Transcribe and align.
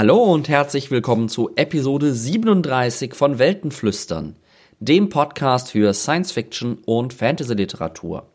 Hallo 0.00 0.16
und 0.22 0.48
herzlich 0.48 0.90
willkommen 0.90 1.28
zu 1.28 1.50
Episode 1.56 2.14
37 2.14 3.12
von 3.12 3.38
Weltenflüstern, 3.38 4.34
dem 4.78 5.10
Podcast 5.10 5.72
für 5.72 5.92
Science 5.92 6.32
Fiction 6.32 6.78
und 6.86 7.12
Fantasy 7.12 7.52
Literatur. 7.52 8.26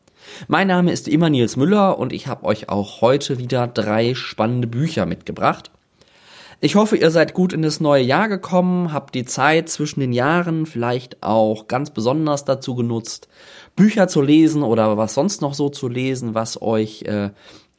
Mein 0.47 0.68
Name 0.68 0.91
ist 0.91 1.07
immer 1.07 1.32
Nils 1.32 1.55
Müller 1.55 1.97
und 1.97 2.14
ich 2.14 2.28
habe 2.28 2.46
euch 2.46 2.70
auch 2.70 3.01
heute 3.01 3.39
wieder 3.39 3.65
drei 3.65 4.14
spannende 4.14 4.68
Bücher 4.68 5.07
mitgebracht. 5.07 5.71
Ich 6.61 6.75
hoffe, 6.75 6.97
ihr 6.97 7.09
seid 7.09 7.33
gut 7.33 7.51
in 7.51 7.64
das 7.64 7.79
neue 7.79 8.04
Jahr 8.04 8.29
gekommen, 8.29 8.93
habt 8.93 9.16
die 9.16 9.25
Zeit 9.25 9.68
zwischen 9.68 10.02
den 10.02 10.13
Jahren 10.13 10.68
vielleicht 10.68 11.24
auch 11.24 11.68
ganz 11.68 11.89
besonders 11.89 12.46
dazu 12.46 12.75
genutzt, 12.75 13.27
Bücher 13.75 14.07
zu 14.07 14.21
lesen 14.21 14.61
oder 14.61 14.97
was 14.97 15.16
sonst 15.16 15.41
noch 15.41 15.55
so 15.55 15.69
zu 15.69 15.88
lesen, 15.88 16.36
was 16.36 16.61
euch 16.61 17.02
äh, 17.05 17.32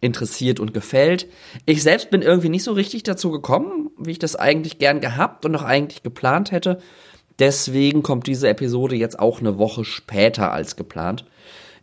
interessiert 0.06 0.60
und 0.60 0.72
gefällt. 0.72 1.26
Ich 1.66 1.82
selbst 1.82 2.10
bin 2.10 2.22
irgendwie 2.22 2.48
nicht 2.48 2.64
so 2.64 2.72
richtig 2.72 3.02
dazu 3.02 3.30
gekommen, 3.30 3.90
wie 3.98 4.12
ich 4.12 4.18
das 4.18 4.36
eigentlich 4.36 4.78
gern 4.78 5.00
gehabt 5.00 5.44
und 5.44 5.54
auch 5.54 5.62
eigentlich 5.62 6.02
geplant 6.02 6.52
hätte. 6.52 6.78
Deswegen 7.38 8.02
kommt 8.02 8.26
diese 8.26 8.48
Episode 8.48 8.96
jetzt 8.96 9.18
auch 9.18 9.40
eine 9.40 9.58
Woche 9.58 9.84
später 9.84 10.52
als 10.52 10.76
geplant. 10.76 11.26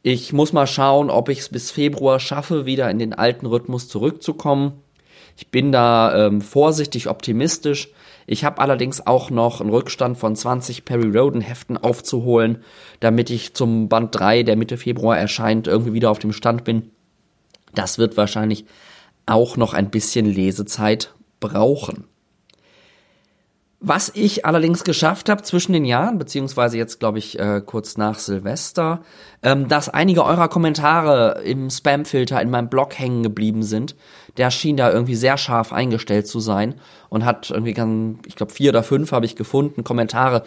Ich 0.02 0.34
muss 0.34 0.52
mal 0.52 0.68
schauen, 0.68 1.10
ob 1.10 1.30
ich 1.30 1.40
es 1.40 1.50
bis 1.50 1.72
Februar 1.72 2.20
schaffe, 2.20 2.66
wieder 2.66 2.90
in 2.90 3.00
den 3.00 3.14
alten 3.14 3.46
Rhythmus 3.46 3.88
zurückzukommen. 3.88 4.74
Ich 5.38 5.50
bin 5.50 5.72
da 5.72 6.28
ähm, 6.28 6.42
vorsichtig 6.42 7.08
optimistisch. 7.08 7.90
Ich 8.26 8.44
habe 8.44 8.60
allerdings 8.60 9.06
auch 9.06 9.30
noch 9.30 9.62
einen 9.62 9.70
Rückstand 9.70 10.18
von 10.18 10.36
20 10.36 10.86
Perry 10.86 11.18
Roden 11.18 11.42
Heften 11.42 11.78
aufzuholen, 11.78 12.64
damit 13.00 13.30
ich 13.30 13.54
zum 13.54 13.90
Band 13.90 14.16
3, 14.18 14.44
der 14.44 14.56
Mitte 14.56 14.78
Februar 14.78 15.18
erscheint, 15.18 15.68
irgendwie 15.68 15.94
wieder 15.94 16.12
auf 16.12 16.20
dem 16.20 16.34
Stand 16.34 16.64
bin. 16.64 16.92
Das 17.76 17.98
wird 17.98 18.18
wahrscheinlich 18.18 18.66
auch 19.26 19.58
noch 19.58 19.74
ein 19.74 19.90
bisschen 19.90 20.26
Lesezeit 20.26 21.14
brauchen. 21.40 22.06
Was 23.86 24.14
ich 24.16 24.46
allerdings 24.46 24.86
geschafft 24.86 25.28
habe 25.28 25.42
zwischen 25.42 25.74
den 25.74 25.84
Jahren, 25.84 26.18
beziehungsweise 26.18 26.78
jetzt 26.78 27.02
glaube 27.02 27.20
ich 27.20 27.38
äh, 27.38 27.62
kurz 27.66 27.98
nach 27.98 28.18
Silvester, 28.18 29.02
ähm, 29.42 29.68
dass 29.68 29.90
einige 29.90 30.24
eurer 30.24 30.48
Kommentare 30.48 31.42
im 31.44 31.70
Spamfilter 31.70 32.42
in 32.42 32.50
meinem 32.50 32.70
Blog 32.70 32.98
hängen 32.98 33.24
geblieben 33.24 33.62
sind. 33.62 33.98
Der 34.38 34.52
schien 34.52 34.78
da 34.78 34.90
irgendwie 34.90 35.16
sehr 35.16 35.38
scharf 35.38 35.74
eingestellt 35.74 36.28
zu 36.28 36.40
sein 36.40 36.76
und 37.10 37.26
hat 37.26 37.50
irgendwie, 37.50 37.76
ich 38.26 38.38
glaube 38.38 38.54
vier 38.54 38.70
oder 38.70 38.84
fünf 38.84 39.12
habe 39.12 39.26
ich 39.26 39.36
gefunden, 39.36 39.84
Kommentare 39.84 40.44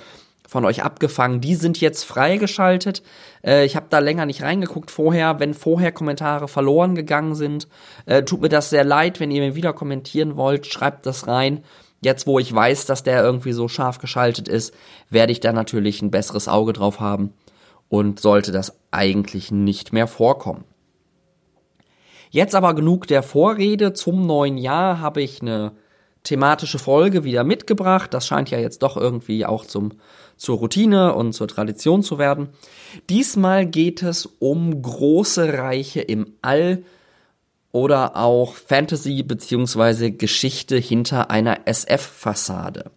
von 0.49 0.65
euch 0.65 0.83
abgefangen. 0.83 1.41
Die 1.41 1.55
sind 1.55 1.81
jetzt 1.81 2.05
freigeschaltet. 2.05 3.03
Äh, 3.45 3.65
ich 3.65 3.77
habe 3.77 3.87
da 3.91 3.99
länger 3.99 4.27
nicht 4.27 4.43
reingeguckt 4.43 4.91
vorher. 4.91 5.41
Wenn 5.41 5.55
vorher 5.55 5.93
Kommentare 5.93 6.49
verloren 6.49 6.95
gegangen 6.95 7.35
sind, 7.35 7.69
äh, 8.07 8.23
tut 8.23 8.41
mir 8.41 8.49
das 8.49 8.71
sehr 8.71 8.85
leid. 8.85 9.21
Wenn 9.21 9.31
ihr 9.31 9.43
mir 9.43 9.55
wieder 9.55 9.73
kommentieren 9.73 10.37
wollt, 10.37 10.67
schreibt 10.67 11.07
das 11.07 11.27
rein. 11.27 11.65
Jetzt, 12.01 12.27
wo 12.27 12.39
ich 12.39 12.55
weiß, 12.55 12.87
dass 12.87 13.03
der 13.03 13.23
irgendwie 13.23 13.53
so 13.53 13.69
scharf 13.69 13.99
geschaltet 13.99 14.49
ist, 14.49 14.75
werde 15.11 15.33
ich 15.33 15.41
da 15.41 15.53
natürlich 15.53 16.03
ein 16.03 16.11
besseres 16.11 16.47
Auge 16.47 16.73
drauf 16.73 17.01
haben 17.01 17.33
und 17.89 18.21
sollte 18.21 18.53
das 18.53 18.79
eigentlich 18.91 19.51
nicht 19.51 19.93
mehr 19.93 20.07
vorkommen. 20.07 20.65
Jetzt 22.31 22.55
aber 22.55 22.75
genug 22.75 23.07
der 23.07 23.23
Vorrede. 23.23 23.93
Zum 23.93 24.27
neuen 24.27 24.59
Jahr 24.59 25.01
habe 25.01 25.23
ich 25.23 25.41
eine 25.41 25.73
thematische 26.27 26.79
Folge 26.79 27.25
wieder 27.25 27.45
mitgebracht. 27.45 28.13
Das 28.13 28.27
scheint 28.27 28.51
ja 28.51 28.59
jetzt 28.59 28.83
doch 28.83 28.97
irgendwie 28.97 29.47
auch 29.47 29.65
zum, 29.65 29.93
zur 30.37 30.59
Routine 30.59 31.15
und 31.15 31.33
zur 31.33 31.49
Tradition 31.49 32.03
zu 32.03 32.19
werden. 32.19 32.49
Diesmal 33.09 33.67
geht 33.67 34.03
es 34.03 34.27
um 34.39 34.83
große 34.83 35.55
Reiche 35.55 36.00
im 36.00 36.34
All 36.43 36.83
oder 37.73 38.17
auch 38.17 38.55
Fantasy 38.55 39.23
beziehungsweise 39.23 40.11
Geschichte 40.11 40.77
hinter 40.77 41.31
einer 41.31 41.67
SF-Fassade. 41.67 42.91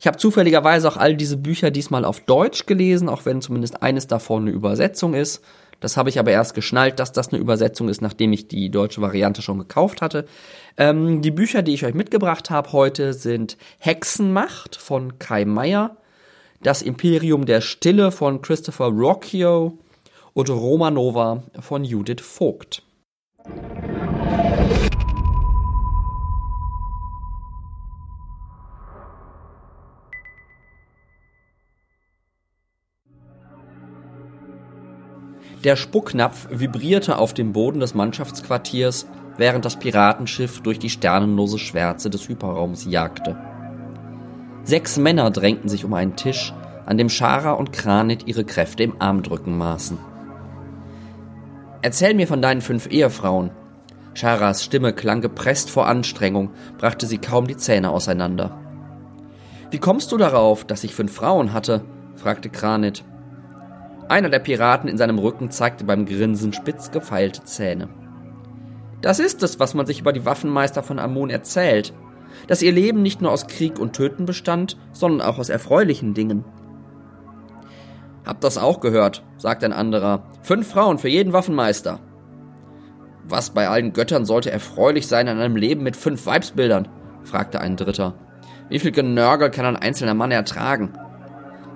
Ich 0.00 0.06
habe 0.06 0.16
zufälligerweise 0.16 0.88
auch 0.88 0.96
all 0.96 1.16
diese 1.16 1.36
Bücher 1.36 1.70
diesmal 1.70 2.04
auf 2.04 2.20
Deutsch 2.20 2.66
gelesen, 2.66 3.08
auch 3.08 3.26
wenn 3.26 3.42
zumindest 3.42 3.82
eines 3.82 4.06
davon 4.06 4.42
eine 4.42 4.52
Übersetzung 4.52 5.14
ist. 5.14 5.42
Das 5.80 5.96
habe 5.96 6.08
ich 6.08 6.18
aber 6.18 6.30
erst 6.30 6.54
geschnallt, 6.54 6.98
dass 6.98 7.12
das 7.12 7.28
eine 7.28 7.40
Übersetzung 7.40 7.88
ist, 7.88 8.00
nachdem 8.00 8.32
ich 8.32 8.48
die 8.48 8.70
deutsche 8.70 9.00
Variante 9.00 9.42
schon 9.42 9.58
gekauft 9.58 10.02
hatte. 10.02 10.26
Ähm, 10.80 11.22
die 11.22 11.32
Bücher, 11.32 11.62
die 11.62 11.74
ich 11.74 11.84
euch 11.84 11.94
mitgebracht 11.94 12.50
habe 12.50 12.72
heute, 12.72 13.12
sind 13.12 13.56
Hexenmacht 13.80 14.76
von 14.76 15.18
Kai 15.18 15.44
Meier, 15.44 15.96
Das 16.62 16.82
Imperium 16.82 17.46
der 17.46 17.60
Stille 17.60 18.12
von 18.12 18.42
Christopher 18.42 18.86
Rocchio 18.86 19.76
und 20.34 20.50
Romanova 20.50 21.42
von 21.58 21.82
Judith 21.82 22.20
Vogt. 22.22 22.84
Der 35.64 35.74
Spucknapf 35.74 36.46
vibrierte 36.52 37.18
auf 37.18 37.34
dem 37.34 37.52
Boden 37.52 37.80
des 37.80 37.94
Mannschaftsquartiers, 37.94 39.06
während 39.38 39.64
das 39.64 39.78
Piratenschiff 39.78 40.60
durch 40.60 40.78
die 40.78 40.90
sternenlose 40.90 41.58
Schwärze 41.58 42.10
des 42.10 42.28
Hyperraums 42.28 42.84
jagte. 42.84 43.38
Sechs 44.64 44.98
Männer 44.98 45.30
drängten 45.30 45.70
sich 45.70 45.84
um 45.86 45.94
einen 45.94 46.16
Tisch, 46.16 46.52
an 46.84 46.98
dem 46.98 47.08
Schara 47.08 47.52
und 47.52 47.72
Kranit 47.72 48.26
ihre 48.26 48.44
Kräfte 48.44 48.82
im 48.82 49.00
Armdrücken 49.00 49.56
maßen. 49.56 49.98
Erzähl 51.80 52.14
mir 52.14 52.26
von 52.26 52.42
deinen 52.42 52.60
fünf 52.60 52.90
Ehefrauen. 52.90 53.50
Sharas 54.14 54.64
Stimme 54.64 54.92
klang 54.92 55.20
gepresst 55.20 55.70
vor 55.70 55.86
Anstrengung, 55.86 56.50
brachte 56.76 57.06
sie 57.06 57.18
kaum 57.18 57.46
die 57.46 57.56
Zähne 57.56 57.90
auseinander. 57.90 58.58
Wie 59.70 59.78
kommst 59.78 60.10
du 60.10 60.16
darauf, 60.16 60.64
dass 60.64 60.82
ich 60.82 60.94
fünf 60.94 61.12
Frauen 61.12 61.52
hatte? 61.52 61.82
fragte 62.16 62.48
Kranit. 62.48 63.04
Einer 64.08 64.30
der 64.30 64.38
Piraten 64.40 64.88
in 64.88 64.96
seinem 64.96 65.18
Rücken 65.18 65.50
zeigte 65.50 65.84
beim 65.84 66.06
Grinsen 66.06 66.52
spitz 66.52 66.90
gefeilte 66.90 67.44
Zähne. 67.44 67.88
Das 69.00 69.20
ist 69.20 69.42
es, 69.42 69.60
was 69.60 69.74
man 69.74 69.86
sich 69.86 70.00
über 70.00 70.12
die 70.12 70.24
Waffenmeister 70.24 70.82
von 70.82 70.98
Amun 70.98 71.30
erzählt. 71.30 71.92
Dass 72.46 72.62
ihr 72.62 72.72
Leben 72.72 73.02
nicht 73.02 73.20
nur 73.20 73.30
aus 73.30 73.46
Krieg 73.46 73.78
und 73.78 73.94
Töten 73.94 74.26
bestand, 74.26 74.76
sondern 74.92 75.26
auch 75.26 75.38
aus 75.38 75.48
erfreulichen 75.48 76.14
Dingen. 76.14 76.44
Hab 78.24 78.40
das 78.40 78.58
auch 78.58 78.80
gehört, 78.80 79.24
sagte 79.38 79.66
ein 79.66 79.72
anderer. 79.72 80.24
Fünf 80.42 80.68
Frauen 80.68 80.98
für 80.98 81.08
jeden 81.08 81.32
Waffenmeister. 81.32 82.00
Was 83.24 83.50
bei 83.50 83.68
allen 83.68 83.92
Göttern 83.92 84.24
sollte 84.24 84.50
erfreulich 84.50 85.06
sein 85.06 85.28
an 85.28 85.38
einem 85.38 85.56
Leben 85.56 85.82
mit 85.82 85.96
fünf 85.96 86.26
Weibsbildern? 86.26 86.88
fragte 87.22 87.60
ein 87.60 87.76
dritter. 87.76 88.14
Wie 88.68 88.78
viel 88.78 88.92
Genörgel 88.92 89.50
kann 89.50 89.64
ein 89.64 89.76
einzelner 89.76 90.14
Mann 90.14 90.30
ertragen? 90.30 90.92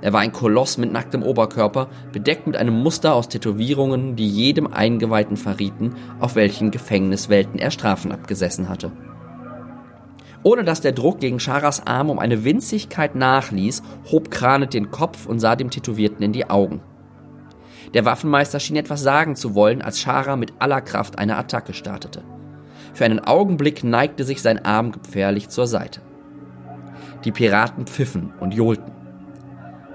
Er 0.02 0.12
war 0.12 0.20
ein 0.20 0.32
Koloss 0.32 0.78
mit 0.78 0.92
nacktem 0.92 1.22
Oberkörper, 1.22 1.88
bedeckt 2.12 2.48
mit 2.48 2.56
einem 2.56 2.74
Muster 2.74 3.14
aus 3.14 3.28
Tätowierungen, 3.28 4.16
die 4.16 4.28
jedem 4.28 4.66
Eingeweihten 4.66 5.36
verrieten, 5.36 5.94
auf 6.18 6.34
welchen 6.34 6.72
Gefängniswelten 6.72 7.60
er 7.60 7.70
Strafen 7.70 8.10
abgesessen 8.10 8.68
hatte. 8.68 8.90
Ohne 10.42 10.64
dass 10.64 10.80
der 10.80 10.90
Druck 10.90 11.20
gegen 11.20 11.38
Charas 11.38 11.86
Arm 11.86 12.10
um 12.10 12.18
eine 12.18 12.44
Winzigkeit 12.44 13.14
nachließ, 13.14 13.84
hob 14.10 14.32
Kranet 14.32 14.74
den 14.74 14.90
Kopf 14.90 15.26
und 15.26 15.38
sah 15.38 15.54
dem 15.54 15.70
Tätowierten 15.70 16.24
in 16.24 16.32
die 16.32 16.50
Augen. 16.50 16.80
Der 17.94 18.04
Waffenmeister 18.04 18.58
schien 18.58 18.76
etwas 18.76 19.02
sagen 19.02 19.36
zu 19.36 19.54
wollen, 19.54 19.82
als 19.82 20.00
Chara 20.00 20.34
mit 20.34 20.52
aller 20.58 20.80
Kraft 20.80 21.18
eine 21.20 21.36
Attacke 21.36 21.74
startete. 21.74 22.24
Für 22.92 23.04
einen 23.04 23.20
Augenblick 23.20 23.84
neigte 23.84 24.24
sich 24.24 24.42
sein 24.42 24.64
Arm 24.64 24.90
gefährlich 24.90 25.48
zur 25.48 25.68
Seite. 25.68 26.00
Die 27.24 27.30
Piraten 27.30 27.86
pfiffen 27.86 28.32
und 28.40 28.52
johlten. 28.52 29.01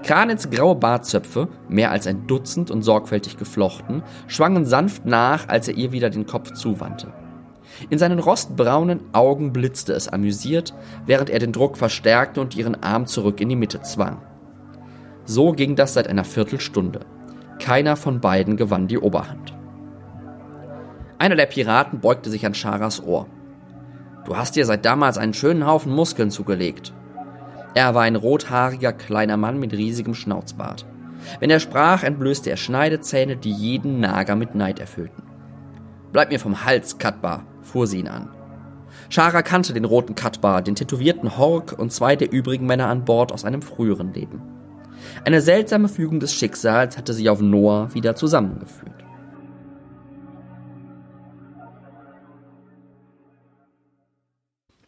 Kranitz 0.02 0.48
graue 0.50 0.76
Bartzöpfe, 0.76 1.48
mehr 1.68 1.90
als 1.90 2.06
ein 2.06 2.26
Dutzend 2.26 2.70
und 2.70 2.82
sorgfältig 2.82 3.36
geflochten, 3.36 4.02
schwangen 4.26 4.64
sanft 4.64 5.04
nach, 5.04 5.48
als 5.48 5.68
er 5.68 5.74
ihr 5.74 5.92
wieder 5.92 6.10
den 6.10 6.26
Kopf 6.26 6.52
zuwandte. 6.52 7.12
In 7.90 7.98
seinen 7.98 8.18
rostbraunen 8.18 9.00
Augen 9.12 9.52
blitzte 9.52 9.92
es 9.92 10.08
amüsiert, 10.08 10.74
während 11.06 11.30
er 11.30 11.38
den 11.38 11.52
Druck 11.52 11.76
verstärkte 11.76 12.40
und 12.40 12.56
ihren 12.56 12.82
Arm 12.82 13.06
zurück 13.06 13.40
in 13.40 13.48
die 13.48 13.56
Mitte 13.56 13.82
zwang. 13.82 14.22
So 15.24 15.52
ging 15.52 15.76
das 15.76 15.94
seit 15.94 16.08
einer 16.08 16.24
Viertelstunde. 16.24 17.00
Keiner 17.60 17.96
von 17.96 18.20
beiden 18.20 18.56
gewann 18.56 18.88
die 18.88 18.98
Oberhand. 18.98 19.54
Einer 21.18 21.36
der 21.36 21.46
Piraten 21.46 22.00
beugte 22.00 22.30
sich 22.30 22.46
an 22.46 22.54
Charas 22.54 23.02
Ohr. 23.02 23.26
Du 24.24 24.36
hast 24.36 24.56
dir 24.56 24.64
seit 24.64 24.84
damals 24.84 25.18
einen 25.18 25.34
schönen 25.34 25.66
Haufen 25.66 25.92
Muskeln 25.92 26.30
zugelegt. 26.30 26.92
Er 27.78 27.94
war 27.94 28.02
ein 28.02 28.16
rothaariger 28.16 28.92
kleiner 28.92 29.36
Mann 29.36 29.60
mit 29.60 29.72
riesigem 29.72 30.12
Schnauzbart. 30.12 30.84
Wenn 31.38 31.48
er 31.48 31.60
sprach, 31.60 32.02
entblößte 32.02 32.50
er 32.50 32.56
Schneidezähne, 32.56 33.36
die 33.36 33.52
jeden 33.52 34.00
Nager 34.00 34.34
mit 34.34 34.56
Neid 34.56 34.80
erfüllten. 34.80 35.22
Bleib 36.10 36.32
mir 36.32 36.40
vom 36.40 36.64
Hals, 36.64 36.98
Katbar, 36.98 37.44
fuhr 37.62 37.86
sie 37.86 38.00
ihn 38.00 38.08
an. 38.08 38.30
Shara 39.10 39.42
kannte 39.42 39.74
den 39.74 39.84
roten 39.84 40.16
Katbar, 40.16 40.60
den 40.60 40.74
tätowierten 40.74 41.38
Hork 41.38 41.78
und 41.78 41.92
zwei 41.92 42.16
der 42.16 42.32
übrigen 42.32 42.66
Männer 42.66 42.88
an 42.88 43.04
Bord 43.04 43.30
aus 43.30 43.44
einem 43.44 43.62
früheren 43.62 44.12
Leben. 44.12 44.42
Eine 45.24 45.40
seltsame 45.40 45.88
Fügung 45.88 46.18
des 46.18 46.34
Schicksals 46.34 46.98
hatte 46.98 47.12
sie 47.12 47.30
auf 47.30 47.40
Noah 47.40 47.94
wieder 47.94 48.16
zusammengeführt. 48.16 48.97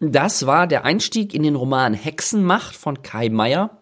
Das 0.02 0.46
war 0.46 0.66
der 0.66 0.86
Einstieg 0.86 1.34
in 1.34 1.42
den 1.42 1.56
Roman 1.56 1.92
Hexenmacht 1.92 2.74
von 2.74 3.02
Kai 3.02 3.28
Meier, 3.28 3.78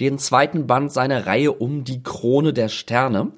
den 0.00 0.18
zweiten 0.18 0.66
Band 0.66 0.90
seiner 0.90 1.26
Reihe 1.26 1.52
um 1.52 1.84
die 1.84 2.02
Krone 2.02 2.54
der 2.54 2.70
Sterne. 2.70 3.32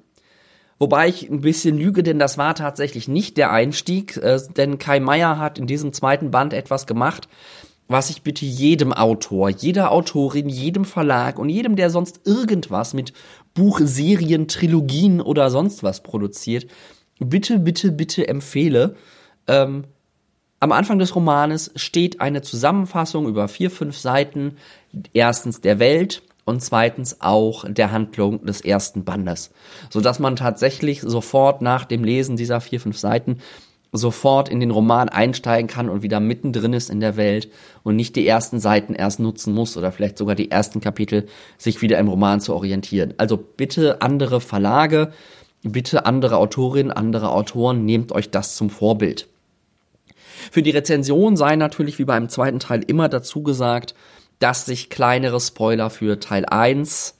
Wobei 0.78 1.08
ich 1.08 1.28
ein 1.28 1.40
bisschen 1.40 1.76
lüge, 1.76 2.04
denn 2.04 2.20
das 2.20 2.38
war 2.38 2.54
tatsächlich 2.54 3.08
nicht 3.08 3.36
der 3.36 3.50
Einstieg, 3.50 4.16
äh, 4.16 4.38
denn 4.56 4.78
Kai 4.78 5.00
Meier 5.00 5.38
hat 5.38 5.58
in 5.58 5.66
diesem 5.66 5.92
zweiten 5.92 6.30
Band 6.30 6.54
etwas 6.54 6.86
gemacht, 6.86 7.28
was 7.88 8.10
ich 8.10 8.22
bitte 8.22 8.44
jedem 8.44 8.92
Autor, 8.92 9.48
jeder 9.48 9.90
Autorin, 9.90 10.48
jedem 10.48 10.84
Verlag 10.84 11.36
und 11.36 11.48
jedem, 11.48 11.74
der 11.74 11.90
sonst 11.90 12.20
irgendwas 12.24 12.94
mit 12.94 13.12
Buchserien, 13.54 14.46
Trilogien 14.46 15.20
oder 15.20 15.50
sonst 15.50 15.82
was 15.82 16.04
produziert, 16.04 16.68
bitte, 17.18 17.58
bitte, 17.58 17.90
bitte 17.90 18.28
empfehle. 18.28 18.94
Ähm, 19.48 19.84
am 20.60 20.72
Anfang 20.72 20.98
des 20.98 21.16
Romanes 21.16 21.72
steht 21.74 22.20
eine 22.20 22.42
Zusammenfassung 22.42 23.26
über 23.26 23.48
vier, 23.48 23.70
fünf 23.70 23.96
Seiten, 23.96 24.56
erstens 25.14 25.62
der 25.62 25.78
Welt 25.78 26.22
und 26.44 26.62
zweitens 26.62 27.22
auch 27.22 27.64
der 27.66 27.92
Handlung 27.92 28.44
des 28.44 28.60
ersten 28.60 29.04
Bandes, 29.04 29.52
so 29.88 30.02
dass 30.02 30.18
man 30.18 30.36
tatsächlich 30.36 31.00
sofort 31.00 31.62
nach 31.62 31.86
dem 31.86 32.04
Lesen 32.04 32.36
dieser 32.36 32.60
vier, 32.60 32.78
fünf 32.78 32.98
Seiten 32.98 33.38
sofort 33.92 34.50
in 34.50 34.60
den 34.60 34.70
Roman 34.70 35.08
einsteigen 35.08 35.66
kann 35.66 35.88
und 35.88 36.02
wieder 36.02 36.20
mittendrin 36.20 36.74
ist 36.74 36.90
in 36.90 37.00
der 37.00 37.16
Welt 37.16 37.48
und 37.82 37.96
nicht 37.96 38.14
die 38.14 38.26
ersten 38.26 38.60
Seiten 38.60 38.94
erst 38.94 39.18
nutzen 39.18 39.54
muss 39.54 39.76
oder 39.78 39.90
vielleicht 39.92 40.18
sogar 40.18 40.34
die 40.34 40.50
ersten 40.50 40.80
Kapitel 40.80 41.26
sich 41.56 41.80
wieder 41.80 41.98
im 41.98 42.06
Roman 42.06 42.40
zu 42.40 42.54
orientieren. 42.54 43.14
Also 43.16 43.36
bitte 43.38 44.02
andere 44.02 44.40
Verlage, 44.40 45.12
bitte 45.62 46.04
andere 46.04 46.36
Autorinnen, 46.36 46.92
andere 46.92 47.30
Autoren, 47.30 47.84
nehmt 47.86 48.12
euch 48.12 48.30
das 48.30 48.54
zum 48.54 48.68
Vorbild. 48.70 49.26
Für 50.50 50.62
die 50.62 50.70
Rezension 50.70 51.36
sei 51.36 51.56
natürlich 51.56 51.98
wie 51.98 52.04
beim 52.04 52.28
zweiten 52.28 52.58
Teil 52.58 52.82
immer 52.86 53.08
dazu 53.08 53.42
gesagt, 53.42 53.94
dass 54.38 54.66
sich 54.66 54.90
kleinere 54.90 55.40
Spoiler 55.40 55.90
für 55.90 56.18
Teil 56.18 56.46
1 56.46 57.16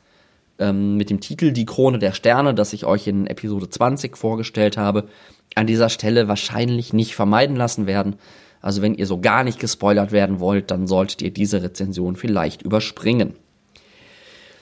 ähm, 0.59 0.97
mit 0.97 1.11
dem 1.11 1.21
Titel 1.21 1.53
Die 1.53 1.67
Krone 1.67 1.99
der 1.99 2.13
Sterne, 2.13 2.55
das 2.55 2.73
ich 2.73 2.85
euch 2.87 3.07
in 3.07 3.27
Episode 3.27 3.69
20 3.69 4.17
vorgestellt 4.17 4.77
habe, 4.77 5.09
an 5.55 5.67
dieser 5.67 5.89
Stelle 5.89 6.29
wahrscheinlich 6.29 6.93
nicht 6.93 7.15
vermeiden 7.15 7.57
lassen 7.57 7.87
werden. 7.87 8.17
Also 8.63 8.83
wenn 8.83 8.95
ihr 8.95 9.07
so 9.07 9.21
gar 9.21 9.43
nicht 9.43 9.59
gespoilert 9.59 10.13
werden 10.13 10.41
wollt, 10.41 10.71
dann 10.71 10.87
solltet 10.87 11.23
ihr 11.23 11.33
diese 11.33 11.63
Rezension 11.63 12.17
vielleicht 12.17 12.63
überspringen. 12.63 13.35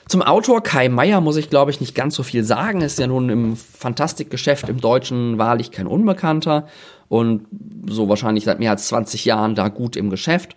Zum 0.07 0.23
Autor 0.23 0.63
Kai 0.63 0.89
Meier 0.89 1.21
muss 1.21 1.37
ich, 1.37 1.51
glaube 1.51 1.69
ich, 1.69 1.81
nicht 1.81 1.93
ganz 1.93 2.15
so 2.15 2.23
viel 2.23 2.43
sagen. 2.43 2.81
Ist 2.81 2.97
ja 2.97 3.05
nun 3.05 3.29
im 3.29 3.55
Fantastikgeschäft 3.55 4.67
im 4.67 4.81
Deutschen 4.81 5.37
wahrlich 5.37 5.69
kein 5.69 5.85
Unbekannter 5.85 6.67
und 7.09 7.45
so 7.87 8.07
wahrscheinlich 8.07 8.45
seit 8.45 8.59
mehr 8.59 8.71
als 8.71 8.87
20 8.87 9.25
Jahren 9.25 9.55
da 9.55 9.67
gut 9.67 9.95
im 9.95 10.09
Geschäft. 10.09 10.55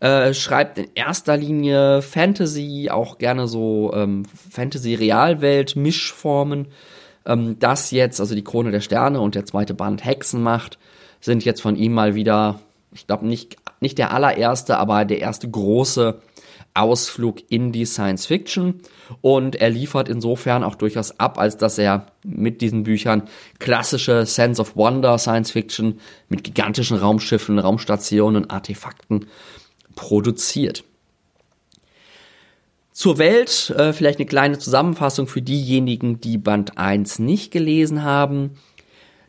Äh, 0.00 0.34
schreibt 0.34 0.78
in 0.78 0.88
erster 0.94 1.36
Linie 1.36 2.02
Fantasy, 2.02 2.88
auch 2.90 3.18
gerne 3.18 3.46
so 3.46 3.92
ähm, 3.94 4.24
Fantasy-Realwelt-Mischformen. 4.50 6.66
Ähm, 7.24 7.56
das 7.60 7.92
jetzt, 7.92 8.20
also 8.20 8.34
die 8.34 8.42
Krone 8.42 8.72
der 8.72 8.80
Sterne 8.80 9.20
und 9.20 9.36
der 9.36 9.46
zweite 9.46 9.74
Band 9.74 10.04
Hexenmacht, 10.04 10.76
sind 11.20 11.44
jetzt 11.44 11.62
von 11.62 11.76
ihm 11.76 11.92
mal 11.92 12.16
wieder, 12.16 12.58
ich 12.92 13.06
glaube 13.06 13.28
nicht, 13.28 13.58
nicht 13.78 13.96
der 13.96 14.12
allererste, 14.12 14.76
aber 14.76 15.04
der 15.04 15.20
erste 15.20 15.48
große 15.48 16.20
Ausflug 16.74 17.42
in 17.48 17.72
die 17.72 17.84
Science 17.84 18.26
Fiction 18.26 18.80
und 19.20 19.56
er 19.56 19.70
liefert 19.70 20.08
insofern 20.08 20.64
auch 20.64 20.74
durchaus 20.74 21.18
ab, 21.20 21.38
als 21.38 21.56
dass 21.56 21.78
er 21.78 22.06
mit 22.24 22.60
diesen 22.60 22.84
Büchern 22.84 23.24
klassische 23.58 24.24
Sense 24.26 24.60
of 24.60 24.76
Wonder 24.76 25.18
Science 25.18 25.50
Fiction 25.50 26.00
mit 26.28 26.44
gigantischen 26.44 26.96
Raumschiffen, 26.96 27.58
Raumstationen, 27.58 28.48
Artefakten 28.48 29.26
produziert. 29.94 30.84
Zur 32.92 33.18
Welt 33.18 33.70
äh, 33.70 33.92
vielleicht 33.92 34.18
eine 34.18 34.26
kleine 34.26 34.58
Zusammenfassung 34.58 35.26
für 35.26 35.42
diejenigen, 35.42 36.20
die 36.20 36.36
Band 36.36 36.78
1 36.78 37.18
nicht 37.18 37.50
gelesen 37.50 38.02
haben. 38.02 38.50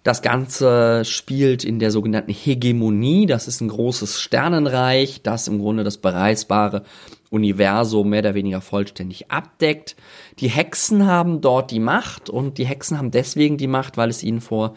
Das 0.04 0.22
Ganze 0.22 1.06
spielt 1.06 1.63
in 1.63 1.80
der 1.80 1.90
sogenannten 1.90 2.34
Hegemonie. 2.34 3.25
Das 3.25 3.48
ist 3.48 3.62
ein 3.62 3.69
großes 3.69 4.19
Sternenreich, 4.19 5.22
das 5.24 5.48
im 5.48 5.60
Grunde 5.60 5.86
das 5.86 5.98
bereisbare 5.98 6.84
Universum 7.33 8.09
mehr 8.09 8.19
oder 8.19 8.35
weniger 8.35 8.62
vollständig 8.62 9.31
abdeckt. 9.31 9.95
Die 10.39 10.50
Hexen 10.50 11.07
haben 11.07 11.41
dort 11.41 11.71
die 11.71 11.80
Macht 11.80 12.30
und 12.30 12.57
die 12.59 12.65
Hexen 12.65 12.97
haben 12.97 13.12
deswegen 13.12 13.57
die 13.57 13.68
Macht, 13.68 13.97
weil 13.97 14.09
es 14.09 14.24
ihnen 14.24 14.39
vor 14.39 14.75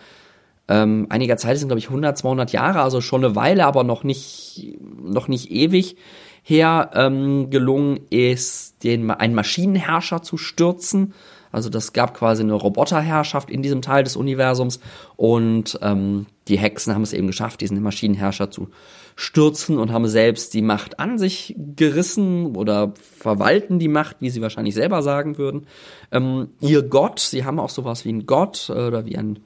ähm, 0.68 1.06
einiger 1.10 1.36
Zeit, 1.36 1.58
sind 1.58 1.68
glaube 1.68 1.78
ich 1.78 1.88
100, 1.88 2.16
200 2.16 2.52
Jahre, 2.52 2.80
also 2.80 3.00
schon 3.00 3.24
eine 3.24 3.36
Weile, 3.36 3.66
aber 3.66 3.84
noch 3.84 4.04
nicht, 4.04 4.78
noch 5.00 5.28
nicht 5.28 5.50
ewig 5.50 5.96
her 6.42 6.90
ähm, 6.94 7.50
gelungen 7.50 8.00
ist, 8.10 8.82
den, 8.84 9.10
einen 9.10 9.34
Maschinenherrscher 9.34 10.22
zu 10.22 10.36
stürzen 10.38 11.12
also 11.56 11.70
das 11.70 11.94
gab 11.94 12.12
quasi 12.12 12.42
eine 12.42 12.52
Roboterherrschaft 12.52 13.48
in 13.48 13.62
diesem 13.62 13.80
Teil 13.80 14.04
des 14.04 14.14
Universums 14.14 14.78
und 15.16 15.78
ähm, 15.80 16.26
die 16.48 16.58
Hexen 16.58 16.94
haben 16.94 17.00
es 17.00 17.14
eben 17.14 17.26
geschafft, 17.26 17.62
diesen 17.62 17.82
Maschinenherrscher 17.82 18.50
zu 18.50 18.68
stürzen 19.14 19.78
und 19.78 19.90
haben 19.90 20.06
selbst 20.06 20.52
die 20.52 20.60
Macht 20.60 21.00
an 21.00 21.16
sich 21.16 21.56
gerissen 21.56 22.54
oder 22.56 22.92
verwalten 23.18 23.78
die 23.78 23.88
Macht, 23.88 24.16
wie 24.20 24.28
sie 24.28 24.42
wahrscheinlich 24.42 24.74
selber 24.74 25.00
sagen 25.00 25.38
würden. 25.38 25.66
Ähm, 26.12 26.50
ihr 26.60 26.82
Gott, 26.82 27.20
sie 27.20 27.46
haben 27.46 27.58
auch 27.58 27.70
sowas 27.70 28.04
wie 28.04 28.12
ein 28.12 28.26
Gott 28.26 28.68
äh, 28.68 28.72
oder 28.88 29.06
wie 29.06 29.16
ein 29.16 29.38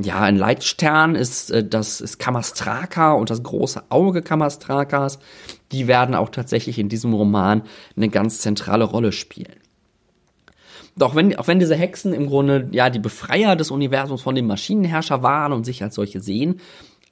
ja, 0.00 0.20
ein 0.20 0.36
Leitstern 0.36 1.14
ist 1.14 1.50
äh, 1.50 1.66
das 1.66 2.02
ist 2.02 2.18
Kamastraka 2.18 3.14
und 3.14 3.30
das 3.30 3.42
große 3.42 3.84
Auge 3.88 4.20
Kamastrakas. 4.20 5.20
Die 5.72 5.86
werden 5.86 6.14
auch 6.14 6.28
tatsächlich 6.28 6.78
in 6.78 6.90
diesem 6.90 7.14
Roman 7.14 7.62
eine 7.96 8.10
ganz 8.10 8.40
zentrale 8.40 8.84
Rolle 8.84 9.12
spielen. 9.12 9.57
Doch 10.98 11.14
wenn, 11.14 11.36
auch 11.36 11.46
wenn 11.46 11.60
diese 11.60 11.76
Hexen 11.76 12.12
im 12.12 12.26
Grunde 12.26 12.68
ja 12.72 12.90
die 12.90 12.98
Befreier 12.98 13.54
des 13.54 13.70
Universums 13.70 14.20
von 14.20 14.34
dem 14.34 14.46
Maschinenherrscher 14.46 15.22
waren 15.22 15.52
und 15.52 15.64
sich 15.64 15.82
als 15.82 15.94
solche 15.94 16.20
sehen, 16.20 16.60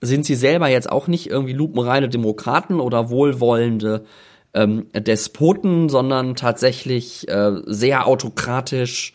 sind 0.01 0.27
sie 0.27 0.35
selber 0.35 0.69
jetzt 0.69 0.91
auch 0.91 1.07
nicht 1.07 1.31
irgendwie 1.31 1.53
lupenreine 1.53 2.09
Demokraten 2.09 2.81
oder 2.81 3.11
wohlwollende 3.11 4.05
ähm, 4.55 4.87
Despoten, 4.93 5.89
sondern 5.89 6.35
tatsächlich 6.35 7.29
äh, 7.29 7.53
sehr 7.67 8.07
autokratisch, 8.07 9.15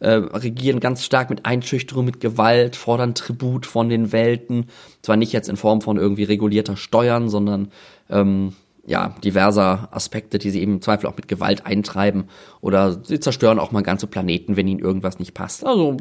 äh, 0.00 0.10
regieren 0.10 0.80
ganz 0.80 1.04
stark 1.04 1.30
mit 1.30 1.44
Einschüchterung, 1.46 2.04
mit 2.04 2.20
Gewalt, 2.20 2.76
fordern 2.76 3.14
Tribut 3.14 3.66
von 3.66 3.88
den 3.88 4.12
Welten. 4.12 4.66
Zwar 5.02 5.16
nicht 5.16 5.32
jetzt 5.32 5.48
in 5.48 5.56
Form 5.56 5.80
von 5.80 5.96
irgendwie 5.96 6.24
regulierter 6.24 6.76
Steuern, 6.76 7.28
sondern 7.28 7.72
ähm, 8.10 8.54
ja, 8.86 9.14
diverser 9.24 9.88
Aspekte, 9.92 10.38
die 10.38 10.50
sie 10.50 10.60
eben 10.60 10.74
im 10.74 10.82
Zweifel 10.82 11.06
auch 11.06 11.16
mit 11.16 11.28
Gewalt 11.28 11.64
eintreiben 11.64 12.24
oder 12.60 13.02
sie 13.04 13.18
zerstören 13.18 13.58
auch 13.58 13.72
mal 13.72 13.82
ganze 13.82 14.06
Planeten, 14.06 14.56
wenn 14.56 14.68
ihnen 14.68 14.80
irgendwas 14.80 15.18
nicht 15.18 15.32
passt. 15.32 15.66
Also 15.66 15.96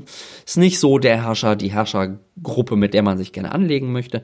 ist 0.46 0.58
nicht 0.58 0.80
so 0.80 0.98
der 0.98 1.24
Herrscher, 1.24 1.56
die 1.56 1.72
Herrschergruppe, 1.72 2.76
mit 2.76 2.94
der 2.94 3.04
man 3.04 3.18
sich 3.18 3.32
gerne 3.32 3.54
anlegen 3.54 3.92
möchte. 3.92 4.24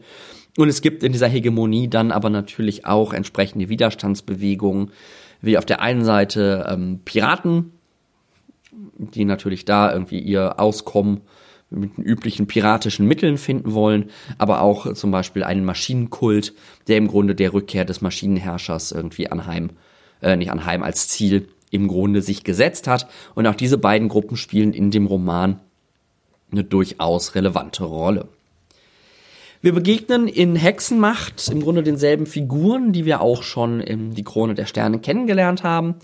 Und 0.57 0.67
es 0.67 0.81
gibt 0.81 1.03
in 1.03 1.13
dieser 1.13 1.27
Hegemonie 1.27 1.87
dann 1.87 2.11
aber 2.11 2.29
natürlich 2.29 2.85
auch 2.85 3.13
entsprechende 3.13 3.69
Widerstandsbewegungen, 3.69 4.91
wie 5.41 5.57
auf 5.57 5.65
der 5.65 5.81
einen 5.81 6.03
Seite 6.03 6.67
ähm, 6.69 6.99
Piraten, 7.05 7.71
die 8.97 9.23
natürlich 9.23 9.63
da 9.63 9.93
irgendwie 9.93 10.19
ihr 10.19 10.59
Auskommen 10.59 11.21
mit 11.69 11.97
den 11.97 12.03
üblichen 12.03 12.47
piratischen 12.47 13.07
Mitteln 13.07 13.37
finden 13.37 13.73
wollen, 13.73 14.09
aber 14.37 14.61
auch 14.61 14.93
zum 14.93 15.11
Beispiel 15.11 15.43
einen 15.43 15.65
Maschinenkult, 15.65 16.53
der 16.87 16.97
im 16.97 17.07
Grunde 17.07 17.35
der 17.35 17.53
Rückkehr 17.53 17.85
des 17.85 18.01
Maschinenherrschers 18.01 18.91
irgendwie 18.91 19.29
anheim, 19.29 19.71
äh, 20.21 20.35
nicht 20.35 20.51
anheim 20.51 20.83
als 20.83 21.07
Ziel 21.09 21.47
im 21.71 21.87
Grunde 21.87 22.21
sich 22.21 22.43
gesetzt 22.43 22.87
hat. 22.87 23.07
Und 23.35 23.45
auch 23.45 23.55
diese 23.55 23.77
beiden 23.77 24.09
Gruppen 24.09 24.37
spielen 24.37 24.73
in 24.73 24.91
dem 24.91 25.05
Roman 25.05 25.59
eine 26.51 26.63
durchaus 26.63 27.35
relevante 27.35 27.83
Rolle. 27.83 28.27
Wir 29.61 29.73
begegnen 29.73 30.29
in 30.29 30.55
Hexenmacht 30.55 31.49
im 31.49 31.61
Grunde 31.61 31.83
denselben 31.83 32.27
Figuren, 32.27 32.93
die 32.93 33.03
wir 33.03 33.19
auch 33.19 33.43
schon 33.43 33.81
in 33.81 34.13
Die 34.13 34.23
Krone 34.23 34.55
der 34.55 34.65
Sterne 34.65 34.99
kennengelernt 34.99 35.63
haben. 35.63 35.95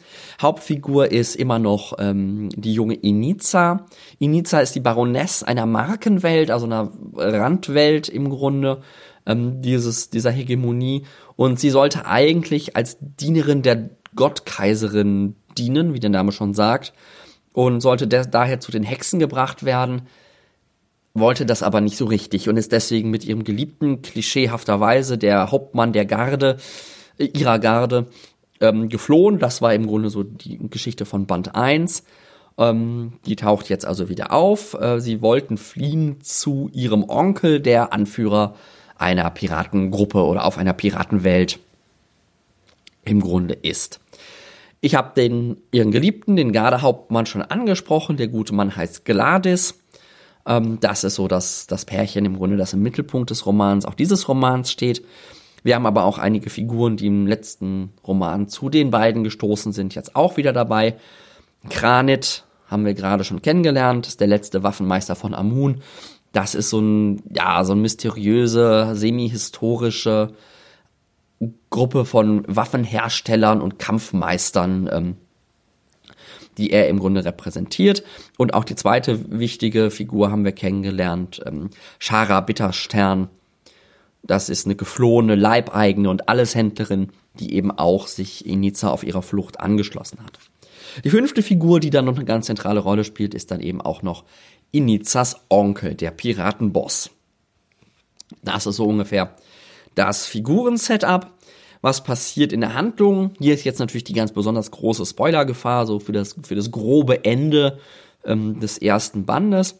Hauptfigur 0.41 1.09
ist 1.09 1.37
immer 1.37 1.57
noch 1.57 1.93
ähm, 1.97 2.49
die 2.49 2.73
junge 2.73 2.95
Iniza. 2.95 3.85
Iniza 4.19 4.59
ist 4.59 4.75
die 4.75 4.81
Baroness 4.81 5.41
einer 5.41 5.65
Markenwelt, 5.65 6.51
also 6.51 6.65
einer 6.65 6.91
Randwelt 7.15 8.09
im 8.09 8.29
Grunde 8.29 8.81
ähm, 9.25 9.61
dieses, 9.61 10.09
dieser 10.09 10.31
Hegemonie. 10.31 11.05
Und 11.37 11.57
sie 11.57 11.69
sollte 11.69 12.05
eigentlich 12.05 12.75
als 12.75 12.97
Dienerin 12.99 13.61
der 13.61 13.89
Gottkaiserin 14.17 15.37
dienen, 15.57 15.93
wie 15.93 16.01
der 16.01 16.09
Name 16.09 16.33
schon 16.33 16.53
sagt, 16.55 16.91
und 17.53 17.79
sollte 17.79 18.05
daher 18.05 18.59
zu 18.59 18.73
den 18.73 18.83
Hexen 18.83 19.17
gebracht 19.17 19.63
werden 19.63 20.01
wollte 21.15 21.45
das 21.45 21.63
aber 21.63 21.81
nicht 21.81 21.97
so 21.97 22.05
richtig 22.05 22.49
und 22.49 22.57
ist 22.57 22.71
deswegen 22.71 23.09
mit 23.09 23.25
ihrem 23.25 23.43
Geliebten 23.43 24.01
klischeehafterweise 24.01 25.17
der 25.17 25.49
Hauptmann 25.49 25.93
der 25.93 26.05
Garde, 26.05 26.57
äh, 27.17 27.25
ihrer 27.25 27.57
Garde, 27.57 28.07
ähm, 28.59 28.89
geflohen. 28.89 29.39
Das 29.39 29.61
war 29.61 29.73
im 29.73 29.87
Grunde 29.87 30.09
so 30.09 30.23
die 30.23 30.59
Geschichte 30.69 31.05
von 31.05 31.25
Band 31.25 31.55
1. 31.55 32.03
Ähm, 32.57 33.13
die 33.25 33.35
taucht 33.35 33.69
jetzt 33.69 33.85
also 33.85 34.09
wieder 34.09 34.31
auf. 34.31 34.75
Äh, 34.75 34.99
sie 34.99 35.21
wollten 35.21 35.57
fliehen 35.57 36.21
zu 36.21 36.69
ihrem 36.73 37.03
Onkel, 37.09 37.59
der 37.59 37.93
Anführer 37.93 38.55
einer 38.97 39.29
Piratengruppe 39.29 40.23
oder 40.23 40.45
auf 40.45 40.57
einer 40.57 40.73
Piratenwelt 40.73 41.59
im 43.03 43.21
Grunde 43.21 43.53
ist. 43.53 43.99
Ich 44.81 44.95
habe 44.95 45.13
den 45.15 45.57
ihren 45.71 45.91
Geliebten, 45.91 46.35
den 46.35 46.51
Gardehauptmann, 46.51 47.25
schon 47.25 47.41
angesprochen. 47.41 48.17
Der 48.17 48.27
gute 48.27 48.53
Mann 48.53 48.75
heißt 48.75 49.05
Gladys. 49.05 49.79
Ähm, 50.45 50.79
das 50.79 51.03
ist 51.03 51.15
so 51.15 51.27
das, 51.27 51.67
das 51.67 51.85
Pärchen 51.85 52.25
im 52.25 52.37
Grunde, 52.37 52.57
das 52.57 52.73
im 52.73 52.81
Mittelpunkt 52.81 53.29
des 53.29 53.45
Romans, 53.45 53.85
auch 53.85 53.95
dieses 53.95 54.27
Romans 54.27 54.71
steht. 54.71 55.05
Wir 55.63 55.75
haben 55.75 55.87
aber 55.87 56.03
auch 56.03 56.19
einige 56.19 56.49
Figuren, 56.49 56.95
die 56.97 57.07
im 57.07 57.25
letzten 57.25 57.93
Roman 58.05 58.47
zu 58.47 58.69
den 58.69 58.91
beiden 58.91 59.23
gestoßen 59.23 59.73
sind, 59.73 59.95
jetzt 59.95 60.15
auch 60.15 60.37
wieder 60.37 60.53
dabei. 60.53 60.95
Kranit 61.69 62.43
haben 62.67 62.85
wir 62.85 62.93
gerade 62.93 63.23
schon 63.23 63.41
kennengelernt, 63.41 64.07
ist 64.07 64.19
der 64.19 64.27
letzte 64.27 64.63
Waffenmeister 64.63 65.15
von 65.15 65.33
Amun. 65.33 65.81
Das 66.31 66.53
ist 66.53 66.69
so 66.69 66.79
ein, 66.79 67.23
ja, 67.33 67.63
so 67.63 67.73
ein 67.73 67.81
mysteriöse, 67.81 68.91
semi-historische 68.93 70.33
Gruppe 71.69 72.05
von 72.05 72.43
Waffenherstellern 72.47 73.61
und 73.61 73.79
Kampfmeistern, 73.79 74.89
ähm, 74.91 75.17
die 76.57 76.71
er 76.71 76.87
im 76.89 76.99
Grunde 76.99 77.25
repräsentiert. 77.25 78.03
Und 78.37 78.53
auch 78.53 78.63
die 78.63 78.75
zweite 78.75 79.39
wichtige 79.39 79.91
Figur 79.91 80.31
haben 80.31 80.45
wir 80.45 80.51
kennengelernt, 80.51 81.41
ähm, 81.45 81.69
Shara 81.99 82.41
Bitterstern. 82.41 83.29
Das 84.23 84.49
ist 84.49 84.65
eine 84.65 84.75
geflohene, 84.75 85.35
leibeigene 85.35 86.09
und 86.09 86.29
Alleshändlerin, 86.29 87.09
die 87.39 87.53
eben 87.53 87.71
auch 87.71 88.07
sich 88.07 88.45
Iniza 88.45 88.89
auf 88.89 89.03
ihrer 89.03 89.21
Flucht 89.21 89.59
angeschlossen 89.59 90.19
hat. 90.23 90.39
Die 91.03 91.09
fünfte 91.09 91.43
Figur, 91.43 91.79
die 91.79 91.89
dann 91.89 92.05
noch 92.05 92.15
eine 92.15 92.25
ganz 92.25 92.45
zentrale 92.45 92.79
Rolle 92.79 93.03
spielt, 93.03 93.33
ist 93.33 93.51
dann 93.51 93.59
eben 93.59 93.81
auch 93.81 94.01
noch 94.01 94.23
Inizas 94.71 95.35
Onkel, 95.49 95.95
der 95.95 96.11
Piratenboss. 96.11 97.11
Das 98.43 98.65
ist 98.65 98.77
so 98.77 98.85
ungefähr 98.85 99.35
das 99.95 100.25
Figuren-Setup. 100.25 101.31
Was 101.81 102.03
passiert 102.03 102.53
in 102.53 102.61
der 102.61 102.73
Handlung? 102.73 103.31
Hier 103.39 103.53
ist 103.53 103.63
jetzt 103.63 103.79
natürlich 103.79 104.03
die 104.03 104.13
ganz 104.13 104.31
besonders 104.31 104.71
große 104.71 105.05
Spoilergefahr, 105.05 105.85
so 105.85 105.99
für 105.99 106.11
das, 106.11 106.35
für 106.43 106.55
das 106.55 106.71
grobe 106.71 107.25
Ende 107.25 107.79
ähm, 108.25 108.59
des 108.59 108.77
ersten 108.77 109.25
Bandes. 109.25 109.79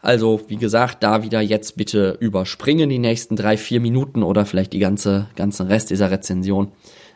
Also, 0.00 0.40
wie 0.48 0.56
gesagt, 0.56 1.02
da 1.04 1.22
wieder 1.22 1.40
jetzt 1.40 1.76
bitte 1.76 2.16
überspringen 2.18 2.88
die 2.88 2.98
nächsten 2.98 3.36
drei, 3.36 3.56
vier 3.56 3.80
Minuten 3.80 4.24
oder 4.24 4.44
vielleicht 4.44 4.72
die 4.72 4.80
ganze, 4.80 5.28
ganzen 5.36 5.68
Rest 5.68 5.90
dieser 5.90 6.10
Rezension, 6.10 6.72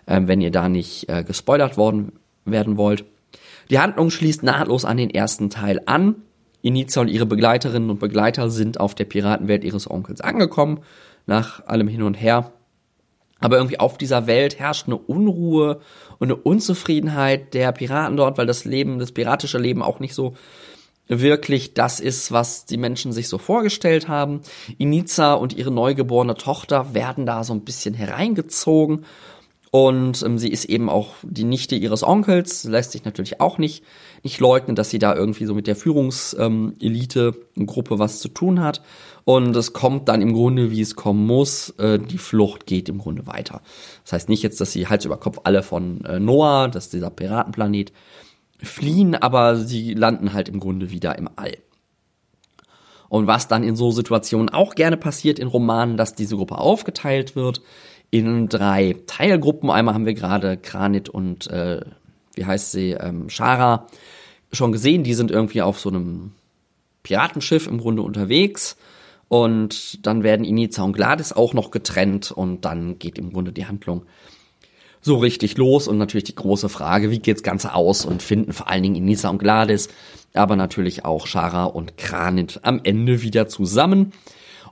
ähm, 0.07 0.29
wenn 0.29 0.41
ihr 0.41 0.53
da 0.53 0.69
nicht 0.69 1.09
äh, 1.09 1.25
gespoilert 1.25 1.77
worden 1.77 2.13
werden 2.45 2.77
wollt. 2.77 3.05
Die 3.71 3.81
Handlung 3.81 4.11
schließt 4.11 4.45
nahtlos 4.45 4.85
an 4.85 4.97
den 4.97 5.11
ersten 5.11 5.51
Teil 5.51 5.81
an. 5.87 6.15
Iniza 6.63 7.01
und 7.01 7.09
ihre 7.09 7.27
Begleiterinnen 7.27 7.91
und 7.91 8.01
Begleiter 8.01 8.51
sind 8.51 8.79
auf 8.79 8.95
der 8.95 9.05
Piratenwelt 9.05 9.65
ihres 9.65 9.91
Onkels 9.91 10.21
angekommen, 10.21 10.81
nach 11.27 11.67
allem 11.67 11.89
hin 11.89 12.03
und 12.03 12.15
her. 12.15 12.53
Aber 13.39 13.57
irgendwie 13.57 13.81
auf 13.81 13.99
dieser 13.99 14.27
Welt 14.27 14.59
herrscht 14.59 14.87
eine 14.87 14.97
Unruhe 14.97 15.81
und 16.19 16.29
eine 16.29 16.37
Unzufriedenheit 16.37 17.53
der 17.55 17.73
Piraten 17.73 18.17
dort, 18.17 18.39
weil 18.39 18.47
das 18.47 18.65
Leben, 18.65 18.99
das 18.99 19.13
piratische 19.13 19.59
Leben 19.59 19.83
auch 19.83 20.01
nicht 20.01 20.15
so 20.15 20.35
wirklich 21.09 21.75
das 21.75 22.01
ist, 22.01 22.33
was 22.33 22.65
die 22.65 22.79
Menschen 22.79 23.13
sich 23.13 23.29
so 23.29 23.39
vorgestellt 23.39 24.09
haben. 24.09 24.41
Iniza 24.79 25.35
und 25.35 25.53
ihre 25.57 25.71
neugeborene 25.71 26.35
Tochter 26.35 26.95
werden 26.95 27.27
da 27.27 27.45
so 27.45 27.53
ein 27.53 27.65
bisschen 27.65 27.95
hereingezogen 27.95 29.05
und 29.71 30.23
ähm, 30.23 30.39
sie 30.39 30.49
ist 30.49 30.65
eben 30.65 30.89
auch 30.89 31.15
die 31.23 31.45
Nichte 31.45 31.77
ihres 31.77 32.03
Onkels, 32.03 32.65
lässt 32.65 32.93
sich 32.93 33.05
natürlich 33.05 33.41
auch 33.41 33.59
nicht, 33.59 33.85
nicht 34.27 34.41
leugnen, 34.41 34.75
dass 34.75 34.91
sie 34.91 34.99
da 34.99 35.15
irgendwie 35.15 35.45
so 35.45 35.55
mit 35.55 35.69
der 35.69 35.77
Führungselite, 35.77 37.35
ähm, 37.57 37.67
was 37.91 38.19
zu 38.19 38.29
tun 38.29 38.61
hat. 38.61 38.83
Und 39.25 39.55
es 39.55 39.73
kommt 39.73 40.09
dann 40.09 40.21
im 40.21 40.33
Grunde, 40.33 40.73
wie 40.73 40.81
es 40.81 40.97
kommen 40.97 41.25
muss. 41.27 41.71
Äh, 41.79 42.01
die 42.01 42.19
Flucht 42.19 42.67
geht 42.67 42.89
im 42.89 42.99
Grunde 42.99 43.27
weiter. 43.29 43.63
Das 44.03 44.15
heißt 44.15 44.29
nicht 44.29 44.43
jetzt, 44.43 44.61
dass 44.61 44.73
sie 44.73 44.89
Hals 44.89 45.05
über 45.05 45.17
Kopf 45.17 45.39
alle 45.45 45.63
von 45.63 46.05
äh, 46.05 46.19
Noah, 46.19 46.69
das 46.69 46.87
ist 46.87 46.93
dieser 46.93 47.11
Piratenplanet, 47.11 47.93
fliehen, 48.61 49.15
aber 49.15 49.57
sie 49.57 49.95
landen 49.95 50.33
halt 50.33 50.49
im 50.49 50.59
Grunde 50.59 50.91
wieder 50.91 51.17
im 51.17 51.29
All. 51.37 51.57
Und 53.09 53.29
was 53.29 53.47
dann 53.47 53.63
in 53.63 53.77
so 53.77 53.93
Situationen 53.93 54.49
auch 54.49 54.75
gerne 54.75 54.97
passiert 54.97 55.39
in 55.39 55.47
Romanen, 55.47 55.97
dass 55.97 56.17
diese 56.17 56.35
Gruppe 56.35 56.59
aufgeteilt 56.59 57.37
wird 57.37 57.63
in 58.11 58.49
drei 58.49 58.97
Teilgruppen. 59.07 59.71
Einmal 59.71 59.95
haben 59.95 60.07
wir 60.07 60.15
gerade 60.15 60.57
Kranit 60.57 61.09
und 61.09 61.47
äh, 61.49 61.83
wie 62.37 62.45
heißt 62.45 62.73
sie, 62.73 62.93
ähm, 62.93 63.29
Shara 63.29 63.87
schon 64.53 64.73
gesehen. 64.73 65.03
Die 65.03 65.15
sind 65.15 65.31
irgendwie 65.31 65.63
auf 65.63 65.81
so 65.81 65.89
einem 65.89 66.33
Piratenschiff 67.03 67.67
im 67.67 67.79
Grunde 67.79 68.03
unterwegs. 68.03 68.77
Und 69.29 70.07
dann 70.07 70.23
werden 70.23 70.45
Iniza 70.45 70.85
und 70.85 70.93
Gladys 70.93 71.33
auch 71.33 71.53
noch 71.53 71.73
getrennt 71.73 72.31
und 72.31 72.65
dann 72.65 73.01
geht 73.01 73.19
im 73.19 73.33
Grunde 73.33 73.53
die 73.53 73.67
Handlung 73.67 74.07
so 75.01 75.17
richtig 75.17 75.57
los 75.57 75.89
und 75.89 75.99
natürlich 75.99 76.25
die 76.25 76.35
große 76.35 76.69
Frage, 76.69 77.11
wie 77.11 77.19
geht's 77.19 77.43
Ganze 77.43 77.75
aus 77.75 78.05
und 78.05 78.23
finden 78.23 78.53
vor 78.53 78.69
allen 78.69 78.83
Dingen 78.83 78.97
Iniza 78.97 79.29
und 79.29 79.39
Gladys, 79.39 79.89
aber 80.35 80.57
natürlich 80.57 81.05
auch 81.05 81.27
Shara 81.27 81.65
und 81.65 81.97
Kranit 81.97 82.61
am 82.63 82.81
Ende 82.83 83.23
wieder 83.23 83.49
zusammen. 83.49 84.13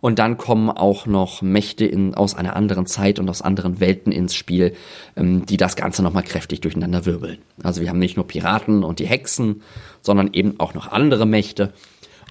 Und 0.05 0.19
dann 0.19 0.37
kommen 0.37 0.69
auch 0.69 1.07
noch 1.07 1.41
Mächte 1.41 1.87
in, 1.87 2.15
aus 2.15 2.35
einer 2.35 2.57
anderen 2.57 2.85
Zeit 2.85 3.19
und 3.19 3.31
aus 3.31 3.41
anderen 3.41 3.81
Welten 3.81 4.13
ins 4.13 4.35
Spiel, 4.35 4.75
ähm, 5.17 5.47
die 5.47 5.57
das 5.57 5.77
Ganze 5.77 6.03
nochmal 6.03 6.25
kräftig 6.25 6.61
durcheinander 6.61 7.07
wirbeln. 7.07 7.39
Also 7.63 7.81
wir 7.81 7.89
haben 7.89 8.01
nicht 8.01 8.17
nur 8.17 8.27
Piraten 8.27 8.85
und 8.85 8.99
die 8.99 9.07
Hexen, 9.07 9.63
sondern 10.03 10.35
eben 10.35 10.61
auch 10.61 10.75
noch 10.75 10.89
andere 10.89 11.25
Mächte. 11.25 11.73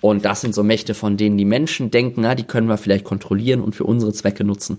Und 0.02 0.24
das 0.24 0.42
sind 0.42 0.54
so 0.54 0.62
Mächte, 0.62 0.94
von 0.94 1.18
denen 1.18 1.36
die 1.36 1.46
Menschen 1.46 1.90
denken, 1.90 2.22
na, 2.22 2.36
die 2.36 2.44
können 2.44 2.68
wir 2.68 2.78
vielleicht 2.78 3.06
kontrollieren 3.06 3.62
und 3.62 3.76
für 3.76 3.86
unsere 3.86 4.14
Zwecke 4.14 4.44
nutzen. 4.44 4.78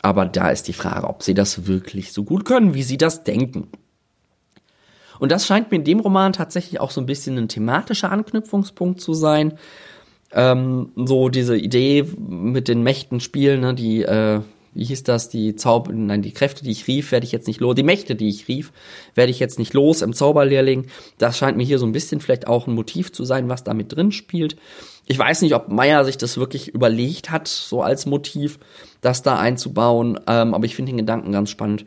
Aber 0.00 0.24
da 0.24 0.50
ist 0.50 0.68
die 0.68 0.72
Frage, 0.72 1.08
ob 1.08 1.24
sie 1.24 1.34
das 1.34 1.66
wirklich 1.66 2.12
so 2.12 2.22
gut 2.22 2.44
können, 2.44 2.74
wie 2.74 2.84
sie 2.84 2.96
das 2.96 3.24
denken. 3.24 3.66
Und 5.18 5.32
das 5.32 5.48
scheint 5.48 5.72
mir 5.72 5.78
in 5.78 5.84
dem 5.84 5.98
Roman 5.98 6.32
tatsächlich 6.32 6.78
auch 6.78 6.92
so 6.92 7.00
ein 7.00 7.06
bisschen 7.06 7.36
ein 7.38 7.48
thematischer 7.48 8.12
Anknüpfungspunkt 8.12 9.00
zu 9.00 9.14
sein 9.14 9.58
ähm, 10.32 10.92
so 10.96 11.28
diese 11.28 11.56
Idee 11.56 12.04
mit 12.18 12.68
den 12.68 12.82
Mächten 12.82 13.20
spielen, 13.20 13.60
ne, 13.60 13.74
die, 13.74 14.02
äh, 14.02 14.40
wie 14.72 14.84
hieß 14.84 15.02
das, 15.02 15.28
die 15.28 15.56
Zauber, 15.56 15.92
nein, 15.92 16.22
die 16.22 16.32
Kräfte, 16.32 16.62
die 16.62 16.70
ich 16.70 16.86
rief, 16.86 17.10
werde 17.10 17.26
ich 17.26 17.32
jetzt 17.32 17.48
nicht 17.48 17.60
los, 17.60 17.74
die 17.74 17.82
Mächte, 17.82 18.14
die 18.14 18.28
ich 18.28 18.46
rief, 18.46 18.72
werde 19.14 19.32
ich 19.32 19.40
jetzt 19.40 19.58
nicht 19.58 19.74
los 19.74 20.02
im 20.02 20.12
Zauberlehrling. 20.12 20.86
Das 21.18 21.36
scheint 21.36 21.56
mir 21.56 21.64
hier 21.64 21.78
so 21.78 21.86
ein 21.86 21.92
bisschen 21.92 22.20
vielleicht 22.20 22.46
auch 22.46 22.68
ein 22.68 22.74
Motiv 22.74 23.12
zu 23.12 23.24
sein, 23.24 23.48
was 23.48 23.64
da 23.64 23.74
mit 23.74 23.94
drin 23.94 24.12
spielt. 24.12 24.56
Ich 25.06 25.18
weiß 25.18 25.42
nicht, 25.42 25.54
ob 25.54 25.68
Meyer 25.68 26.04
sich 26.04 26.18
das 26.18 26.38
wirklich 26.38 26.68
überlegt 26.68 27.30
hat, 27.32 27.48
so 27.48 27.82
als 27.82 28.06
Motiv, 28.06 28.60
das 29.00 29.22
da 29.22 29.38
einzubauen, 29.38 30.20
ähm, 30.28 30.54
aber 30.54 30.66
ich 30.66 30.76
finde 30.76 30.92
den 30.92 30.98
Gedanken 30.98 31.32
ganz 31.32 31.50
spannend, 31.50 31.84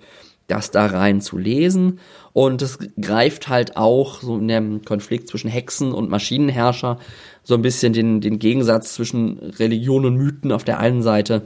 das 0.48 0.72
da 0.72 0.86
rein 0.86 1.22
zu 1.22 1.38
lesen. 1.38 2.00
Und 2.34 2.62
es 2.62 2.80
greift 3.00 3.48
halt 3.48 3.78
auch 3.78 4.22
so 4.22 4.38
in 4.38 4.48
dem 4.48 4.84
Konflikt 4.84 5.28
zwischen 5.30 5.50
Hexen 5.50 5.94
und 5.94 6.10
Maschinenherrscher 6.10 7.00
so 7.44 7.56
ein 7.56 7.62
bisschen 7.62 7.94
den, 7.94 8.22
den 8.22 8.40
Gegensatz 8.40 8.94
zwischen 8.94 9.40
Religion 9.40 10.06
und 10.06 10.16
Mythen 10.16 10.52
auf 10.52 10.64
der 10.64 10.80
einen 10.80 11.04
Seite 11.04 11.46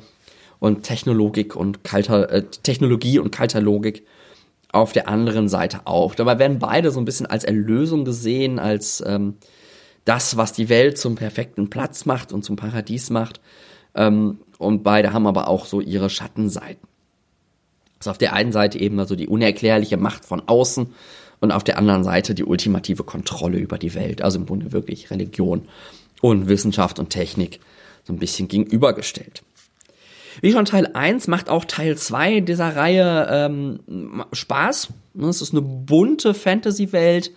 und 0.59 0.83
Technologik 0.83 1.55
und 1.55 1.83
kalter, 1.83 2.31
äh, 2.31 2.43
Technologie 2.63 3.19
und 3.19 3.31
kalter 3.31 3.61
Logik 3.61 4.05
auf 4.71 4.93
der 4.93 5.07
anderen 5.07 5.47
Seite 5.49 5.81
auf. 5.85 6.15
Dabei 6.15 6.39
werden 6.39 6.59
beide 6.59 6.91
so 6.91 6.99
ein 6.99 7.05
bisschen 7.05 7.25
als 7.25 7.43
Erlösung 7.43 8.05
gesehen, 8.05 8.59
als 8.59 9.03
ähm, 9.05 9.35
das, 10.05 10.37
was 10.37 10.53
die 10.53 10.69
Welt 10.69 10.97
zum 10.97 11.15
perfekten 11.15 11.69
Platz 11.69 12.05
macht 12.05 12.31
und 12.31 12.43
zum 12.43 12.55
Paradies 12.55 13.09
macht. 13.09 13.41
Ähm, 13.95 14.39
und 14.57 14.83
beide 14.83 15.13
haben 15.13 15.27
aber 15.27 15.47
auch 15.47 15.65
so 15.65 15.81
ihre 15.81 16.09
Schattenseiten. 16.09 16.87
Also 17.99 18.11
auf 18.11 18.17
der 18.17 18.33
einen 18.33 18.51
Seite 18.51 18.79
eben 18.79 18.99
also 18.99 19.15
die 19.15 19.27
unerklärliche 19.27 19.97
Macht 19.97 20.25
von 20.25 20.41
außen 20.47 20.87
und 21.39 21.51
auf 21.51 21.63
der 21.63 21.77
anderen 21.77 22.03
Seite 22.03 22.33
die 22.33 22.43
ultimative 22.43 23.03
Kontrolle 23.03 23.57
über 23.57 23.77
die 23.77 23.93
Welt. 23.93 24.21
Also 24.21 24.39
im 24.39 24.45
Grunde 24.45 24.71
wirklich 24.71 25.11
Religion 25.11 25.67
und 26.21 26.47
Wissenschaft 26.47 26.99
und 26.99 27.09
Technik 27.09 27.59
so 28.03 28.13
ein 28.13 28.19
bisschen 28.19 28.47
gegenübergestellt. 28.47 29.43
Wie 30.41 30.51
schon 30.51 30.65
Teil 30.65 30.91
1 30.93 31.27
macht 31.27 31.49
auch 31.49 31.65
Teil 31.65 31.97
2 31.97 32.41
dieser 32.41 32.75
Reihe 32.75 33.27
ähm, 33.31 34.23
Spaß. 34.31 34.89
Es 35.19 35.41
ist 35.41 35.51
eine 35.51 35.61
bunte 35.61 36.33
Fantasy-Welt, 36.33 37.31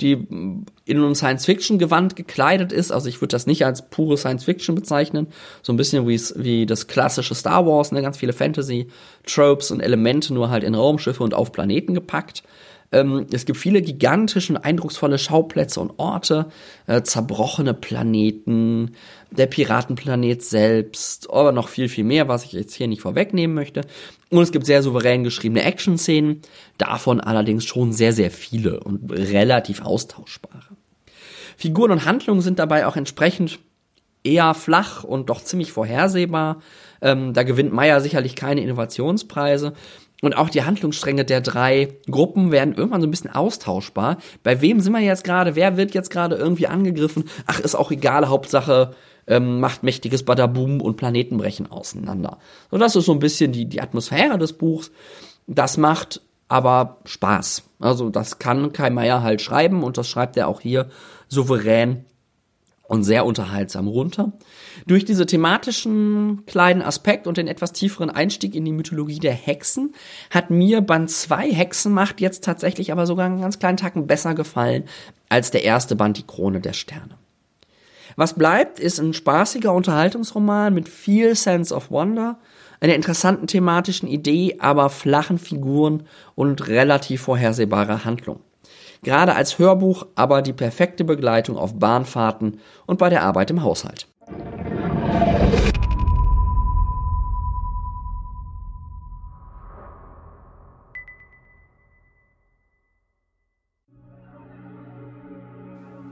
die 0.00 0.12
in 0.12 0.66
einem 0.86 1.14
Science-Fiction-Gewand 1.14 2.16
gekleidet 2.16 2.72
ist. 2.72 2.90
Also 2.90 3.08
ich 3.08 3.20
würde 3.20 3.32
das 3.32 3.46
nicht 3.46 3.64
als 3.64 3.90
pure 3.90 4.16
Science-Fiction 4.16 4.74
bezeichnen. 4.74 5.26
So 5.62 5.72
ein 5.72 5.76
bisschen 5.76 6.06
wie 6.06 6.66
das 6.66 6.86
klassische 6.86 7.34
Star 7.34 7.66
Wars, 7.66 7.92
ne? 7.92 8.02
ganz 8.02 8.16
viele 8.16 8.32
Fantasy-Tropes 8.32 9.70
und 9.70 9.80
Elemente, 9.80 10.32
nur 10.32 10.50
halt 10.50 10.64
in 10.64 10.74
Raumschiffe 10.74 11.22
und 11.22 11.34
auf 11.34 11.52
Planeten 11.52 11.94
gepackt. 11.94 12.42
Ähm, 12.92 13.26
es 13.32 13.44
gibt 13.44 13.58
viele 13.58 13.82
gigantische, 13.82 14.62
eindrucksvolle 14.62 15.18
Schauplätze 15.18 15.80
und 15.80 15.92
Orte, 15.98 16.46
äh, 16.86 17.02
zerbrochene 17.02 17.74
Planeten, 17.74 18.96
der 19.30 19.46
Piratenplanet 19.46 20.42
selbst, 20.42 21.30
aber 21.30 21.52
noch 21.52 21.68
viel, 21.68 21.88
viel 21.88 22.04
mehr, 22.04 22.26
was 22.28 22.44
ich 22.44 22.52
jetzt 22.52 22.74
hier 22.74 22.88
nicht 22.88 23.02
vorwegnehmen 23.02 23.54
möchte. 23.54 23.82
Und 24.30 24.42
es 24.42 24.52
gibt 24.52 24.66
sehr 24.66 24.82
souverän 24.82 25.22
geschriebene 25.22 25.62
Action-Szenen, 25.62 26.42
davon 26.78 27.20
allerdings 27.20 27.64
schon 27.64 27.92
sehr, 27.92 28.12
sehr 28.12 28.30
viele 28.30 28.80
und 28.80 29.12
relativ 29.12 29.82
austauschbare. 29.82 30.76
Figuren 31.56 31.92
und 31.92 32.04
Handlungen 32.06 32.40
sind 32.40 32.58
dabei 32.58 32.86
auch 32.86 32.96
entsprechend 32.96 33.60
eher 34.24 34.54
flach 34.54 35.04
und 35.04 35.30
doch 35.30 35.42
ziemlich 35.42 35.72
vorhersehbar. 35.72 36.60
Ähm, 37.02 37.32
da 37.32 37.42
gewinnt 37.42 37.72
Meyer 37.72 38.00
sicherlich 38.00 38.36
keine 38.36 38.62
Innovationspreise. 38.62 39.74
Und 40.22 40.36
auch 40.36 40.50
die 40.50 40.64
Handlungsstränge 40.64 41.24
der 41.24 41.40
drei 41.40 41.96
Gruppen 42.10 42.52
werden 42.52 42.74
irgendwann 42.74 43.00
so 43.00 43.06
ein 43.06 43.10
bisschen 43.10 43.34
austauschbar. 43.34 44.18
Bei 44.42 44.60
wem 44.60 44.80
sind 44.80 44.92
wir 44.92 45.00
jetzt 45.00 45.24
gerade? 45.24 45.56
Wer 45.56 45.76
wird 45.76 45.94
jetzt 45.94 46.10
gerade 46.10 46.36
irgendwie 46.36 46.66
angegriffen? 46.66 47.24
Ach, 47.46 47.58
ist 47.58 47.74
auch 47.74 47.90
egal. 47.90 48.28
Hauptsache 48.28 48.94
ähm, 49.26 49.60
macht 49.60 49.82
mächtiges 49.82 50.24
Badaboom 50.24 50.80
und 50.80 50.96
Planeten 50.96 51.38
brechen 51.38 51.70
auseinander. 51.70 52.38
So, 52.70 52.76
das 52.76 52.96
ist 52.96 53.06
so 53.06 53.12
ein 53.12 53.18
bisschen 53.18 53.52
die, 53.52 53.66
die 53.66 53.80
Atmosphäre 53.80 54.36
des 54.36 54.52
Buchs. 54.52 54.90
Das 55.46 55.78
macht 55.78 56.20
aber 56.48 56.98
Spaß. 57.04 57.62
Also 57.78 58.10
das 58.10 58.38
kann 58.38 58.72
Kai 58.72 58.90
Meier 58.90 59.22
halt 59.22 59.40
schreiben 59.40 59.82
und 59.82 59.96
das 59.96 60.08
schreibt 60.08 60.36
er 60.36 60.48
auch 60.48 60.60
hier 60.60 60.90
souverän 61.28 62.04
und 62.90 63.04
sehr 63.04 63.24
unterhaltsam 63.24 63.86
runter. 63.86 64.32
Durch 64.84 65.04
diese 65.04 65.24
thematischen 65.24 66.44
kleinen 66.46 66.82
Aspekt 66.82 67.28
und 67.28 67.36
den 67.36 67.46
etwas 67.46 67.72
tieferen 67.72 68.10
Einstieg 68.10 68.56
in 68.56 68.64
die 68.64 68.72
Mythologie 68.72 69.20
der 69.20 69.32
Hexen 69.32 69.94
hat 70.28 70.50
mir 70.50 70.80
Band 70.80 71.08
2 71.08 71.52
Hexenmacht 71.52 72.20
jetzt 72.20 72.42
tatsächlich 72.42 72.90
aber 72.90 73.06
sogar 73.06 73.26
einen 73.26 73.42
ganz 73.42 73.60
kleinen 73.60 73.76
Tacken 73.76 74.08
besser 74.08 74.34
gefallen 74.34 74.84
als 75.28 75.52
der 75.52 75.62
erste 75.62 75.94
Band 75.94 76.18
Die 76.18 76.26
Krone 76.26 76.58
der 76.58 76.72
Sterne. 76.72 77.16
Was 78.16 78.34
bleibt, 78.34 78.80
ist 78.80 78.98
ein 78.98 79.14
spaßiger 79.14 79.72
Unterhaltungsroman 79.72 80.74
mit 80.74 80.88
viel 80.88 81.36
Sense 81.36 81.72
of 81.72 81.92
Wonder, 81.92 82.40
einer 82.80 82.96
interessanten 82.96 83.46
thematischen 83.46 84.08
Idee, 84.08 84.56
aber 84.58 84.90
flachen 84.90 85.38
Figuren 85.38 86.02
und 86.34 86.66
relativ 86.66 87.22
vorhersehbarer 87.22 88.04
Handlung. 88.04 88.40
Gerade 89.02 89.34
als 89.34 89.58
Hörbuch 89.58 90.06
aber 90.14 90.42
die 90.42 90.52
perfekte 90.52 91.04
Begleitung 91.04 91.56
auf 91.56 91.78
Bahnfahrten 91.78 92.60
und 92.86 92.98
bei 92.98 93.08
der 93.08 93.22
Arbeit 93.22 93.50
im 93.50 93.62
Haushalt. 93.62 94.06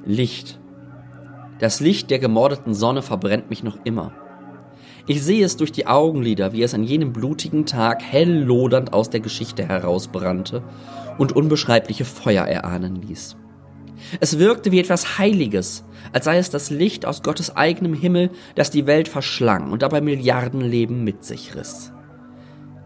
Licht. 0.04 0.58
Das 1.58 1.80
Licht 1.80 2.10
der 2.10 2.18
gemordeten 2.18 2.72
Sonne 2.72 3.02
verbrennt 3.02 3.50
mich 3.50 3.62
noch 3.62 3.76
immer. 3.84 4.12
Ich 5.06 5.22
sehe 5.22 5.44
es 5.44 5.58
durch 5.58 5.72
die 5.72 5.86
Augenlider, 5.86 6.52
wie 6.52 6.62
es 6.62 6.72
an 6.72 6.84
jenem 6.84 7.12
blutigen 7.12 7.66
Tag 7.66 8.02
hell 8.02 8.42
lodernd 8.42 8.94
aus 8.94 9.10
der 9.10 9.20
Geschichte 9.20 9.68
herausbrannte 9.68 10.62
und 11.18 11.32
unbeschreibliche 11.32 12.04
Feuer 12.04 12.44
erahnen 12.44 12.96
ließ. 12.96 13.36
Es 14.20 14.38
wirkte 14.38 14.72
wie 14.72 14.80
etwas 14.80 15.18
Heiliges, 15.18 15.84
als 16.12 16.24
sei 16.24 16.38
es 16.38 16.50
das 16.50 16.70
Licht 16.70 17.04
aus 17.04 17.22
Gottes 17.22 17.56
eigenem 17.56 17.94
Himmel, 17.94 18.30
das 18.54 18.70
die 18.70 18.86
Welt 18.86 19.08
verschlang 19.08 19.70
und 19.72 19.82
dabei 19.82 20.00
Milliardenleben 20.00 21.04
mit 21.04 21.24
sich 21.24 21.54
riss. 21.54 21.92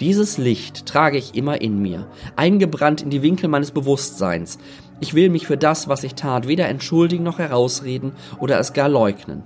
Dieses 0.01 0.37
Licht 0.37 0.87
trage 0.87 1.19
ich 1.19 1.37
immer 1.37 1.61
in 1.61 1.81
mir, 1.81 2.09
eingebrannt 2.35 3.03
in 3.03 3.11
die 3.11 3.23
Winkel 3.23 3.49
meines 3.49 3.71
Bewusstseins. 3.71 4.59
Ich 5.01 5.15
will 5.15 5.31
mich 5.31 5.47
für 5.47 5.57
das, 5.57 5.87
was 5.87 6.03
ich 6.03 6.15
tat, 6.15 6.49
weder 6.49 6.69
entschuldigen 6.69 7.23
noch 7.23 7.39
herausreden 7.39 8.13
oder 8.41 8.59
es 8.59 8.73
gar 8.73 8.89
leugnen. 8.89 9.45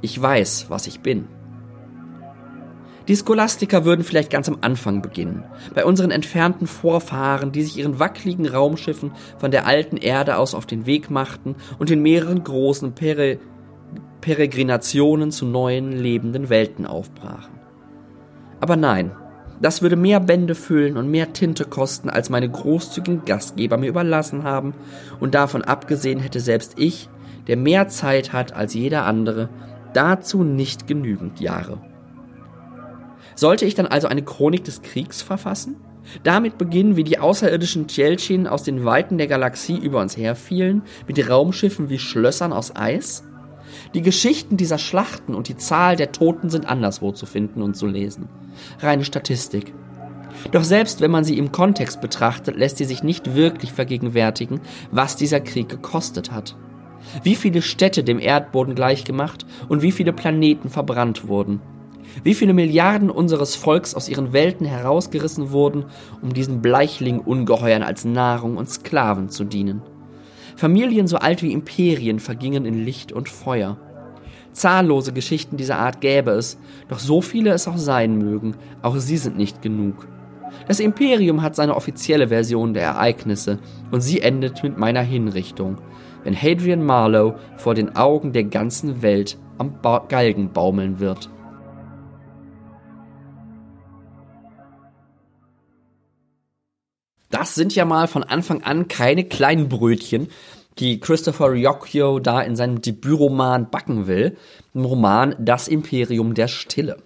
Ich 0.00 0.20
weiß, 0.20 0.66
was 0.68 0.86
ich 0.86 1.00
bin. 1.00 1.26
Die 3.06 3.16
Scholastiker 3.16 3.84
würden 3.84 4.02
vielleicht 4.02 4.30
ganz 4.30 4.48
am 4.48 4.58
Anfang 4.62 5.02
beginnen, 5.02 5.44
bei 5.74 5.84
unseren 5.84 6.10
entfernten 6.10 6.66
Vorfahren, 6.66 7.52
die 7.52 7.62
sich 7.62 7.78
ihren 7.78 7.98
wackeligen 7.98 8.48
Raumschiffen 8.48 9.12
von 9.36 9.50
der 9.50 9.66
alten 9.66 9.98
Erde 9.98 10.38
aus 10.38 10.54
auf 10.54 10.64
den 10.64 10.86
Weg 10.86 11.10
machten 11.10 11.56
und 11.78 11.90
in 11.90 12.00
mehreren 12.00 12.42
großen 12.42 12.94
Pere 12.94 13.38
Peregrinationen 14.22 15.30
zu 15.30 15.44
neuen 15.44 15.92
lebenden 15.92 16.48
Welten 16.48 16.86
aufbrachen. 16.86 17.60
Aber 18.58 18.74
nein, 18.74 19.12
das 19.60 19.82
würde 19.82 19.96
mehr 19.96 20.18
Bände 20.18 20.54
füllen 20.54 20.96
und 20.96 21.10
mehr 21.10 21.34
Tinte 21.34 21.66
kosten, 21.66 22.08
als 22.08 22.30
meine 22.30 22.48
großzügigen 22.48 23.26
Gastgeber 23.26 23.76
mir 23.76 23.88
überlassen 23.88 24.42
haben, 24.42 24.72
und 25.20 25.34
davon 25.34 25.62
abgesehen 25.62 26.20
hätte 26.20 26.40
selbst 26.40 26.72
ich, 26.78 27.10
der 27.48 27.58
mehr 27.58 27.88
Zeit 27.88 28.32
hat 28.32 28.54
als 28.54 28.72
jeder 28.72 29.04
andere, 29.04 29.50
dazu 29.92 30.42
nicht 30.42 30.86
genügend 30.86 31.40
Jahre. 31.40 31.78
Sollte 33.34 33.64
ich 33.64 33.74
dann 33.74 33.86
also 33.86 34.08
eine 34.08 34.22
Chronik 34.22 34.64
des 34.64 34.82
Kriegs 34.82 35.22
verfassen? 35.22 35.76
Damit 36.22 36.58
beginnen, 36.58 36.96
wie 36.96 37.04
die 37.04 37.18
außerirdischen 37.18 37.88
Tjelchin 37.88 38.46
aus 38.46 38.62
den 38.62 38.84
Weiten 38.84 39.18
der 39.18 39.26
Galaxie 39.26 39.76
über 39.76 40.00
uns 40.00 40.16
herfielen, 40.16 40.82
mit 41.06 41.28
Raumschiffen 41.28 41.88
wie 41.88 41.98
Schlössern 41.98 42.52
aus 42.52 42.76
Eis? 42.76 43.24
Die 43.94 44.02
Geschichten 44.02 44.56
dieser 44.56 44.78
Schlachten 44.78 45.34
und 45.34 45.48
die 45.48 45.56
Zahl 45.56 45.96
der 45.96 46.12
Toten 46.12 46.50
sind 46.50 46.66
anderswo 46.66 47.12
zu 47.12 47.26
finden 47.26 47.62
und 47.62 47.74
zu 47.76 47.86
lesen. 47.86 48.28
Reine 48.80 49.04
Statistik. 49.04 49.72
Doch 50.52 50.64
selbst 50.64 51.00
wenn 51.00 51.10
man 51.10 51.24
sie 51.24 51.38
im 51.38 51.52
Kontext 51.52 52.00
betrachtet, 52.00 52.56
lässt 52.56 52.76
sie 52.76 52.84
sich 52.84 53.02
nicht 53.02 53.34
wirklich 53.34 53.72
vergegenwärtigen, 53.72 54.60
was 54.90 55.16
dieser 55.16 55.40
Krieg 55.40 55.68
gekostet 55.68 56.32
hat. 56.32 56.56
Wie 57.22 57.34
viele 57.34 57.62
Städte 57.62 58.04
dem 58.04 58.18
Erdboden 58.18 58.74
gleichgemacht 58.74 59.46
und 59.68 59.82
wie 59.82 59.92
viele 59.92 60.12
Planeten 60.12 60.68
verbrannt 60.70 61.28
wurden. 61.28 61.60
Wie 62.22 62.34
viele 62.34 62.54
Milliarden 62.54 63.10
unseres 63.10 63.56
Volks 63.56 63.94
aus 63.94 64.08
ihren 64.08 64.32
Welten 64.32 64.66
herausgerissen 64.66 65.50
wurden, 65.50 65.86
um 66.22 66.32
diesen 66.32 66.62
Bleichling-Ungeheuern 66.62 67.82
als 67.82 68.04
Nahrung 68.04 68.56
und 68.56 68.70
Sklaven 68.70 69.28
zu 69.28 69.44
dienen. 69.44 69.82
Familien 70.56 71.08
so 71.08 71.16
alt 71.16 71.42
wie 71.42 71.52
Imperien 71.52 72.20
vergingen 72.20 72.64
in 72.64 72.84
Licht 72.84 73.12
und 73.12 73.28
Feuer. 73.28 73.76
Zahllose 74.52 75.12
Geschichten 75.12 75.56
dieser 75.56 75.78
Art 75.78 76.00
gäbe 76.00 76.30
es, 76.30 76.58
doch 76.88 77.00
so 77.00 77.20
viele 77.20 77.50
es 77.50 77.66
auch 77.66 77.76
sein 77.76 78.18
mögen, 78.18 78.54
auch 78.82 78.96
sie 78.96 79.16
sind 79.16 79.36
nicht 79.36 79.62
genug. 79.62 80.06
Das 80.68 80.78
Imperium 80.78 81.42
hat 81.42 81.56
seine 81.56 81.74
offizielle 81.74 82.28
Version 82.28 82.74
der 82.74 82.84
Ereignisse 82.84 83.58
und 83.90 84.00
sie 84.00 84.20
endet 84.20 84.62
mit 84.62 84.78
meiner 84.78 85.02
Hinrichtung, 85.02 85.78
wenn 86.22 86.40
Hadrian 86.40 86.84
Marlowe 86.84 87.34
vor 87.56 87.74
den 87.74 87.96
Augen 87.96 88.32
der 88.32 88.44
ganzen 88.44 89.02
Welt 89.02 89.36
am 89.58 89.74
Galgen 90.08 90.52
baumeln 90.52 91.00
wird. 91.00 91.28
Das 97.34 97.56
sind 97.56 97.74
ja 97.74 97.84
mal 97.84 98.06
von 98.06 98.22
Anfang 98.22 98.62
an 98.62 98.86
keine 98.86 99.24
kleinen 99.24 99.68
Brötchen, 99.68 100.28
die 100.78 101.00
Christopher 101.00 101.50
Riocchio 101.50 102.20
da 102.20 102.40
in 102.40 102.54
seinem 102.54 102.80
Debütroman 102.80 103.70
backen 103.70 104.06
will, 104.06 104.36
im 104.72 104.84
Roman 104.84 105.34
Das 105.40 105.66
Imperium 105.66 106.34
der 106.34 106.46
Stille. 106.46 106.98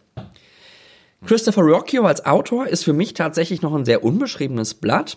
Christopher 1.25 1.63
Riocchio 1.63 2.05
als 2.05 2.27
Autor 2.27 2.67
ist 2.67 2.85
für 2.85 2.93
mich 2.93 3.15
tatsächlich 3.15 3.63
noch 3.63 3.75
ein 3.75 3.87
sehr 3.87 4.05
unbeschriebenes 4.05 4.75
Blatt. 4.75 5.17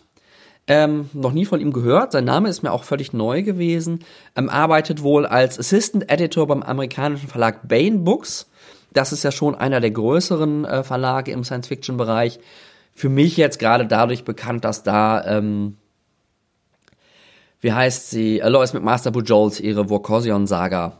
Ähm, 0.66 1.10
noch 1.12 1.34
nie 1.34 1.44
von 1.44 1.60
ihm 1.60 1.74
gehört. 1.74 2.14
Sein 2.14 2.24
Name 2.24 2.48
ist 2.48 2.64
mir 2.64 2.72
auch 2.72 2.86
völlig 2.86 3.12
neu 3.12 3.44
gewesen. 3.44 4.06
Ähm, 4.38 4.48
arbeitet 4.48 5.04
wohl 5.04 5.26
als 5.26 5.60
Assistant 5.60 6.10
Editor 6.10 6.48
beim 6.48 6.64
amerikanischen 6.64 7.28
Verlag 7.28 7.68
Bain 7.68 8.06
Books. 8.06 8.50
Das 8.94 9.12
ist 9.12 9.24
ja 9.24 9.34
schon 9.34 9.56
einer 9.56 9.82
der 9.82 9.92
größeren 9.92 10.64
äh, 10.64 10.84
Verlage 10.84 11.34
im 11.34 11.44
Science-Fiction-Bereich 11.44 12.40
für 12.94 13.10
mich 13.10 13.38
jetzt 13.38 13.60
gerade 13.60 13.86
dadurch 13.86 14.24
bekannt, 14.24 14.66
dass 14.66 14.84
da, 14.84 15.24
ähm, 15.26 15.78
wie 17.60 17.74
heißt 17.74 18.10
sie, 18.10 18.42
Alois 18.42 18.74
McMaster 18.74 19.12
Bujols 19.12 19.60
ihre 19.60 19.88
Vorkosion-Saga 19.88 21.00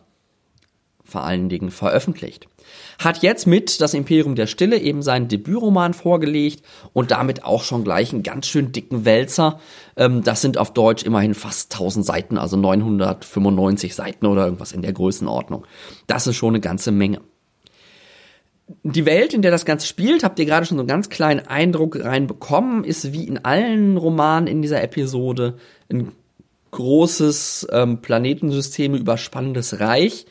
vor 1.04 1.24
allen 1.24 1.50
Dingen 1.50 1.70
veröffentlicht. 1.70 2.48
Hat 3.00 3.22
jetzt 3.22 3.46
mit 3.46 3.82
Das 3.82 3.94
Imperium 3.94 4.36
der 4.36 4.48
Stille 4.48 4.78
eben 4.78 5.02
seinen 5.02 5.28
Debütroman 5.28 5.94
vorgelegt 5.94 6.64
und 6.94 7.12
damit 7.12 7.44
auch 7.44 7.64
schon 7.64 7.84
gleich 7.84 8.14
einen 8.14 8.24
ganz 8.24 8.48
schön 8.48 8.72
dicken 8.72 9.04
Wälzer. 9.04 9.60
Ähm, 9.98 10.24
das 10.24 10.42
sind 10.42 10.58
auf 10.58 10.74
Deutsch 10.74 11.04
immerhin 11.04 11.34
fast 11.34 11.74
1000 11.74 12.06
Seiten, 12.06 12.38
also 12.38 12.58
995 12.58 13.94
Seiten 13.94 14.26
oder 14.26 14.46
irgendwas 14.46 14.72
in 14.72 14.82
der 14.82 14.94
Größenordnung. 14.94 15.66
Das 16.08 16.28
ist 16.28 16.36
schon 16.36 16.50
eine 16.50 16.62
ganze 16.62 16.92
Menge 16.92 17.22
die 18.84 19.06
Welt, 19.06 19.34
in 19.34 19.42
der 19.42 19.52
das 19.52 19.66
Ganze 19.66 19.88
spielt, 19.88 20.24
habt 20.24 20.40
ihr 20.40 20.46
gerade 20.46 20.66
schon 20.66 20.78
so 20.78 20.82
einen 20.82 20.88
ganz 20.88 21.10
kleinen 21.10 21.48
Eindruck 21.48 22.04
reinbekommen, 22.04 22.84
ist 22.84 23.14
wie 23.14 23.26
in 23.26 23.44
allen 23.46 23.98
Romanen 23.98 24.48
in 24.48 24.62
dieser 24.62 24.84
Episode 24.84 25.56
ein 25.90 26.12
großes 26.72 27.68
ähm, 27.72 28.02
Planetensysteme 28.02 28.98
überspannendes 28.98 29.80
Reich. 29.80 30.26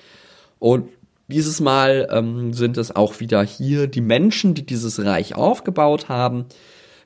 Und 0.58 0.88
dieses 1.28 1.60
Mal 1.60 2.08
ähm, 2.10 2.52
sind 2.52 2.76
es 2.76 2.94
auch 2.94 3.20
wieder 3.20 3.42
hier 3.42 3.86
die 3.86 4.00
Menschen, 4.00 4.54
die 4.54 4.66
dieses 4.66 5.04
Reich 5.04 5.34
aufgebaut 5.34 6.08
haben. 6.08 6.46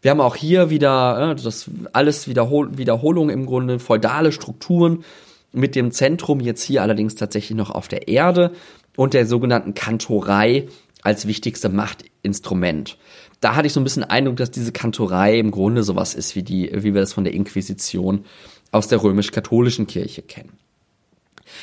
Wir 0.02 0.10
haben 0.10 0.20
auch 0.20 0.36
hier 0.36 0.70
wieder 0.70 1.32
äh, 1.32 1.34
das 1.34 1.70
alles 1.92 2.28
Wiederhol 2.28 2.78
Wiederholung 2.78 3.30
im 3.30 3.46
Grunde, 3.46 3.78
feudale 3.78 4.32
Strukturen 4.32 5.04
mit 5.52 5.76
dem 5.76 5.92
Zentrum 5.92 6.40
jetzt 6.40 6.62
hier 6.62 6.82
allerdings 6.82 7.14
tatsächlich 7.14 7.56
noch 7.56 7.70
auf 7.70 7.88
der 7.88 8.08
Erde 8.08 8.52
und 8.96 9.14
der 9.14 9.26
sogenannten 9.26 9.74
Kantorei, 9.74 10.68
als 11.04 11.26
wichtigste 11.28 11.68
Machtinstrument. 11.68 12.98
Da 13.40 13.54
hatte 13.54 13.66
ich 13.66 13.72
so 13.72 13.80
ein 13.80 13.84
bisschen 13.84 14.04
Eindruck, 14.04 14.36
dass 14.36 14.50
diese 14.50 14.72
Kantorei 14.72 15.38
im 15.38 15.50
Grunde 15.52 15.84
sowas 15.84 16.14
ist 16.14 16.34
wie 16.34 16.42
die, 16.42 16.70
wie 16.72 16.94
wir 16.94 17.00
das 17.00 17.12
von 17.12 17.24
der 17.24 17.34
Inquisition 17.34 18.24
aus 18.72 18.88
der 18.88 19.02
römisch-katholischen 19.02 19.86
Kirche 19.86 20.22
kennen. 20.22 20.58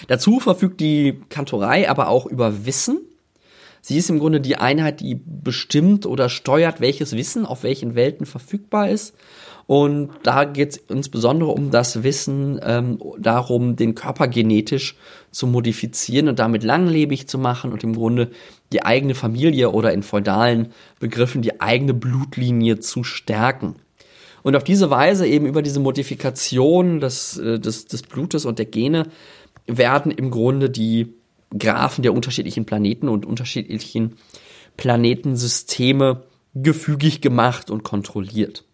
Dazu 0.08 0.39
verfügt 0.39 0.80
die 0.80 1.19
Kantorei 1.30 1.89
aber 1.89 2.08
auch 2.08 2.25
über 2.25 2.65
Wissen. 2.65 3.01
Sie 3.82 3.97
ist 3.97 4.12
im 4.12 4.19
Grunde 4.19 4.39
die 4.39 4.58
Einheit, 4.58 4.99
die 4.99 5.15
bestimmt 5.15 6.06
oder 6.06 6.30
steuert, 6.30 6.80
welches 6.80 7.13
Wissen 7.13 7.45
auf 7.47 7.63
welchen 7.63 7.95
Welten 7.95 8.27
verfügbar 8.27 8.89
ist. 8.89 9.15
Und 9.71 10.10
da 10.23 10.43
geht 10.43 10.71
es 10.71 10.77
insbesondere 10.89 11.51
um 11.51 11.71
das 11.71 12.03
Wissen 12.03 12.60
ähm, 12.62 13.01
darum, 13.17 13.77
den 13.77 13.95
Körper 13.95 14.27
genetisch 14.27 14.97
zu 15.31 15.47
modifizieren 15.47 16.27
und 16.27 16.39
damit 16.39 16.65
langlebig 16.65 17.29
zu 17.29 17.38
machen 17.38 17.71
und 17.71 17.81
im 17.86 17.95
Grunde 17.95 18.31
die 18.73 18.84
eigene 18.84 19.15
Familie 19.15 19.71
oder 19.71 19.93
in 19.93 20.03
feudalen 20.03 20.73
Begriffen 20.99 21.41
die 21.41 21.62
eigene 21.62 21.93
Blutlinie 21.93 22.81
zu 22.81 23.05
stärken. 23.05 23.77
Und 24.43 24.57
auf 24.57 24.65
diese 24.65 24.89
Weise 24.89 25.25
eben 25.25 25.45
über 25.45 25.62
diese 25.62 25.79
Modifikation 25.79 26.99
des, 26.99 27.38
äh, 27.38 27.57
des, 27.57 27.86
des 27.86 28.01
Blutes 28.01 28.43
und 28.43 28.60
der 28.60 28.65
Gene 28.65 29.07
werden 29.67 30.12
im 30.12 30.31
Grunde 30.31 30.69
die 30.69 31.13
Graphen 31.57 32.01
der 32.01 32.13
unterschiedlichen 32.13 32.65
Planeten 32.65 33.07
und 33.07 33.25
unterschiedlichen 33.25 34.17
Planetensysteme 34.75 36.23
gefügig 36.55 37.21
gemacht 37.21 37.71
und 37.71 37.84
kontrolliert. 37.84 38.65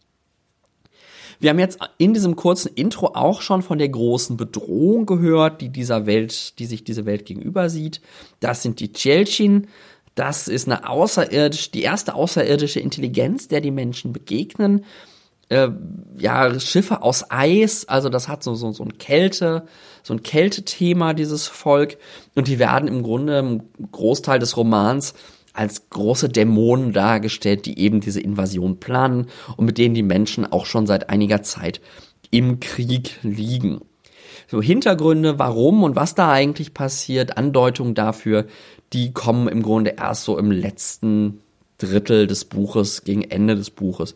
Wir 1.39 1.51
haben 1.51 1.59
jetzt 1.59 1.79
in 1.97 2.13
diesem 2.13 2.35
kurzen 2.35 2.71
Intro 2.75 3.07
auch 3.13 3.41
schon 3.41 3.61
von 3.61 3.77
der 3.77 3.89
großen 3.89 4.37
Bedrohung 4.37 5.05
gehört, 5.05 5.61
die 5.61 5.69
dieser 5.69 6.05
Welt, 6.05 6.57
die 6.59 6.65
sich 6.65 6.83
diese 6.83 7.05
Welt 7.05 7.25
gegenüber 7.25 7.69
sieht. 7.69 8.01
Das 8.39 8.63
sind 8.63 8.79
die 8.79 8.91
Tjelchin. 8.91 9.67
Das 10.15 10.47
ist 10.47 10.67
eine 10.67 10.89
außerirdisch, 10.89 11.71
die 11.71 11.83
erste 11.83 12.15
außerirdische 12.15 12.79
Intelligenz, 12.79 13.47
der 13.47 13.61
die 13.61 13.71
Menschen 13.71 14.13
begegnen 14.13 14.83
äh, 15.49 15.69
ja, 16.17 16.59
Schiffe 16.59 17.01
aus 17.01 17.29
Eis, 17.29 17.87
also 17.87 18.09
das 18.09 18.27
hat 18.27 18.43
so, 18.43 18.55
so, 18.55 18.71
so 18.71 18.83
ein 18.83 18.97
Kälte, 18.97 19.65
so 20.03 20.13
ein 20.13 20.23
Kältethema, 20.23 21.13
dieses 21.13 21.47
Volk. 21.47 21.97
Und 22.35 22.47
die 22.47 22.59
werden 22.59 22.87
im 22.87 23.03
Grunde 23.03 23.39
im 23.39 23.63
Großteil 23.91 24.39
des 24.39 24.57
Romans 24.57 25.13
als 25.57 25.89
große 25.89 26.29
Dämonen 26.29 26.93
dargestellt, 26.93 27.65
die 27.65 27.79
eben 27.79 27.99
diese 27.99 28.21
Invasion 28.21 28.79
planen 28.79 29.27
und 29.55 29.65
mit 29.65 29.77
denen 29.77 29.95
die 29.95 30.03
Menschen 30.03 30.45
auch 30.51 30.65
schon 30.65 30.87
seit 30.87 31.09
einiger 31.09 31.41
Zeit 31.43 31.81
im 32.31 32.59
Krieg 32.59 33.19
liegen. 33.23 33.81
So 34.47 34.61
Hintergründe, 34.61 35.39
warum 35.39 35.83
und 35.83 35.95
was 35.95 36.15
da 36.15 36.31
eigentlich 36.31 36.73
passiert, 36.73 37.37
Andeutungen 37.37 37.95
dafür, 37.95 38.45
die 38.93 39.11
kommen 39.11 39.47
im 39.47 39.61
Grunde 39.61 39.95
erst 39.97 40.23
so 40.23 40.37
im 40.37 40.51
letzten 40.51 41.41
Drittel 41.77 42.27
des 42.27 42.45
Buches, 42.45 43.03
gegen 43.03 43.23
Ende 43.23 43.55
des 43.55 43.69
Buches 43.69 44.15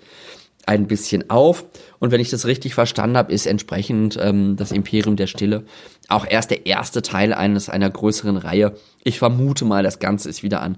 ein 0.66 0.88
bisschen 0.88 1.30
auf. 1.30 1.66
Und 2.00 2.12
wenn 2.12 2.22
ich 2.22 2.30
das 2.30 2.46
richtig 2.46 2.74
verstanden 2.74 3.18
habe, 3.18 3.34
ist 3.34 3.46
entsprechend 3.46 4.18
ähm, 4.22 4.56
das 4.56 4.72
Imperium 4.72 5.16
der 5.16 5.28
Stille 5.28 5.64
auch 6.08 6.26
erst 6.28 6.52
der 6.52 6.66
erste 6.66 7.02
Teil 7.02 7.34
eines 7.34 7.70
einer 7.70 7.90
größeren 7.90 8.38
Reihe. 8.38 8.76
Ich 9.04 9.20
vermute 9.20 9.66
mal, 9.66 9.84
das 9.84 10.00
Ganze 10.00 10.30
ist 10.30 10.44
wieder 10.44 10.62
an 10.62 10.78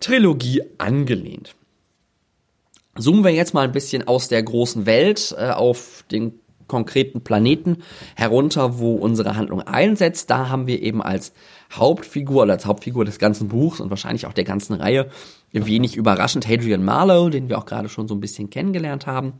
Trilogie 0.00 0.62
angelehnt. 0.78 1.54
Zoomen 2.96 3.24
wir 3.24 3.32
jetzt 3.32 3.54
mal 3.54 3.64
ein 3.64 3.72
bisschen 3.72 4.06
aus 4.06 4.28
der 4.28 4.42
großen 4.42 4.86
Welt 4.86 5.34
äh, 5.38 5.50
auf 5.50 6.04
den 6.10 6.40
konkreten 6.68 7.22
Planeten 7.22 7.78
herunter, 8.14 8.78
wo 8.78 8.94
unsere 8.94 9.36
Handlung 9.36 9.62
einsetzt. 9.62 10.30
Da 10.30 10.48
haben 10.48 10.66
wir 10.66 10.82
eben 10.82 11.02
als 11.02 11.32
Hauptfigur 11.72 12.44
oder 12.44 12.54
als 12.54 12.66
Hauptfigur 12.66 13.04
des 13.04 13.18
ganzen 13.18 13.48
Buchs 13.48 13.80
und 13.80 13.90
wahrscheinlich 13.90 14.26
auch 14.26 14.32
der 14.32 14.44
ganzen 14.44 14.74
Reihe 14.74 15.10
wenig 15.52 15.96
überraschend 15.96 16.46
Hadrian 16.46 16.84
Marlowe, 16.84 17.30
den 17.30 17.48
wir 17.48 17.58
auch 17.58 17.66
gerade 17.66 17.88
schon 17.88 18.06
so 18.06 18.14
ein 18.14 18.20
bisschen 18.20 18.50
kennengelernt 18.50 19.06
haben. 19.06 19.34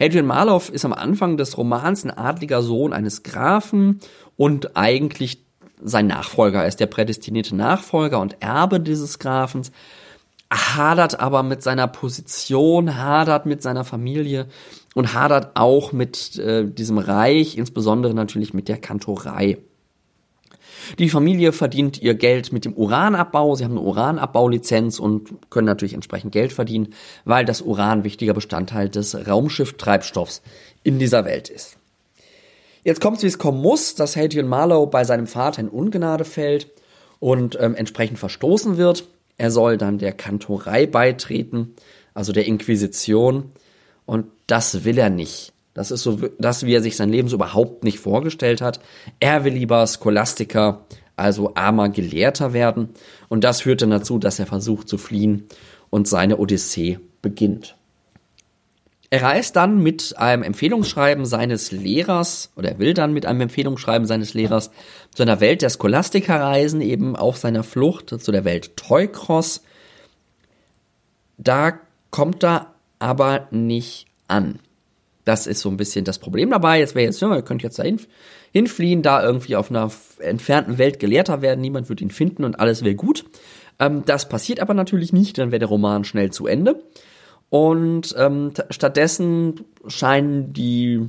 Hadrian 0.00 0.26
Marlowe 0.26 0.72
ist 0.72 0.84
am 0.84 0.92
Anfang 0.92 1.36
des 1.36 1.56
Romans 1.56 2.04
ein 2.04 2.10
adliger 2.10 2.62
Sohn 2.62 2.92
eines 2.92 3.22
Grafen 3.22 4.00
und 4.36 4.76
eigentlich 4.76 5.44
sein 5.82 6.06
Nachfolger. 6.06 6.62
Er 6.62 6.68
ist 6.68 6.80
der 6.80 6.86
prädestinierte 6.86 7.54
Nachfolger 7.54 8.20
und 8.20 8.36
Erbe 8.40 8.80
dieses 8.80 9.18
Grafens, 9.18 9.70
hadert 10.52 11.20
aber 11.20 11.42
mit 11.42 11.62
seiner 11.62 11.86
Position, 11.86 12.96
hadert 12.96 13.46
mit 13.46 13.62
seiner 13.62 13.84
Familie 13.84 14.46
und 14.94 15.14
hadert 15.14 15.56
auch 15.56 15.92
mit 15.92 16.38
äh, 16.38 16.66
diesem 16.66 16.98
Reich, 16.98 17.56
insbesondere 17.56 18.14
natürlich 18.14 18.54
mit 18.54 18.68
der 18.68 18.78
Kantorei. 18.78 19.58
Die 20.98 21.08
Familie 21.08 21.52
verdient 21.52 22.00
ihr 22.02 22.14
Geld 22.14 22.52
mit 22.52 22.64
dem 22.64 22.72
Uranabbau. 22.74 23.54
Sie 23.54 23.64
haben 23.64 23.76
eine 23.78 23.86
Uranabaulizenz 23.86 24.98
und 24.98 25.50
können 25.50 25.66
natürlich 25.66 25.94
entsprechend 25.94 26.32
Geld 26.32 26.52
verdienen, 26.52 26.94
weil 27.24 27.44
das 27.44 27.62
Uran 27.62 28.04
wichtiger 28.04 28.34
Bestandteil 28.34 28.88
des 28.88 29.26
Raumschifftreibstoffs 29.26 30.42
in 30.82 30.98
dieser 30.98 31.24
Welt 31.24 31.48
ist. 31.48 31.76
Jetzt 32.82 33.00
kommt 33.00 33.18
es, 33.18 33.22
wie 33.22 33.28
es 33.28 33.38
kommen 33.38 33.60
muss, 33.60 33.94
dass 33.94 34.16
Hadrian 34.16 34.48
Marlowe 34.48 34.88
bei 34.88 35.04
seinem 35.04 35.26
Vater 35.26 35.60
in 35.60 35.68
Ungnade 35.68 36.24
fällt 36.24 36.68
und 37.18 37.58
ähm, 37.60 37.74
entsprechend 37.74 38.18
verstoßen 38.18 38.78
wird. 38.78 39.06
Er 39.36 39.50
soll 39.50 39.76
dann 39.76 39.98
der 39.98 40.12
Kantorei 40.12 40.86
beitreten, 40.86 41.74
also 42.14 42.32
der 42.32 42.46
Inquisition. 42.46 43.52
Und 44.10 44.26
das 44.48 44.82
will 44.82 44.98
er 44.98 45.08
nicht. 45.08 45.52
Das 45.72 45.92
ist 45.92 46.02
so 46.02 46.18
das, 46.40 46.66
wie 46.66 46.74
er 46.74 46.82
sich 46.82 46.96
sein 46.96 47.10
Leben 47.10 47.28
so 47.28 47.36
überhaupt 47.36 47.84
nicht 47.84 48.00
vorgestellt 48.00 48.60
hat. 48.60 48.80
Er 49.20 49.44
will 49.44 49.52
lieber 49.52 49.86
Scholastiker, 49.86 50.84
also 51.14 51.54
armer 51.54 51.90
Gelehrter 51.90 52.52
werden. 52.52 52.88
Und 53.28 53.44
das 53.44 53.60
führt 53.60 53.82
dann 53.82 53.90
dazu, 53.90 54.18
dass 54.18 54.40
er 54.40 54.46
versucht 54.46 54.88
zu 54.88 54.98
fliehen 54.98 55.44
und 55.90 56.08
seine 56.08 56.38
Odyssee 56.38 56.98
beginnt. 57.22 57.76
Er 59.10 59.22
reist 59.22 59.54
dann 59.54 59.80
mit 59.80 60.18
einem 60.18 60.42
Empfehlungsschreiben 60.42 61.24
seines 61.24 61.70
Lehrers, 61.70 62.50
oder 62.56 62.70
er 62.70 62.78
will 62.80 62.94
dann 62.94 63.12
mit 63.12 63.26
einem 63.26 63.42
Empfehlungsschreiben 63.42 64.08
seines 64.08 64.34
Lehrers 64.34 64.72
zu 65.14 65.22
einer 65.22 65.38
Welt 65.38 65.62
der 65.62 65.70
Scholastiker 65.70 66.40
reisen, 66.40 66.80
eben 66.80 67.14
auf 67.14 67.36
seiner 67.36 67.62
Flucht 67.62 68.08
zu 68.20 68.32
der 68.32 68.44
Welt 68.44 68.76
Teukros. 68.76 69.62
Da 71.38 71.78
kommt 72.10 72.42
er 72.42 72.74
aber 73.00 73.48
nicht 73.50 74.06
an. 74.28 74.60
Das 75.24 75.46
ist 75.46 75.60
so 75.60 75.68
ein 75.68 75.76
bisschen 75.76 76.04
das 76.04 76.18
Problem 76.18 76.50
dabei. 76.50 76.78
Jetzt 76.78 76.94
wäre 76.94 77.04
jetzt, 77.04 77.20
ja, 77.20 77.34
ihr 77.34 77.42
könnt 77.42 77.62
jetzt 77.62 77.78
da 77.78 77.82
hin, 77.82 78.00
hinfliehen, 78.52 79.02
da 79.02 79.22
irgendwie 79.22 79.56
auf 79.56 79.70
einer 79.70 79.90
entfernten 80.18 80.78
Welt 80.78 80.98
Gelehrter 80.98 81.42
werden, 81.42 81.60
niemand 81.60 81.88
wird 81.88 82.00
ihn 82.00 82.10
finden 82.10 82.44
und 82.44 82.58
alles 82.58 82.84
wäre 82.84 82.94
gut. 82.94 83.24
Ähm, 83.78 84.04
das 84.06 84.28
passiert 84.28 84.60
aber 84.60 84.74
natürlich 84.74 85.12
nicht, 85.12 85.38
dann 85.38 85.50
wäre 85.50 85.60
der 85.60 85.68
Roman 85.68 86.04
schnell 86.04 86.30
zu 86.30 86.46
Ende. 86.46 86.82
Und 87.48 88.14
ähm, 88.16 88.52
stattdessen 88.70 89.64
scheinen 89.86 90.52
die, 90.52 91.08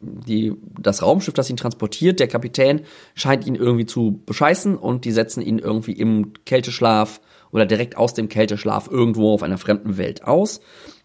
die, 0.00 0.54
das 0.80 1.02
Raumschiff, 1.02 1.34
das 1.34 1.50
ihn 1.50 1.56
transportiert, 1.56 2.20
der 2.20 2.28
Kapitän, 2.28 2.82
scheint 3.14 3.46
ihn 3.46 3.56
irgendwie 3.56 3.86
zu 3.86 4.22
bescheißen 4.24 4.76
und 4.76 5.04
die 5.04 5.12
setzen 5.12 5.42
ihn 5.42 5.58
irgendwie 5.58 5.92
im 5.92 6.32
Kälteschlaf 6.44 7.20
oder 7.50 7.66
direkt 7.66 7.96
aus 7.96 8.14
dem 8.14 8.28
Kälteschlaf 8.28 8.88
irgendwo 8.90 9.32
auf 9.34 9.42
einer 9.42 9.58
fremden 9.58 9.96
Welt 9.96 10.24
aus. 10.24 10.60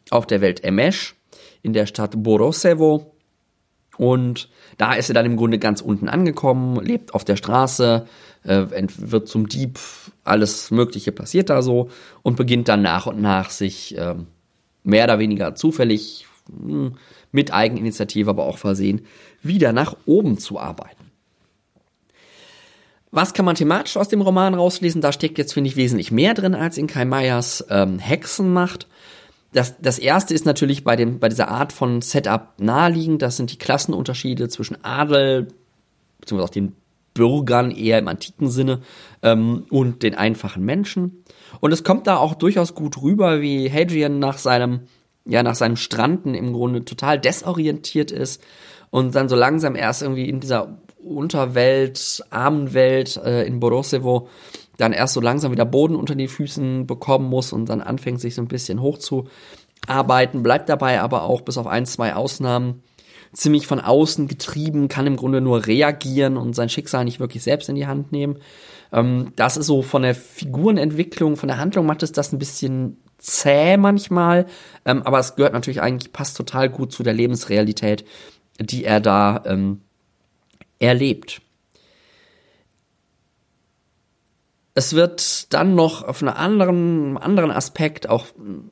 Auf 0.09 0.27
der 0.27 0.41
Welt 0.41 0.63
Emesh 0.63 1.15
in 1.61 1.73
der 1.73 1.85
Stadt 1.85 2.21
Borosevo. 2.21 3.13
Und 3.97 4.49
da 4.77 4.93
ist 4.93 5.09
er 5.09 5.13
dann 5.13 5.25
im 5.25 5.37
Grunde 5.37 5.59
ganz 5.59 5.81
unten 5.81 6.09
angekommen, 6.09 6.83
lebt 6.83 7.13
auf 7.13 7.23
der 7.23 7.35
Straße, 7.35 8.07
äh, 8.43 8.65
wird 8.97 9.27
zum 9.27 9.47
Dieb, 9.47 9.79
alles 10.23 10.71
Mögliche 10.71 11.11
passiert 11.11 11.49
da 11.49 11.61
so 11.61 11.89
und 12.23 12.35
beginnt 12.35 12.69
dann 12.69 12.81
nach 12.81 13.05
und 13.05 13.21
nach 13.21 13.51
sich 13.51 13.97
äh, 13.97 14.15
mehr 14.83 15.03
oder 15.05 15.19
weniger 15.19 15.55
zufällig 15.55 16.25
hm, 16.49 16.95
mit 17.31 17.53
Eigeninitiative, 17.53 18.29
aber 18.29 18.45
auch 18.45 18.57
versehen, 18.57 19.05
wieder 19.41 19.73
nach 19.73 19.95
oben 20.05 20.37
zu 20.37 20.59
arbeiten. 20.59 20.92
Was 23.13 23.33
kann 23.33 23.45
man 23.45 23.55
thematisch 23.55 23.95
aus 23.95 24.09
dem 24.09 24.21
Roman 24.21 24.55
rauslesen? 24.55 25.01
Da 25.01 25.11
steckt 25.11 25.37
jetzt, 25.37 25.53
finde 25.53 25.69
ich, 25.69 25.75
wesentlich 25.75 26.11
mehr 26.11 26.33
drin 26.33 26.55
als 26.55 26.77
in 26.77 26.87
Kai 26.87 27.05
Meyers 27.05 27.65
ähm, 27.69 27.99
Hexenmacht 27.99 28.87
das, 29.53 29.79
das 29.79 29.99
erste 29.99 30.33
ist 30.33 30.45
natürlich 30.45 30.83
bei, 30.83 30.95
dem, 30.95 31.19
bei 31.19 31.29
dieser 31.29 31.47
Art 31.47 31.71
von 31.71 32.01
Setup 32.01 32.53
naheliegend. 32.57 33.21
Das 33.21 33.37
sind 33.37 33.51
die 33.51 33.57
Klassenunterschiede 33.57 34.49
zwischen 34.49 34.83
Adel, 34.83 35.47
beziehungsweise 36.19 36.49
auch 36.49 36.53
den 36.53 36.75
Bürgern 37.13 37.69
eher 37.69 37.99
im 37.99 38.07
antiken 38.07 38.49
Sinne 38.49 38.81
ähm, 39.21 39.65
und 39.69 40.01
den 40.01 40.15
einfachen 40.15 40.65
Menschen. 40.65 41.23
Und 41.59 41.71
es 41.71 41.83
kommt 41.83 42.07
da 42.07 42.17
auch 42.17 42.33
durchaus 42.33 42.73
gut 42.73 43.01
rüber, 43.03 43.41
wie 43.41 43.71
Hadrian 43.71 44.17
nach 44.17 44.39
seinem, 44.39 44.81
ja, 45.25 45.43
nach 45.43 45.55
seinem 45.55 45.75
Stranden 45.75 46.33
im 46.33 46.51
Grunde 46.51 46.83
total 46.83 47.19
desorientiert 47.19 48.11
ist 48.11 48.41
und 48.89 49.13
dann 49.13 49.29
so 49.29 49.35
langsam 49.35 49.75
erst 49.75 50.01
irgendwie 50.01 50.27
in 50.27 50.39
dieser 50.39 50.79
Unterwelt, 51.03 52.23
Armenwelt 52.29 53.17
äh, 53.17 53.43
in 53.43 53.59
Borosevo 53.59 54.29
dann 54.77 54.93
erst 54.93 55.13
so 55.13 55.21
langsam 55.21 55.51
wieder 55.51 55.65
Boden 55.65 55.95
unter 55.95 56.15
die 56.15 56.27
Füßen 56.27 56.87
bekommen 56.87 57.29
muss 57.29 57.53
und 57.53 57.69
dann 57.69 57.81
anfängt 57.81 58.21
sich 58.21 58.35
so 58.35 58.41
ein 58.41 58.47
bisschen 58.47 58.81
hochzuarbeiten, 58.81 60.43
bleibt 60.43 60.69
dabei 60.69 61.01
aber 61.01 61.23
auch 61.23 61.41
bis 61.41 61.57
auf 61.57 61.67
ein, 61.67 61.85
zwei 61.85 62.15
Ausnahmen 62.15 62.81
ziemlich 63.33 63.67
von 63.67 63.79
außen 63.79 64.27
getrieben, 64.27 64.87
kann 64.87 65.07
im 65.07 65.15
Grunde 65.17 65.41
nur 65.41 65.65
reagieren 65.65 66.37
und 66.37 66.55
sein 66.55 66.69
Schicksal 66.69 67.03
nicht 67.03 67.19
wirklich 67.19 67.43
selbst 67.43 67.69
in 67.69 67.75
die 67.75 67.87
Hand 67.87 68.11
nehmen. 68.11 68.37
Ähm, 68.91 69.33
das 69.35 69.57
ist 69.57 69.67
so 69.67 69.81
von 69.81 70.03
der 70.03 70.15
Figurenentwicklung, 70.15 71.35
von 71.35 71.47
der 71.47 71.57
Handlung 71.57 71.85
macht 71.85 72.03
es 72.03 72.11
das 72.11 72.31
ein 72.31 72.39
bisschen 72.39 72.97
zäh 73.17 73.77
manchmal, 73.77 74.45
ähm, 74.85 75.01
aber 75.03 75.19
es 75.19 75.35
gehört 75.35 75.53
natürlich 75.53 75.81
eigentlich, 75.81 76.13
passt 76.13 76.37
total 76.37 76.69
gut 76.69 76.91
zu 76.91 77.03
der 77.03 77.13
Lebensrealität, 77.13 78.05
die 78.59 78.85
er 78.85 78.99
da 78.99 79.41
ähm, 79.45 79.81
erlebt. 80.83 81.41
Es 84.75 84.93
wird 84.93 85.53
dann 85.53 85.75
noch 85.75 86.03
auf 86.03 86.23
einen 86.23 86.33
anderen, 86.33 87.17
anderen 87.19 87.51
Aspekt 87.51 88.09
auch 88.09 88.25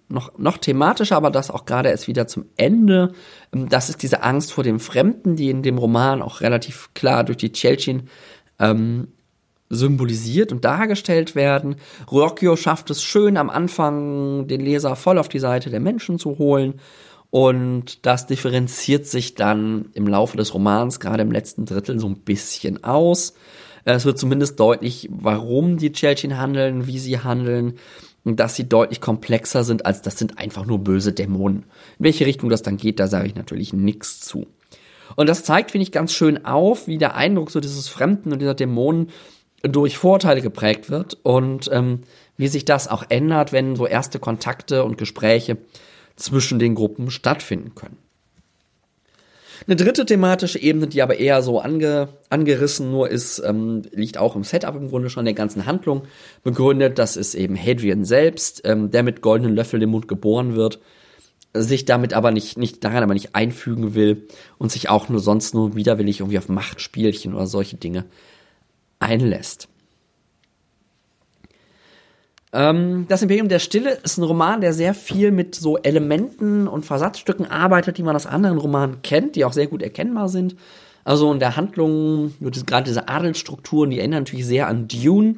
noch, 0.10 0.38
noch 0.40 0.58
thematischer, 0.58 1.16
aber 1.16 1.30
das 1.30 1.52
auch 1.52 1.66
gerade 1.66 1.90
erst 1.90 2.08
wieder 2.08 2.26
zum 2.26 2.46
Ende. 2.58 3.14
Ähm, 3.54 3.70
das 3.70 3.90
ist 3.90 4.02
diese 4.02 4.24
Angst 4.24 4.52
vor 4.52 4.64
dem 4.64 4.80
Fremden, 4.80 5.36
die 5.36 5.52
in 5.52 5.62
dem 5.62 5.78
Roman 5.78 6.24
auch 6.24 6.42
relativ 6.42 6.90
klar 6.96 7.24
durch 7.24 7.38
die 7.38 7.52
Tschelchin 7.52 8.10
ähm, 8.58 9.10
symbolisiert 9.70 10.52
und 10.52 10.66
dargestellt 10.66 11.36
werden. 11.36 11.76
Rocchio 12.12 12.56
schafft 12.56 12.90
es 12.90 13.04
schön 13.04 13.38
am 13.38 13.50
Anfang, 13.52 14.48
den 14.48 14.60
Leser 14.60 14.96
voll 14.96 15.20
auf 15.20 15.30
die 15.30 15.40
Seite 15.40 15.70
der 15.70 15.80
Menschen 15.80 16.18
zu 16.18 16.40
holen. 16.40 16.82
Und 17.32 18.06
das 18.06 18.28
differenziert 18.28 19.08
sich 19.08 19.36
dann 19.36 19.90
im 19.94 20.06
Laufe 20.06 20.38
des 20.38 20.54
Romans, 20.54 21.00
gerade 21.00 21.24
im 21.24 21.32
letzten 21.32 21.66
Drittel, 21.66 21.98
so 21.98 22.08
ein 22.08 22.18
bisschen 22.18 22.84
aus. 22.84 23.34
Es 23.86 24.06
wird 24.06 24.20
zumindest 24.20 24.60
deutlich, 24.60 25.10
warum 25.12 25.78
die 25.78 25.94
Tschelchin 25.94 26.38
handeln, 26.38 26.88
wie 26.88 27.00
sie 27.00 27.20
handeln, 27.20 27.80
dass 28.26 28.56
sie 28.56 28.68
deutlich 28.68 29.02
komplexer 29.02 29.64
sind, 29.64 29.86
als 29.86 30.02
das 30.02 30.18
sind 30.18 30.38
einfach 30.38 30.66
nur 30.66 30.80
böse 30.80 31.14
Dämonen. 31.14 31.64
In 31.98 32.06
welche 32.06 32.26
Richtung 32.26 32.50
das 32.50 32.62
dann 32.62 32.78
geht, 32.78 33.00
da 33.00 33.08
sage 33.08 33.28
ich 33.28 33.36
natürlich 33.36 33.74
nichts 33.74 34.20
zu. 34.20 34.46
Und 35.16 35.28
das 35.28 35.44
zeigt, 35.44 35.72
finde 35.72 35.84
ich, 35.84 35.92
ganz 35.92 36.14
schön 36.14 36.46
auf, 36.46 36.88
wie 36.88 36.98
der 36.98 37.16
Eindruck 37.16 37.50
so 37.50 37.60
dieses 37.60 37.88
Fremden 37.88 38.32
und 38.32 38.40
dieser 38.40 38.54
Dämonen 38.54 39.10
durch 39.64 39.98
Vorurteile 39.98 40.42
geprägt 40.42 40.90
wird 40.90 41.18
und 41.24 41.70
ähm, 41.72 42.02
wie 42.38 42.48
sich 42.48 42.66
das 42.66 42.88
auch 42.88 43.04
ändert, 43.10 43.52
wenn 43.52 43.76
so 43.76 43.88
erste 43.88 44.20
Kontakte 44.20 44.84
und 44.84 44.98
Gespräche 44.98 45.58
zwischen 46.22 46.60
den 46.60 46.76
Gruppen 46.76 47.12
stattfinden 47.12 47.76
können. 47.76 47.98
Eine 49.68 49.76
dritte 49.76 50.06
thematische 50.06 50.60
Ebene, 50.60 50.88
die 50.88 51.04
aber 51.04 51.20
eher 51.20 51.44
so 51.44 51.60
ange, 51.60 52.10
angerissen 52.30 52.90
nur 52.90 53.10
ist, 53.10 53.40
ähm, 53.46 53.84
liegt 53.92 54.18
auch 54.18 54.36
im 54.36 54.44
Setup 54.44 54.76
im 54.76 54.90
Grunde 54.90 55.12
schon 55.12 55.26
der 55.26 55.36
ganzen 55.36 55.68
Handlung 55.68 56.04
begründet. 56.44 56.98
Das 56.98 57.16
ist 57.16 57.36
eben 57.36 57.56
Hadrian 57.56 58.04
selbst, 58.04 58.62
ähm, 58.66 58.90
der 58.90 59.04
mit 59.04 59.22
goldenen 59.22 59.56
Löffel 59.56 59.82
im 59.84 59.92
Mund 59.92 60.08
geboren 60.08 60.56
wird, 60.56 60.80
sich 61.54 61.86
damit 61.86 62.14
aber 62.14 62.32
nicht, 62.32 62.58
nicht 62.58 62.84
daran 62.84 63.04
aber 63.04 63.14
nicht 63.14 63.36
einfügen 63.36 63.94
will 63.94 64.28
und 64.58 64.72
sich 64.72 64.90
auch 64.90 65.10
nur 65.10 65.20
sonst 65.20 65.54
nur 65.54 65.76
widerwillig 65.76 66.22
irgendwie 66.22 66.40
auf 66.40 66.50
Machtspielchen 66.50 67.36
oder 67.36 67.46
solche 67.46 67.78
Dinge 67.78 68.06
einlässt. 69.00 69.68
Ähm, 72.54 73.06
das 73.08 73.22
Imperium 73.22 73.48
der 73.48 73.60
Stille 73.60 73.92
ist 74.04 74.18
ein 74.18 74.24
Roman, 74.24 74.62
der 74.62 74.74
sehr 74.74 74.94
viel 74.94 75.32
mit 75.32 75.56
so 75.56 75.78
Elementen 75.78 76.68
und 76.68 76.86
Versatzstücken 76.86 77.50
arbeitet, 77.50 77.98
die 77.98 78.04
man 78.04 78.16
aus 78.16 78.26
anderen 78.26 78.58
Romanen 78.58 79.02
kennt, 79.02 79.36
die 79.36 79.46
auch 79.46 79.54
sehr 79.54 79.68
gut 79.68 79.82
erkennbar 79.82 80.30
sind. 80.30 80.56
Also 81.04 81.32
in 81.32 81.40
der 81.40 81.56
Handlung, 81.56 82.34
gerade 82.40 82.84
diese 82.84 83.08
Adelsstrukturen, 83.08 83.90
die 83.90 84.00
erinnern 84.00 84.24
natürlich 84.24 84.46
sehr 84.46 84.68
an 84.68 84.88
Dune. 84.88 85.38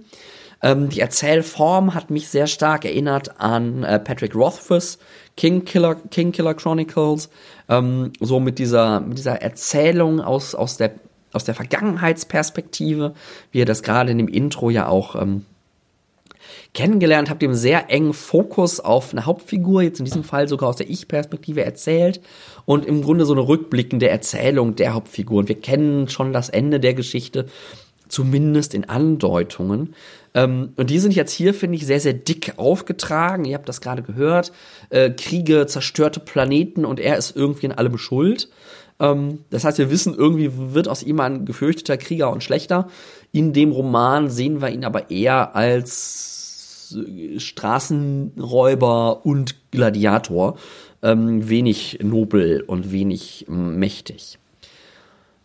Ähm, 0.62 0.90
die 0.90 1.00
Erzählform 1.00 1.94
hat 1.94 2.10
mich 2.10 2.30
sehr 2.30 2.48
stark 2.48 2.86
erinnert 2.86 3.40
an 3.40 3.84
äh, 3.84 4.00
Patrick 4.00 4.36
Rothfuss, 4.36 4.98
King 5.38 5.66
Killer, 5.66 5.96
King 5.96 6.32
Killer 6.32 6.54
Chronicles. 6.54 7.30
Ähm, 7.70 8.12
so 8.20 8.40
mit 8.40 8.60
dieser, 8.60 9.02
mit 9.02 9.18
dieser 9.18 9.42
Erzählung 9.42 10.20
aus, 10.20 10.56
aus 10.56 10.78
der 10.78 10.96
aus 11.34 11.44
der 11.44 11.56
Vergangenheitsperspektive, 11.56 13.16
wie 13.52 13.58
ihr 13.58 13.66
das 13.66 13.82
gerade 13.82 14.12
in 14.12 14.20
dem 14.20 14.28
Intro 14.28 14.70
ja 14.70 14.88
auch 14.88 15.20
ähm, 15.20 15.46
kennengelernt 16.74 17.30
habt, 17.30 17.42
dem 17.42 17.54
sehr 17.54 17.90
engen 17.90 18.14
Fokus 18.14 18.80
auf 18.80 19.12
eine 19.12 19.26
Hauptfigur, 19.26 19.84
jetzt 19.84 20.00
in 20.00 20.06
diesem 20.06 20.24
Fall 20.24 20.48
sogar 20.48 20.70
aus 20.70 20.78
der 20.78 20.90
Ich-Perspektive 20.90 21.64
erzählt 21.64 22.20
und 22.66 22.86
im 22.86 23.04
Grunde 23.04 23.26
so 23.26 23.34
eine 23.34 23.48
rückblickende 23.48 24.10
Erzählung 24.10 24.76
der 24.76 24.94
Hauptfigur. 24.94 25.40
Und 25.40 25.50
wir 25.50 25.60
kennen 25.60 26.10
schon 26.10 26.34
das 26.34 26.50
Ende 26.50 26.80
der 26.80 26.96
Geschichte, 26.96 27.46
zumindest 28.08 28.74
in 28.74 28.90
Andeutungen. 28.90 29.94
Ähm, 30.34 30.74
und 30.76 30.90
die 30.90 31.00
sind 31.00 31.16
jetzt 31.16 31.32
hier, 31.32 31.54
finde 31.54 31.78
ich, 31.78 31.86
sehr, 31.86 32.00
sehr 32.00 32.14
dick 32.14 32.54
aufgetragen. 32.58 33.46
Ihr 33.46 33.56
habt 33.56 33.70
das 33.70 33.82
gerade 33.82 34.02
gehört. 34.02 34.52
Äh, 34.90 35.12
Kriege, 35.12 35.68
zerstörte 35.68 36.20
Planeten 36.20 36.86
und 36.86 37.00
er 37.00 37.18
ist 37.18 37.36
irgendwie 37.36 37.68
in 37.68 37.72
allem 37.72 37.98
schuld. 38.00 38.50
Ähm, 39.00 39.40
das 39.52 39.64
heißt, 39.64 39.78
wir 39.78 39.92
wissen, 39.92 40.16
irgendwie 40.16 40.52
wird 40.74 40.88
aus 40.88 41.04
ihm 41.04 41.20
ein 41.20 41.46
gefürchteter 41.46 41.98
Krieger 41.98 42.32
und 42.32 42.44
Schlechter. 42.44 42.88
In 43.32 43.54
dem 43.54 43.72
Roman 43.72 44.30
sehen 44.30 44.62
wir 44.62 44.70
ihn 44.70 44.86
aber 44.86 45.12
eher 45.12 45.56
als 45.56 46.33
Straßenräuber 47.38 49.26
und 49.26 49.72
Gladiator. 49.72 50.58
Ähm, 51.02 51.50
wenig 51.50 52.00
nobel 52.02 52.62
und 52.62 52.92
wenig 52.92 53.46
mächtig. 53.50 54.40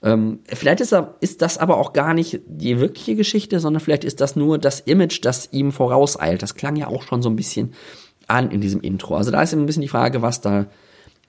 Ähm, 0.03 0.40
vielleicht 0.46 0.81
ist, 0.81 0.92
er, 0.92 1.16
ist, 1.20 1.42
das 1.42 1.59
aber 1.59 1.79
auch 1.79 1.92
gar 1.92 2.14
nicht 2.14 2.40
die 2.46 2.79
wirkliche 2.79 3.16
Geschichte, 3.16 3.59
sondern 3.59 3.81
vielleicht 3.81 4.05
ist 4.05 4.20
das 4.20 4.37
nur 4.37 4.59
das 4.59 4.81
Image, 4.81 5.24
das 5.24 5.48
ihm 5.53 5.72
vorauseilt. 5.72 6.42
Das 6.42 6.55
klang 6.55 6.77
ja 6.77 6.87
auch 6.87 7.03
schon 7.03 7.22
so 7.22 7.29
ein 7.29 7.37
bisschen 7.37 7.74
an 8.29 8.51
in 8.51 8.61
diesem 8.61 8.81
Intro. 8.81 9.16
Also 9.16 9.33
da 9.33 9.42
ist 9.42 9.53
ein 9.53 9.66
bisschen 9.66 9.83
die 9.83 9.88
Frage, 9.88 10.22
was 10.22 10.40
da 10.40 10.66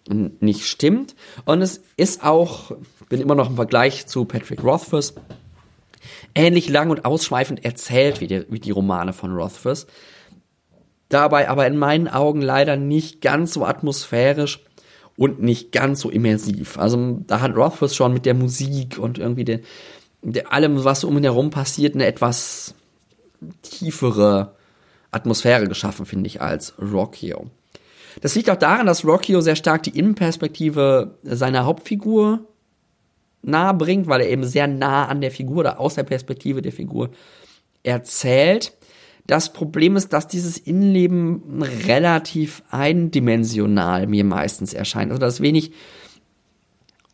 nicht 0.08 0.66
stimmt. 0.66 1.16
Und 1.46 1.62
es 1.62 1.82
ist 1.98 2.24
auch, 2.24 2.72
bin 3.10 3.22
immer 3.22 3.36
noch 3.36 3.50
im 3.50 3.56
Vergleich 3.56 4.08
zu 4.08 4.26
Patrick 4.26 4.64
Rothfuss, 4.64 5.14
ähnlich 6.36 6.70
lang 6.70 6.90
und 6.90 7.06
ausschweifend 7.06 7.66
erzählt 7.66 8.22
wie 8.22 8.28
die, 8.28 8.46
wie 8.50 8.60
die 8.60 8.72
Romane 8.72 9.14
von 9.14 9.34
Rothfuss. 9.34 9.88
Dabei 11.10 11.50
aber 11.50 11.66
in 11.66 11.78
meinen 11.78 12.08
Augen 12.08 12.42
leider 12.42 12.76
nicht 12.76 13.22
ganz 13.22 13.54
so 13.54 13.66
atmosphärisch 13.66 14.64
und 15.18 15.42
nicht 15.42 15.72
ganz 15.72 16.02
so 16.02 16.10
immersiv. 16.10 16.78
Also 16.78 17.20
da 17.26 17.42
hat 17.42 17.56
Rothfuss 17.56 17.96
schon 17.96 18.14
mit 18.14 18.26
der 18.26 18.36
Musik 18.36 18.98
und 19.00 19.18
irgendwie 19.18 19.44
den, 19.44 19.62
der, 20.22 20.54
allem, 20.54 20.84
was 20.84 21.04
um 21.04 21.18
ihn 21.18 21.24
herum 21.24 21.50
passiert, 21.50 21.96
eine 21.96 22.06
etwas 22.06 22.76
tiefere 23.62 24.56
Atmosphäre 25.12 25.68
geschaffen, 25.68 26.06
finde 26.06 26.28
ich, 26.28 26.42
als 26.42 26.74
Rockio. 26.80 27.48
Das 28.22 28.36
liegt 28.36 28.50
auch 28.50 28.58
daran, 28.58 28.86
dass 28.86 29.06
Rockio 29.06 29.42
sehr 29.42 29.56
stark 29.56 29.84
die 29.84 29.98
Innenperspektive 29.98 31.18
seiner 31.24 31.66
Hauptfigur 31.66 32.48
nahe 33.42 33.74
bringt, 33.74 34.08
weil 34.08 34.22
er 34.22 34.30
eben 34.30 34.44
sehr 34.44 34.68
nah 34.68 35.06
an 35.08 35.22
der 35.22 35.32
Figur 35.32 35.58
oder 35.58 35.80
aus 35.80 35.96
der 35.96 36.04
Perspektive 36.04 36.62
der 36.62 36.72
Figur 36.72 37.12
erzählt. 37.84 38.74
Das 39.28 39.54
Problem 39.54 39.96
ist, 39.96 40.12
dass 40.12 40.28
dieses 40.28 40.58
Innenleben 40.58 41.62
relativ 41.86 42.64
eindimensional 42.72 44.08
mir 44.08 44.24
meistens 44.24 44.74
erscheint. 44.74 45.12
Also 45.12 45.20
dass 45.20 45.42
wenig 45.42 45.72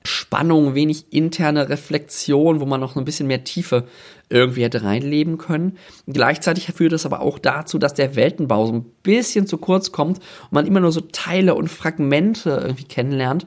Spannung, 0.08 0.76
wenig 0.76 1.12
interne 1.12 1.68
Reflexion, 1.68 2.60
wo 2.60 2.66
man 2.66 2.80
noch 2.80 2.96
ein 2.96 3.06
bisschen 3.06 3.28
mehr 3.28 3.44
Tiefe 3.44 3.86
irgendwie 4.30 4.64
hätte 4.64 4.84
reinleben 4.84 5.38
können. 5.38 5.78
Gleichzeitig 6.08 6.68
führt 6.68 6.94
es 6.94 7.06
aber 7.06 7.22
auch 7.22 7.40
dazu, 7.40 7.80
dass 7.80 7.94
der 7.94 8.16
Weltenbau 8.16 8.68
so 8.68 8.74
ein 8.74 8.86
bisschen 9.04 9.48
zu 9.48 9.58
kurz 9.58 9.92
kommt 9.92 10.20
und 10.20 10.52
man 10.52 10.68
immer 10.68 10.80
nur 10.80 10.92
so 10.92 11.02
Teile 11.02 11.56
und 11.56 11.70
Fragmente 11.70 12.62
irgendwie 12.64 12.86
kennenlernt 12.86 13.46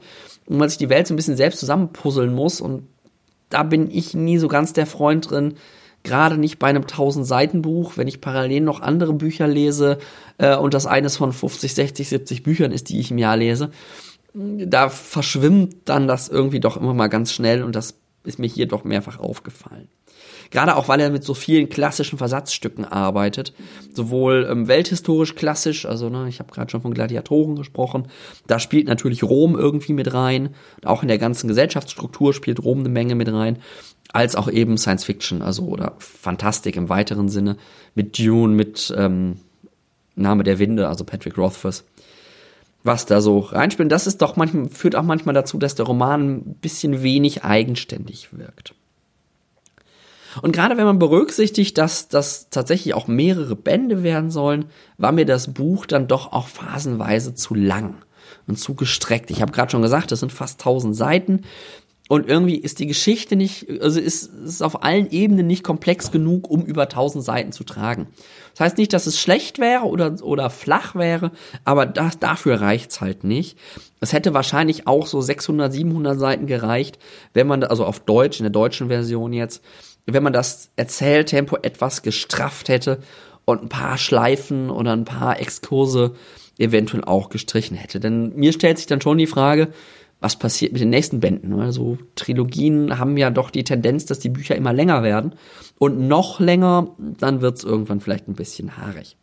und 0.49 0.57
man 0.57 0.67
sich 0.67 0.77
die 0.77 0.89
Welt 0.89 1.07
so 1.07 1.13
ein 1.13 1.17
bisschen 1.17 1.37
selbst 1.37 1.59
zusammenpuzzeln 1.59 2.33
muss. 2.33 2.59
Und 2.59 2.87
da 3.49 3.63
bin 3.63 3.89
ich 3.89 4.13
nie 4.13 4.37
so 4.37 4.49
ganz 4.49 4.73
der 4.73 4.85
Freund 4.85 5.29
drin, 5.29 5.53
gerade 6.03 6.37
nicht 6.37 6.59
bei 6.59 6.67
einem 6.67 6.83
1000 6.83 7.25
Seiten 7.25 7.61
Buch, 7.61 7.93
wenn 7.95 8.07
ich 8.07 8.19
parallel 8.19 8.61
noch 8.61 8.81
andere 8.81 9.13
Bücher 9.13 9.47
lese 9.47 9.99
äh, 10.37 10.55
und 10.55 10.73
das 10.73 10.85
eines 10.85 11.15
von 11.15 11.31
50, 11.31 11.73
60, 11.73 12.09
70 12.09 12.43
Büchern 12.43 12.71
ist, 12.71 12.89
die 12.89 12.99
ich 12.99 13.11
im 13.11 13.17
Jahr 13.17 13.37
lese 13.37 13.71
da 14.33 14.89
verschwimmt 14.89 15.75
dann 15.85 16.07
das 16.07 16.29
irgendwie 16.29 16.59
doch 16.59 16.77
immer 16.77 16.93
mal 16.93 17.07
ganz 17.07 17.31
schnell. 17.31 17.63
Und 17.63 17.75
das 17.75 17.95
ist 18.23 18.39
mir 18.39 18.47
hier 18.47 18.67
doch 18.67 18.83
mehrfach 18.83 19.19
aufgefallen. 19.19 19.87
Gerade 20.51 20.75
auch, 20.75 20.87
weil 20.87 20.99
er 20.99 21.11
mit 21.11 21.23
so 21.23 21.33
vielen 21.33 21.69
klassischen 21.69 22.17
Versatzstücken 22.17 22.85
arbeitet, 22.85 23.53
sowohl 23.93 24.47
ähm, 24.49 24.67
welthistorisch 24.67 25.35
klassisch, 25.35 25.85
also 25.85 26.09
ne, 26.09 26.27
ich 26.27 26.39
habe 26.39 26.51
gerade 26.51 26.71
schon 26.71 26.81
von 26.81 26.93
Gladiatoren 26.93 27.55
gesprochen, 27.55 28.07
da 28.47 28.59
spielt 28.59 28.87
natürlich 28.87 29.23
Rom 29.23 29.55
irgendwie 29.55 29.93
mit 29.93 30.13
rein, 30.13 30.55
auch 30.83 31.03
in 31.03 31.07
der 31.07 31.19
ganzen 31.19 31.47
Gesellschaftsstruktur 31.47 32.33
spielt 32.33 32.63
Rom 32.63 32.79
eine 32.79 32.89
Menge 32.89 33.15
mit 33.15 33.31
rein, 33.31 33.59
als 34.11 34.35
auch 34.35 34.49
eben 34.49 34.77
Science 34.77 35.03
Fiction, 35.03 35.41
also 35.41 35.65
oder 35.65 35.93
Fantastik 35.99 36.75
im 36.75 36.89
weiteren 36.89 37.29
Sinne, 37.29 37.57
mit 37.93 38.17
Dune, 38.17 38.55
mit 38.55 38.93
ähm, 38.97 39.37
Name 40.15 40.43
der 40.43 40.57
Winde, 40.57 40.87
also 40.87 41.03
Patrick 41.03 41.37
Rothfuss. 41.37 41.85
Was 42.81 43.05
da 43.05 43.19
so 43.19 43.39
reinspielt. 43.39 43.91
Das 43.91 44.07
ist 44.07 44.21
doch 44.21 44.37
manchmal, 44.37 44.69
führt 44.69 44.95
auch 44.95 45.03
manchmal 45.03 45.35
dazu, 45.35 45.57
dass 45.57 45.75
der 45.75 45.85
Roman 45.85 46.37
ein 46.37 46.55
bisschen 46.61 47.03
wenig 47.03 47.43
eigenständig 47.43 48.29
wirkt. 48.31 48.73
Und 50.41 50.51
gerade 50.51 50.77
wenn 50.77 50.85
man 50.85 50.99
berücksichtigt, 50.99 51.77
dass 51.77 52.07
das 52.07 52.49
tatsächlich 52.49 52.93
auch 52.93 53.07
mehrere 53.07 53.55
Bände 53.55 54.03
werden 54.03 54.31
sollen, 54.31 54.65
war 54.97 55.11
mir 55.11 55.25
das 55.25 55.53
Buch 55.53 55.85
dann 55.85 56.07
doch 56.07 56.31
auch 56.31 56.47
phasenweise 56.47 57.33
zu 57.35 57.55
lang 57.55 57.95
und 58.47 58.57
zu 58.57 58.75
gestreckt. 58.75 59.31
Ich 59.31 59.41
habe 59.41 59.51
gerade 59.51 59.71
schon 59.71 59.81
gesagt, 59.81 60.11
das 60.11 60.19
sind 60.19 60.31
fast 60.31 60.59
1000 60.59 60.95
Seiten. 60.95 61.41
Und 62.11 62.27
irgendwie 62.27 62.55
ist 62.55 62.79
die 62.79 62.87
Geschichte 62.87 63.35
nicht, 63.35 63.67
also 63.81 63.99
ist, 63.99 64.33
ist 64.33 64.63
auf 64.63 64.83
allen 64.83 65.11
Ebenen 65.11 65.45
nicht 65.45 65.63
komplex 65.63 66.09
genug, 66.09 66.49
um 66.49 66.65
über 66.65 66.83
1000 66.83 67.23
Seiten 67.23 67.51
zu 67.51 67.63
tragen. 67.63 68.07
Das 68.53 68.61
heißt 68.61 68.77
nicht, 68.79 68.93
dass 68.93 69.05
es 69.05 69.19
schlecht 69.19 69.59
wäre 69.59 69.83
oder, 69.83 70.15
oder 70.23 70.49
flach 70.49 70.95
wäre, 70.95 71.31
aber 71.65 71.85
das, 71.85 72.17
dafür 72.17 72.61
reicht's 72.61 72.99
halt 72.99 73.23
nicht. 73.23 73.59
Es 73.99 74.11
hätte 74.11 74.33
wahrscheinlich 74.33 74.87
auch 74.87 75.05
so 75.05 75.21
600, 75.21 75.71
700 75.71 76.19
Seiten 76.19 76.47
gereicht, 76.47 76.97
wenn 77.35 77.45
man, 77.45 77.63
also 77.63 77.85
auf 77.85 77.99
Deutsch, 77.99 78.39
in 78.39 78.45
der 78.45 78.51
deutschen 78.51 78.87
Version 78.87 79.31
jetzt, 79.31 79.61
wenn 80.13 80.23
man 80.23 80.33
das 80.33 80.71
Erzähltempo 80.75 81.57
etwas 81.61 82.01
gestrafft 82.01 82.69
hätte 82.69 82.99
und 83.45 83.63
ein 83.63 83.69
paar 83.69 83.97
Schleifen 83.97 84.69
oder 84.69 84.93
ein 84.93 85.05
paar 85.05 85.39
Exkurse 85.39 86.15
eventuell 86.57 87.03
auch 87.03 87.29
gestrichen 87.29 87.75
hätte. 87.75 87.99
Denn 87.99 88.35
mir 88.35 88.53
stellt 88.53 88.77
sich 88.77 88.87
dann 88.87 89.01
schon 89.01 89.17
die 89.17 89.27
Frage, 89.27 89.69
was 90.19 90.37
passiert 90.37 90.73
mit 90.73 90.81
den 90.81 90.89
nächsten 90.89 91.19
Bänden? 91.19 91.59
Also 91.59 91.97
Trilogien 92.15 92.99
haben 92.99 93.15
ja 93.17 93.29
doch 93.29 93.49
die 93.49 93.63
Tendenz, 93.63 94.05
dass 94.05 94.19
die 94.19 94.29
Bücher 94.29 94.55
immer 94.55 94.73
länger 94.73 95.01
werden. 95.01 95.35
Und 95.77 96.07
noch 96.07 96.39
länger, 96.39 96.95
dann 96.97 97.41
wird 97.41 97.57
es 97.57 97.63
irgendwann 97.63 98.01
vielleicht 98.01 98.27
ein 98.27 98.35
bisschen 98.35 98.77
haarig. 98.77 99.15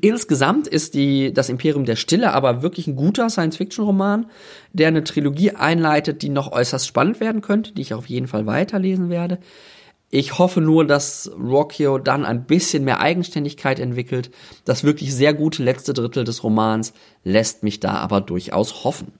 Insgesamt 0.00 0.66
ist 0.66 0.94
die, 0.94 1.32
das 1.32 1.48
Imperium 1.48 1.84
der 1.84 1.96
Stille 1.96 2.32
aber 2.32 2.62
wirklich 2.62 2.86
ein 2.86 2.96
guter 2.96 3.30
Science-Fiction-Roman, 3.30 4.26
der 4.72 4.88
eine 4.88 5.04
Trilogie 5.04 5.52
einleitet, 5.52 6.22
die 6.22 6.28
noch 6.28 6.52
äußerst 6.52 6.86
spannend 6.86 7.20
werden 7.20 7.40
könnte, 7.40 7.72
die 7.72 7.82
ich 7.82 7.94
auf 7.94 8.06
jeden 8.06 8.26
Fall 8.26 8.46
weiterlesen 8.46 9.10
werde. 9.10 9.38
Ich 10.10 10.38
hoffe 10.38 10.60
nur, 10.60 10.86
dass 10.86 11.30
Rocchio 11.36 11.98
dann 11.98 12.24
ein 12.24 12.44
bisschen 12.44 12.84
mehr 12.84 13.00
Eigenständigkeit 13.00 13.80
entwickelt. 13.80 14.30
Das 14.64 14.84
wirklich 14.84 15.12
sehr 15.12 15.34
gute 15.34 15.64
letzte 15.64 15.92
Drittel 15.92 16.22
des 16.22 16.44
Romans 16.44 16.92
lässt 17.24 17.64
mich 17.64 17.80
da 17.80 17.94
aber 17.94 18.20
durchaus 18.20 18.84
hoffen. 18.84 19.12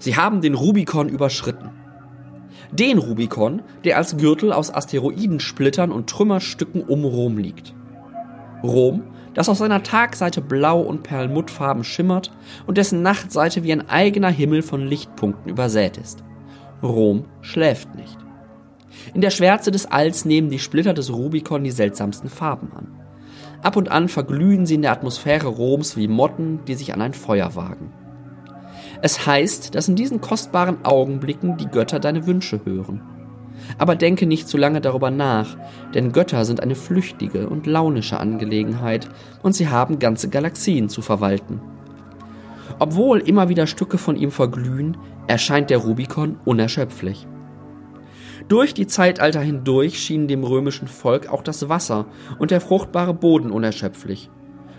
Sie 0.00 0.16
haben 0.16 0.40
den 0.40 0.54
Rubikon 0.54 1.08
überschritten. 1.10 1.70
Den 2.72 2.98
Rubikon, 2.98 3.62
der 3.84 3.98
als 3.98 4.16
Gürtel 4.16 4.52
aus 4.52 4.72
Asteroidensplittern 4.72 5.92
und 5.92 6.08
Trümmerstücken 6.08 6.82
um 6.82 7.04
Rom 7.04 7.36
liegt. 7.36 7.74
Rom, 8.62 9.02
das 9.34 9.50
auf 9.50 9.58
seiner 9.58 9.82
Tagseite 9.82 10.40
blau 10.40 10.80
und 10.80 11.02
perlmuttfarben 11.02 11.84
schimmert 11.84 12.32
und 12.66 12.78
dessen 12.78 13.02
Nachtseite 13.02 13.62
wie 13.62 13.72
ein 13.72 13.88
eigener 13.90 14.30
Himmel 14.30 14.62
von 14.62 14.86
Lichtpunkten 14.86 15.50
übersät 15.50 15.98
ist. 15.98 16.24
Rom 16.82 17.26
schläft 17.42 17.94
nicht. 17.94 18.16
In 19.12 19.20
der 19.20 19.30
Schwärze 19.30 19.70
des 19.70 19.84
Alls 19.86 20.24
nehmen 20.24 20.48
die 20.48 20.58
Splitter 20.58 20.94
des 20.94 21.12
Rubikon 21.12 21.62
die 21.62 21.70
seltsamsten 21.70 22.30
Farben 22.30 22.72
an. 22.74 22.88
Ab 23.62 23.76
und 23.76 23.90
an 23.90 24.08
verglühen 24.08 24.64
sie 24.64 24.76
in 24.76 24.82
der 24.82 24.92
Atmosphäre 24.92 25.48
Roms 25.48 25.96
wie 25.98 26.08
Motten, 26.08 26.64
die 26.66 26.74
sich 26.74 26.94
an 26.94 27.02
ein 27.02 27.12
Feuer 27.12 27.54
wagen. 27.54 27.92
Es 29.02 29.26
heißt, 29.26 29.74
dass 29.74 29.88
in 29.88 29.96
diesen 29.96 30.20
kostbaren 30.20 30.84
Augenblicken 30.84 31.56
die 31.56 31.68
Götter 31.68 32.00
deine 32.00 32.26
Wünsche 32.26 32.60
hören. 32.64 33.00
Aber 33.78 33.94
denke 33.96 34.26
nicht 34.26 34.48
zu 34.48 34.56
lange 34.56 34.80
darüber 34.80 35.10
nach, 35.10 35.56
denn 35.94 36.12
Götter 36.12 36.44
sind 36.44 36.62
eine 36.62 36.74
flüchtige 36.74 37.48
und 37.48 37.66
launische 37.66 38.18
Angelegenheit 38.18 39.08
und 39.42 39.54
sie 39.54 39.68
haben 39.68 39.98
ganze 39.98 40.28
Galaxien 40.28 40.88
zu 40.88 41.02
verwalten. 41.02 41.60
Obwohl 42.78 43.20
immer 43.20 43.48
wieder 43.48 43.66
Stücke 43.66 43.98
von 43.98 44.16
ihm 44.16 44.30
verglühen, 44.30 44.96
erscheint 45.26 45.70
der 45.70 45.78
Rubikon 45.78 46.36
unerschöpflich. 46.44 47.26
Durch 48.48 48.74
die 48.74 48.86
Zeitalter 48.86 49.40
hindurch 49.40 49.98
schien 49.98 50.26
dem 50.26 50.44
römischen 50.44 50.88
Volk 50.88 51.28
auch 51.30 51.42
das 51.42 51.68
Wasser 51.68 52.06
und 52.38 52.50
der 52.50 52.60
fruchtbare 52.60 53.14
Boden 53.14 53.50
unerschöpflich. 53.50 54.30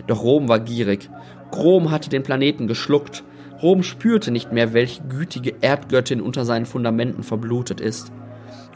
Doch 0.06 0.22
Rom 0.22 0.48
war 0.48 0.60
gierig. 0.60 1.08
Rom 1.54 1.90
hatte 1.90 2.10
den 2.10 2.22
Planeten 2.22 2.66
geschluckt 2.66 3.24
Rom 3.62 3.82
spürte 3.82 4.30
nicht 4.30 4.52
mehr, 4.52 4.72
welche 4.72 5.02
gütige 5.04 5.54
Erdgöttin 5.60 6.20
unter 6.20 6.44
seinen 6.44 6.66
Fundamenten 6.66 7.22
verblutet 7.22 7.80
ist. 7.80 8.12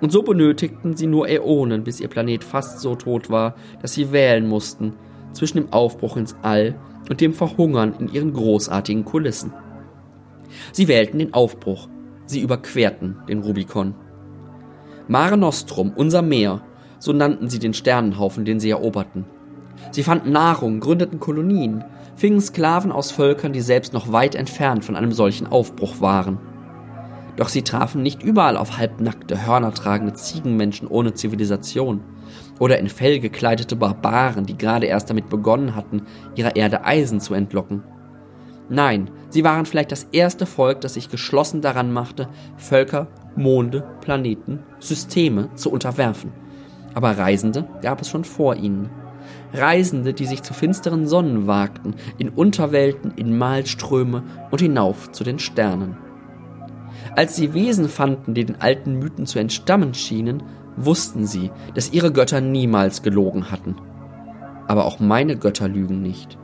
Und 0.00 0.12
so 0.12 0.22
benötigten 0.22 0.96
sie 0.96 1.06
nur 1.06 1.28
Äonen, 1.28 1.82
bis 1.82 2.00
ihr 2.00 2.08
Planet 2.08 2.44
fast 2.44 2.80
so 2.80 2.94
tot 2.94 3.30
war, 3.30 3.54
dass 3.82 3.94
sie 3.94 4.12
wählen 4.12 4.46
mussten 4.46 4.92
zwischen 5.32 5.58
dem 5.58 5.72
Aufbruch 5.72 6.16
ins 6.16 6.36
All 6.42 6.76
und 7.08 7.20
dem 7.20 7.32
Verhungern 7.32 7.94
in 7.98 8.12
ihren 8.12 8.32
großartigen 8.32 9.04
Kulissen. 9.04 9.52
Sie 10.72 10.88
wählten 10.88 11.18
den 11.18 11.34
Aufbruch, 11.34 11.88
sie 12.26 12.40
überquerten 12.40 13.16
den 13.28 13.40
Rubikon. 13.40 13.94
Mare 15.08 15.36
Nostrum, 15.36 15.92
unser 15.94 16.22
Meer, 16.22 16.62
so 16.98 17.12
nannten 17.12 17.48
sie 17.48 17.58
den 17.58 17.74
Sternenhaufen, 17.74 18.44
den 18.44 18.60
sie 18.60 18.70
eroberten. 18.70 19.24
Sie 19.90 20.02
fanden 20.02 20.32
Nahrung, 20.32 20.80
gründeten 20.80 21.20
Kolonien, 21.20 21.84
fingen 22.16 22.40
Sklaven 22.40 22.90
aus 22.90 23.12
Völkern, 23.12 23.52
die 23.52 23.60
selbst 23.60 23.92
noch 23.92 24.10
weit 24.10 24.34
entfernt 24.34 24.84
von 24.84 24.96
einem 24.96 25.12
solchen 25.12 25.46
Aufbruch 25.46 26.00
waren. 26.00 26.38
Doch 27.36 27.48
sie 27.48 27.62
trafen 27.62 28.02
nicht 28.02 28.22
überall 28.22 28.56
auf 28.56 28.78
halbnackte, 28.78 29.46
hörnertragende 29.46 30.14
Ziegenmenschen 30.14 30.88
ohne 30.88 31.12
Zivilisation 31.12 32.00
oder 32.58 32.78
in 32.78 32.88
Fell 32.88 33.20
gekleidete 33.20 33.76
Barbaren, 33.76 34.46
die 34.46 34.56
gerade 34.56 34.86
erst 34.86 35.10
damit 35.10 35.28
begonnen 35.28 35.76
hatten, 35.76 36.02
ihrer 36.34 36.56
Erde 36.56 36.84
Eisen 36.84 37.20
zu 37.20 37.34
entlocken. 37.34 37.82
Nein, 38.68 39.10
sie 39.28 39.44
waren 39.44 39.66
vielleicht 39.66 39.92
das 39.92 40.04
erste 40.10 40.46
Volk, 40.46 40.80
das 40.80 40.94
sich 40.94 41.10
geschlossen 41.10 41.60
daran 41.60 41.92
machte, 41.92 42.28
Völker, 42.56 43.08
Monde, 43.36 43.84
Planeten, 44.00 44.60
Systeme 44.80 45.50
zu 45.54 45.70
unterwerfen. 45.70 46.32
Aber 46.94 47.16
Reisende 47.16 47.68
gab 47.82 48.00
es 48.00 48.08
schon 48.08 48.24
vor 48.24 48.56
ihnen. 48.56 48.90
Reisende, 49.56 50.12
die 50.14 50.26
sich 50.26 50.42
zu 50.42 50.54
finsteren 50.54 51.06
Sonnen 51.06 51.46
wagten, 51.46 51.94
in 52.18 52.28
Unterwelten, 52.28 53.12
in 53.16 53.36
Malströme 53.36 54.22
und 54.50 54.60
hinauf 54.60 55.12
zu 55.12 55.24
den 55.24 55.38
Sternen. 55.38 55.96
Als 57.14 57.36
sie 57.36 57.54
Wesen 57.54 57.88
fanden, 57.88 58.34
die 58.34 58.44
den 58.44 58.60
alten 58.60 58.98
Mythen 58.98 59.26
zu 59.26 59.38
entstammen 59.38 59.94
schienen, 59.94 60.42
wussten 60.76 61.26
sie, 61.26 61.50
dass 61.74 61.92
ihre 61.92 62.12
Götter 62.12 62.40
niemals 62.40 63.02
gelogen 63.02 63.50
hatten. 63.50 63.76
Aber 64.66 64.84
auch 64.84 65.00
meine 65.00 65.36
Götter 65.36 65.68
lügen 65.68 66.02
nicht. 66.02 66.38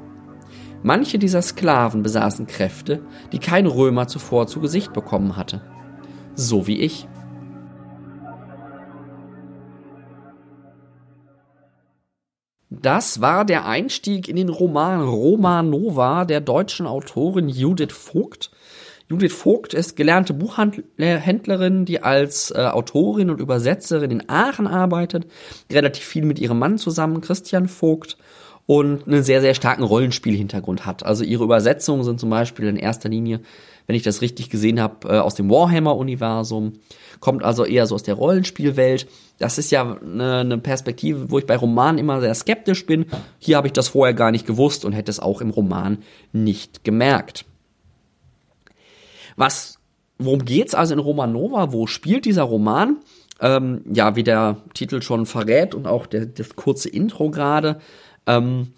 Manche 0.82 1.18
dieser 1.18 1.42
Sklaven 1.42 2.02
besaßen 2.02 2.46
Kräfte, 2.46 3.02
die 3.32 3.38
kein 3.38 3.66
Römer 3.66 4.08
zuvor 4.08 4.46
zu 4.46 4.60
Gesicht 4.60 4.92
bekommen 4.92 5.36
hatte. 5.36 5.60
So 6.34 6.66
wie 6.66 6.80
ich. 6.80 7.06
Das 12.82 13.20
war 13.20 13.44
der 13.44 13.64
Einstieg 13.64 14.26
in 14.26 14.34
den 14.34 14.48
Roman 14.48 15.02
Roma 15.02 15.62
Nova 15.62 16.24
der 16.24 16.40
deutschen 16.40 16.86
Autorin 16.88 17.48
Judith 17.48 17.92
Vogt. 17.92 18.50
Judith 19.08 19.32
Vogt 19.32 19.72
ist 19.72 19.94
gelernte 19.94 20.34
Buchhändlerin, 20.34 21.84
die 21.84 22.02
als 22.02 22.50
äh, 22.50 22.58
Autorin 22.58 23.30
und 23.30 23.40
Übersetzerin 23.40 24.10
in 24.10 24.28
Aachen 24.28 24.66
arbeitet, 24.66 25.26
relativ 25.70 26.04
viel 26.04 26.24
mit 26.24 26.40
ihrem 26.40 26.58
Mann 26.58 26.76
zusammen, 26.76 27.20
Christian 27.20 27.68
Vogt, 27.68 28.16
und 28.66 29.06
einen 29.06 29.22
sehr, 29.22 29.40
sehr 29.40 29.54
starken 29.54 29.82
Rollenspielhintergrund 29.82 30.86
hat. 30.86 31.04
Also 31.04 31.24
ihre 31.24 31.44
Übersetzungen 31.44 32.04
sind 32.04 32.18
zum 32.18 32.30
Beispiel 32.30 32.66
in 32.66 32.76
erster 32.76 33.08
Linie, 33.08 33.40
wenn 33.86 33.96
ich 33.96 34.02
das 34.02 34.20
richtig 34.20 34.50
gesehen 34.50 34.80
habe, 34.80 35.08
äh, 35.08 35.18
aus 35.18 35.34
dem 35.34 35.50
Warhammer-Universum 35.50 36.74
kommt 37.20 37.44
also 37.44 37.64
eher 37.64 37.86
so 37.86 37.94
aus 37.94 38.02
der 38.02 38.14
Rollenspielwelt. 38.14 39.06
Das 39.38 39.58
ist 39.58 39.70
ja 39.70 39.98
eine, 39.98 40.38
eine 40.40 40.58
Perspektive, 40.58 41.30
wo 41.30 41.38
ich 41.38 41.46
bei 41.46 41.56
Romanen 41.56 41.98
immer 41.98 42.20
sehr 42.20 42.34
skeptisch 42.34 42.84
bin. 42.86 43.06
Hier 43.38 43.56
habe 43.56 43.68
ich 43.68 43.72
das 43.72 43.88
vorher 43.88 44.14
gar 44.14 44.30
nicht 44.30 44.46
gewusst 44.46 44.84
und 44.84 44.92
hätte 44.92 45.10
es 45.10 45.20
auch 45.20 45.40
im 45.40 45.50
Roman 45.50 45.98
nicht 46.32 46.84
gemerkt. 46.84 47.44
Was, 49.36 49.78
worum 50.18 50.44
geht's 50.44 50.74
also 50.74 50.94
in 50.94 51.00
Romanova? 51.00 51.72
Wo 51.72 51.86
spielt 51.86 52.24
dieser 52.24 52.42
Roman? 52.42 52.98
Ähm, 53.40 53.82
ja, 53.92 54.14
wie 54.14 54.22
der 54.22 54.58
Titel 54.74 55.02
schon 55.02 55.26
verrät 55.26 55.74
und 55.74 55.86
auch 55.86 56.06
der, 56.06 56.26
das 56.26 56.54
kurze 56.54 56.88
Intro 56.88 57.30
gerade, 57.30 57.80
ähm, 58.26 58.68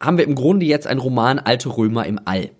haben 0.00 0.18
wir 0.18 0.24
im 0.24 0.34
Grunde 0.34 0.66
jetzt 0.66 0.86
einen 0.86 1.00
Roman 1.00 1.38
Alte 1.38 1.74
Römer 1.76 2.06
im 2.06 2.20
All. 2.24 2.50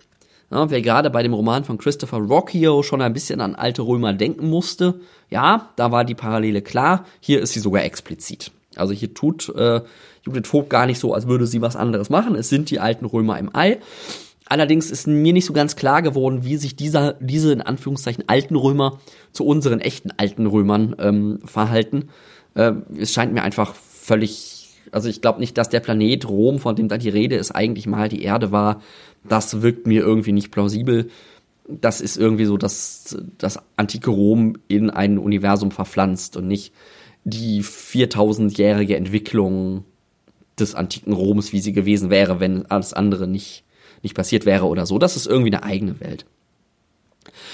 Ja, 0.51 0.69
wer 0.69 0.81
gerade 0.81 1.09
bei 1.11 1.21
dem 1.21 1.33
Roman 1.33 1.63
von 1.63 1.77
Christopher 1.77 2.17
Rocchio 2.17 2.81
schon 2.81 3.01
ein 3.01 3.13
bisschen 3.13 3.39
an 3.39 3.55
alte 3.55 3.83
Römer 3.83 4.13
denken 4.13 4.49
musste, 4.49 4.99
ja, 5.29 5.69
da 5.75 5.91
war 5.91 6.05
die 6.05 6.15
Parallele 6.15 6.61
klar. 6.61 7.05
Hier 7.19 7.39
ist 7.39 7.53
sie 7.53 7.59
sogar 7.59 7.83
explizit. 7.83 8.51
Also 8.75 8.93
hier 8.93 9.13
tut 9.13 9.49
äh, 9.55 9.81
Judith 10.23 10.47
Vogt 10.47 10.69
gar 10.69 10.87
nicht 10.87 10.99
so, 10.99 11.13
als 11.13 11.27
würde 11.27 11.45
sie 11.45 11.61
was 11.61 11.75
anderes 11.75 12.09
machen. 12.09 12.35
Es 12.35 12.49
sind 12.49 12.71
die 12.71 12.79
alten 12.79 13.05
Römer 13.05 13.37
im 13.37 13.53
All. 13.53 13.77
Allerdings 14.47 14.89
ist 14.89 15.05
mir 15.05 15.33
nicht 15.33 15.45
so 15.45 15.53
ganz 15.53 15.75
klar 15.75 16.01
geworden, 16.01 16.43
wie 16.43 16.57
sich 16.57 16.75
dieser, 16.75 17.13
diese 17.19 17.53
in 17.53 17.61
Anführungszeichen 17.61 18.23
alten 18.25 18.55
Römer 18.55 18.99
zu 19.31 19.45
unseren 19.45 19.79
echten 19.79 20.09
alten 20.17 20.47
Römern 20.47 20.95
ähm, 20.97 21.39
verhalten. 21.45 22.09
Äh, 22.55 22.73
es 22.97 23.13
scheint 23.13 23.33
mir 23.33 23.43
einfach 23.43 23.75
völlig 23.75 24.59
also 24.91 25.09
ich 25.09 25.21
glaube 25.21 25.39
nicht, 25.39 25.57
dass 25.57 25.69
der 25.69 25.79
Planet 25.79 26.27
Rom, 26.27 26.59
von 26.59 26.75
dem 26.75 26.87
da 26.87 26.97
die 26.97 27.09
Rede 27.09 27.35
ist, 27.35 27.51
eigentlich 27.51 27.87
mal 27.87 28.09
die 28.09 28.23
Erde 28.23 28.51
war, 28.51 28.81
das 29.23 29.61
wirkt 29.61 29.87
mir 29.87 30.01
irgendwie 30.01 30.31
nicht 30.31 30.51
plausibel. 30.51 31.09
Das 31.67 32.01
ist 32.01 32.17
irgendwie 32.17 32.45
so, 32.45 32.57
dass 32.57 33.17
das 33.37 33.59
antike 33.75 34.09
Rom 34.09 34.57
in 34.67 34.89
ein 34.89 35.17
Universum 35.17 35.71
verpflanzt 35.71 36.35
und 36.35 36.47
nicht 36.47 36.73
die 37.23 37.63
4000-jährige 37.63 38.95
Entwicklung 38.95 39.85
des 40.59 40.75
antiken 40.75 41.13
Roms, 41.13 41.53
wie 41.53 41.61
sie 41.61 41.73
gewesen 41.73 42.09
wäre, 42.09 42.39
wenn 42.39 42.65
alles 42.65 42.93
andere 42.93 43.27
nicht, 43.27 43.63
nicht 44.01 44.15
passiert 44.15 44.45
wäre 44.45 44.65
oder 44.65 44.85
so. 44.85 44.97
Das 44.97 45.15
ist 45.15 45.27
irgendwie 45.27 45.53
eine 45.53 45.63
eigene 45.63 45.99
Welt. 45.99 46.25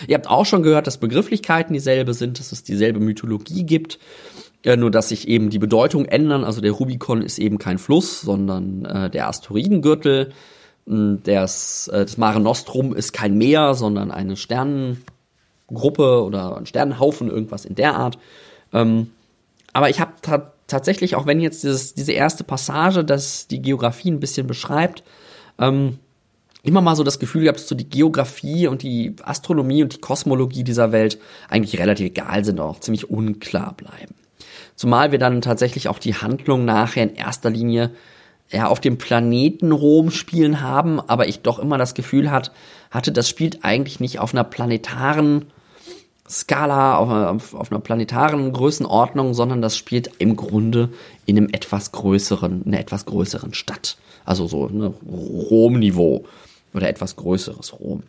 Ihr 0.07 0.15
habt 0.15 0.29
auch 0.29 0.45
schon 0.45 0.63
gehört, 0.63 0.87
dass 0.87 0.97
Begrifflichkeiten 0.97 1.73
dieselbe 1.73 2.13
sind, 2.13 2.39
dass 2.39 2.51
es 2.51 2.63
dieselbe 2.63 2.99
Mythologie 2.99 3.63
gibt. 3.63 3.99
Ja, 4.63 4.75
nur 4.75 4.89
dass 4.89 5.09
sich 5.09 5.27
eben 5.27 5.51
die 5.51 5.59
Bedeutung 5.59 6.05
ändern. 6.05 6.43
Also 6.43 6.59
der 6.59 6.71
Rubikon 6.71 7.21
ist 7.21 7.37
eben 7.37 7.59
kein 7.59 7.77
Fluss, 7.77 8.21
sondern 8.21 8.85
äh, 8.85 9.09
der 9.11 9.27
Asteroidengürtel. 9.27 10.31
Das, 10.85 11.87
äh, 11.87 12.05
das 12.05 12.17
Mare 12.17 12.39
Nostrum 12.39 12.93
ist 12.95 13.11
kein 13.11 13.37
Meer, 13.37 13.73
sondern 13.73 14.11
eine 14.11 14.37
Sternengruppe 14.37 16.23
oder 16.23 16.57
ein 16.57 16.65
Sternenhaufen, 16.65 17.29
irgendwas 17.29 17.65
in 17.65 17.75
der 17.75 17.95
Art. 17.95 18.17
Ähm, 18.71 19.11
aber 19.73 19.89
ich 19.89 19.99
habe 19.99 20.13
ta 20.21 20.51
tatsächlich, 20.67 21.15
auch 21.15 21.27
wenn 21.27 21.41
jetzt 21.41 21.63
dieses, 21.63 21.93
diese 21.93 22.13
erste 22.13 22.43
Passage, 22.43 23.03
das 23.03 23.47
die 23.47 23.61
Geografie 23.61 24.09
ein 24.09 24.19
bisschen 24.19 24.47
beschreibt, 24.47 25.03
ähm, 25.59 25.99
immer 26.63 26.81
mal 26.81 26.95
so 26.95 27.03
das 27.03 27.19
Gefühl 27.19 27.43
gehabt, 27.43 27.59
dass 27.59 27.67
so 27.67 27.75
die 27.75 27.87
Geografie 27.87 28.67
und 28.67 28.81
die 28.81 29.15
Astronomie 29.23 29.83
und 29.83 29.93
die 29.93 30.01
Kosmologie 30.01 30.63
dieser 30.63 30.91
Welt 30.91 31.19
eigentlich 31.49 31.77
relativ 31.79 32.07
egal 32.07 32.43
sind, 32.43 32.59
auch 32.59 32.79
ziemlich 32.79 33.09
unklar 33.09 33.73
bleiben. 33.75 34.15
Zumal 34.75 35.11
wir 35.11 35.19
dann 35.19 35.41
tatsächlich 35.41 35.87
auch 35.87 35.99
die 35.99 36.15
Handlung 36.15 36.65
nachher 36.65 37.03
in 37.03 37.15
erster 37.15 37.51
Linie 37.51 37.91
ja, 38.51 38.67
auf 38.67 38.79
dem 38.79 38.97
Planeten 38.97 39.71
Rom 39.71 40.11
spielen 40.11 40.61
haben, 40.61 40.99
aber 40.99 41.27
ich 41.27 41.41
doch 41.41 41.59
immer 41.59 41.77
das 41.77 41.93
Gefühl 41.93 42.31
hat, 42.31 42.51
hatte, 42.91 43.11
das 43.11 43.27
spielt 43.27 43.63
eigentlich 43.63 43.99
nicht 43.99 44.19
auf 44.19 44.33
einer 44.33 44.43
planetaren 44.43 45.45
Skala, 46.27 46.97
auf, 46.97 47.53
auf, 47.53 47.71
einer 47.71 47.79
planetaren 47.79 48.51
Größenordnung, 48.51 49.33
sondern 49.33 49.61
das 49.61 49.77
spielt 49.77 50.09
im 50.17 50.35
Grunde 50.35 50.89
in 51.25 51.37
einem 51.37 51.49
etwas 51.51 51.91
größeren, 51.91 52.63
in 52.63 52.67
einer 52.67 52.79
etwas 52.79 53.05
größeren 53.05 53.53
Stadt. 53.53 53.97
Also 54.25 54.47
so 54.47 54.67
ne, 54.67 54.93
Rom-Niveau 55.07 56.25
oder 56.73 56.89
etwas 56.89 57.15
größeres 57.15 57.79
Rom. 57.79 58.03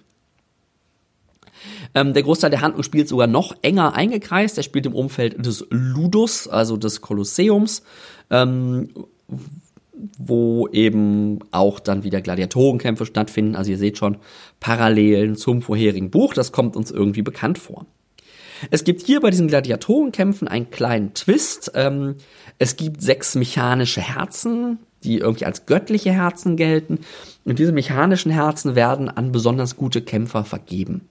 Ähm, 1.94 2.14
der 2.14 2.22
Großteil 2.22 2.50
der 2.50 2.62
Handlung 2.62 2.82
spielt 2.82 3.08
sogar 3.08 3.26
noch 3.26 3.54
enger 3.62 3.94
eingekreist. 3.94 4.56
Er 4.56 4.62
spielt 4.62 4.86
im 4.86 4.94
Umfeld 4.94 5.44
des 5.44 5.66
Ludus, 5.70 6.48
also 6.48 6.76
des 6.76 7.00
Kolosseums, 7.00 7.82
ähm, 8.30 8.88
wo 10.18 10.68
eben 10.68 11.38
auch 11.50 11.80
dann 11.80 12.04
wieder 12.04 12.20
Gladiatorenkämpfe 12.20 13.06
stattfinden. 13.06 13.56
Also 13.56 13.70
ihr 13.70 13.78
seht 13.78 13.98
schon 13.98 14.18
Parallelen 14.60 15.36
zum 15.36 15.62
vorherigen 15.62 16.10
Buch. 16.10 16.34
Das 16.34 16.52
kommt 16.52 16.76
uns 16.76 16.90
irgendwie 16.90 17.22
bekannt 17.22 17.58
vor. 17.58 17.86
Es 18.70 18.84
gibt 18.84 19.02
hier 19.02 19.20
bei 19.20 19.30
diesen 19.30 19.48
Gladiatorenkämpfen 19.48 20.48
einen 20.48 20.70
kleinen 20.70 21.14
Twist. 21.14 21.72
Ähm, 21.74 22.16
es 22.58 22.76
gibt 22.76 23.02
sechs 23.02 23.34
mechanische 23.34 24.00
Herzen, 24.00 24.78
die 25.04 25.18
irgendwie 25.18 25.44
als 25.44 25.66
göttliche 25.66 26.12
Herzen 26.12 26.56
gelten. 26.56 27.00
Und 27.44 27.58
diese 27.58 27.72
mechanischen 27.72 28.30
Herzen 28.30 28.74
werden 28.74 29.08
an 29.08 29.32
besonders 29.32 29.76
gute 29.76 30.02
Kämpfer 30.02 30.44
vergeben. 30.44 31.08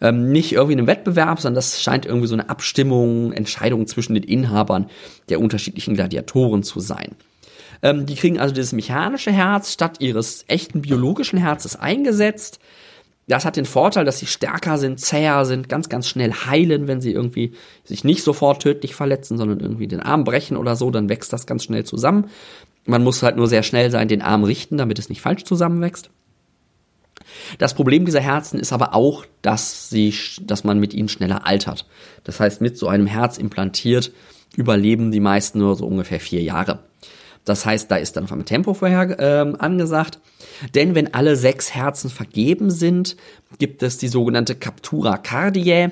Ähm, 0.00 0.30
nicht 0.30 0.52
irgendwie 0.52 0.74
in 0.74 0.78
einem 0.78 0.88
Wettbewerb, 0.88 1.40
sondern 1.40 1.56
das 1.56 1.82
scheint 1.82 2.06
irgendwie 2.06 2.28
so 2.28 2.34
eine 2.34 2.48
Abstimmung, 2.48 3.32
Entscheidung 3.32 3.86
zwischen 3.86 4.14
den 4.14 4.22
Inhabern 4.22 4.88
der 5.28 5.40
unterschiedlichen 5.40 5.94
Gladiatoren 5.94 6.62
zu 6.62 6.80
sein. 6.80 7.16
Ähm, 7.82 8.06
die 8.06 8.14
kriegen 8.14 8.38
also 8.38 8.54
dieses 8.54 8.72
mechanische 8.72 9.32
Herz 9.32 9.72
statt 9.72 9.96
ihres 10.00 10.44
echten 10.48 10.82
biologischen 10.82 11.38
Herzes 11.38 11.76
eingesetzt. 11.76 12.58
Das 13.28 13.44
hat 13.44 13.56
den 13.56 13.66
Vorteil, 13.66 14.06
dass 14.06 14.18
sie 14.18 14.26
stärker 14.26 14.78
sind, 14.78 15.00
zäher 15.00 15.44
sind, 15.44 15.68
ganz, 15.68 15.90
ganz 15.90 16.08
schnell 16.08 16.32
heilen, 16.32 16.88
wenn 16.88 17.02
sie 17.02 17.12
irgendwie 17.12 17.52
sich 17.84 18.02
nicht 18.02 18.22
sofort 18.22 18.62
tödlich 18.62 18.94
verletzen, 18.94 19.36
sondern 19.36 19.60
irgendwie 19.60 19.86
den 19.86 20.00
Arm 20.00 20.24
brechen 20.24 20.56
oder 20.56 20.76
so, 20.76 20.90
dann 20.90 21.10
wächst 21.10 21.32
das 21.32 21.46
ganz 21.46 21.64
schnell 21.64 21.84
zusammen. 21.84 22.30
Man 22.86 23.04
muss 23.04 23.22
halt 23.22 23.36
nur 23.36 23.46
sehr 23.46 23.62
schnell 23.62 23.90
sein, 23.90 24.08
den 24.08 24.22
Arm 24.22 24.44
richten, 24.44 24.78
damit 24.78 24.98
es 24.98 25.10
nicht 25.10 25.20
falsch 25.20 25.44
zusammenwächst. 25.44 26.08
Das 27.58 27.74
Problem 27.74 28.06
dieser 28.06 28.20
Herzen 28.20 28.58
ist 28.58 28.72
aber 28.72 28.94
auch, 28.94 29.26
dass 29.42 29.90
sie, 29.90 30.14
dass 30.40 30.64
man 30.64 30.78
mit 30.78 30.94
ihnen 30.94 31.08
schneller 31.08 31.46
altert. 31.46 31.86
Das 32.24 32.40
heißt, 32.40 32.62
mit 32.62 32.78
so 32.78 32.88
einem 32.88 33.06
Herz 33.06 33.36
implantiert 33.36 34.12
überleben 34.56 35.12
die 35.12 35.20
meisten 35.20 35.58
nur 35.58 35.76
so 35.76 35.86
ungefähr 35.86 36.20
vier 36.20 36.42
Jahre. 36.42 36.80
Das 37.48 37.64
heißt, 37.64 37.90
da 37.90 37.96
ist 37.96 38.16
dann 38.16 38.24
auf 38.24 38.32
einmal 38.32 38.44
Tempo 38.44 38.74
vorher 38.74 39.18
äh, 39.18 39.56
angesagt. 39.58 40.18
Denn 40.74 40.94
wenn 40.94 41.14
alle 41.14 41.36
sechs 41.36 41.74
Herzen 41.74 42.10
vergeben 42.10 42.70
sind, 42.70 43.16
gibt 43.58 43.82
es 43.82 43.98
die 43.98 44.08
sogenannte 44.08 44.54
Captura 44.54 45.16
Cardiae. 45.16 45.90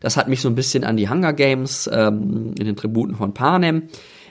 Das 0.00 0.16
hat 0.16 0.28
mich 0.28 0.40
so 0.40 0.48
ein 0.48 0.54
bisschen 0.54 0.84
an 0.84 0.96
die 0.96 1.08
Hunger 1.08 1.32
Games 1.32 1.88
ähm, 1.92 2.54
in 2.58 2.66
den 2.66 2.76
Tributen 2.76 3.16
von 3.16 3.34
Panem 3.34 3.84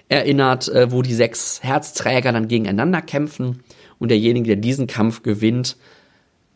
erinnert, 0.08 0.68
äh, 0.70 0.92
wo 0.92 1.02
die 1.02 1.14
sechs 1.14 1.64
Herzträger 1.64 2.32
dann 2.32 2.48
gegeneinander 2.48 3.02
kämpfen 3.02 3.64
und 3.98 4.10
derjenige, 4.10 4.48
der 4.48 4.56
diesen 4.58 4.88
Kampf 4.88 5.24
gewinnt, 5.24 5.78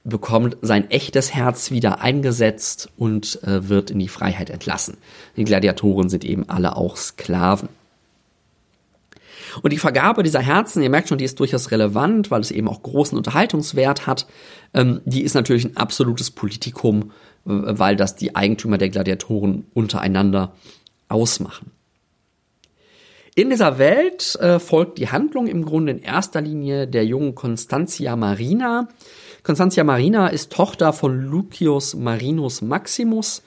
bekommt 0.03 0.57
sein 0.61 0.89
echtes 0.91 1.33
Herz 1.33 1.71
wieder 1.71 2.01
eingesetzt 2.01 2.89
und 2.97 3.41
äh, 3.43 3.67
wird 3.69 3.91
in 3.91 3.99
die 3.99 4.07
Freiheit 4.07 4.49
entlassen. 4.49 4.97
Die 5.35 5.43
Gladiatoren 5.43 6.09
sind 6.09 6.23
eben 6.23 6.47
alle 6.49 6.75
auch 6.75 6.95
Sklaven. 6.97 7.69
Und 9.61 9.73
die 9.73 9.77
Vergabe 9.77 10.23
dieser 10.23 10.41
Herzen, 10.41 10.81
ihr 10.81 10.89
merkt 10.89 11.09
schon, 11.09 11.17
die 11.17 11.25
ist 11.25 11.39
durchaus 11.39 11.71
relevant, 11.71 12.31
weil 12.31 12.41
es 12.41 12.51
eben 12.51 12.67
auch 12.67 12.83
großen 12.83 13.17
Unterhaltungswert 13.17 14.07
hat. 14.07 14.27
Ähm, 14.73 15.01
die 15.05 15.23
ist 15.23 15.33
natürlich 15.33 15.65
ein 15.65 15.77
absolutes 15.77 16.31
Politikum, 16.31 17.11
weil 17.45 17.95
das 17.95 18.15
die 18.15 18.35
Eigentümer 18.35 18.77
der 18.77 18.89
Gladiatoren 18.89 19.65
untereinander 19.73 20.53
ausmachen. 21.07 21.71
In 23.35 23.49
dieser 23.49 23.77
Welt 23.77 24.35
äh, 24.41 24.59
folgt 24.59 24.97
die 24.97 25.09
Handlung 25.09 25.47
im 25.47 25.63
Grunde 25.63 25.93
in 25.93 25.99
erster 25.99 26.41
Linie 26.41 26.87
der 26.87 27.05
jungen 27.05 27.35
Constantia 27.35 28.17
Marina. 28.17 28.89
Constantia 29.43 29.85
Marina 29.85 30.27
ist 30.27 30.51
Tochter 30.51 30.91
von 30.91 31.17
Lucius 31.21 31.95
Marinus 31.95 32.61
Maximus 32.61 33.41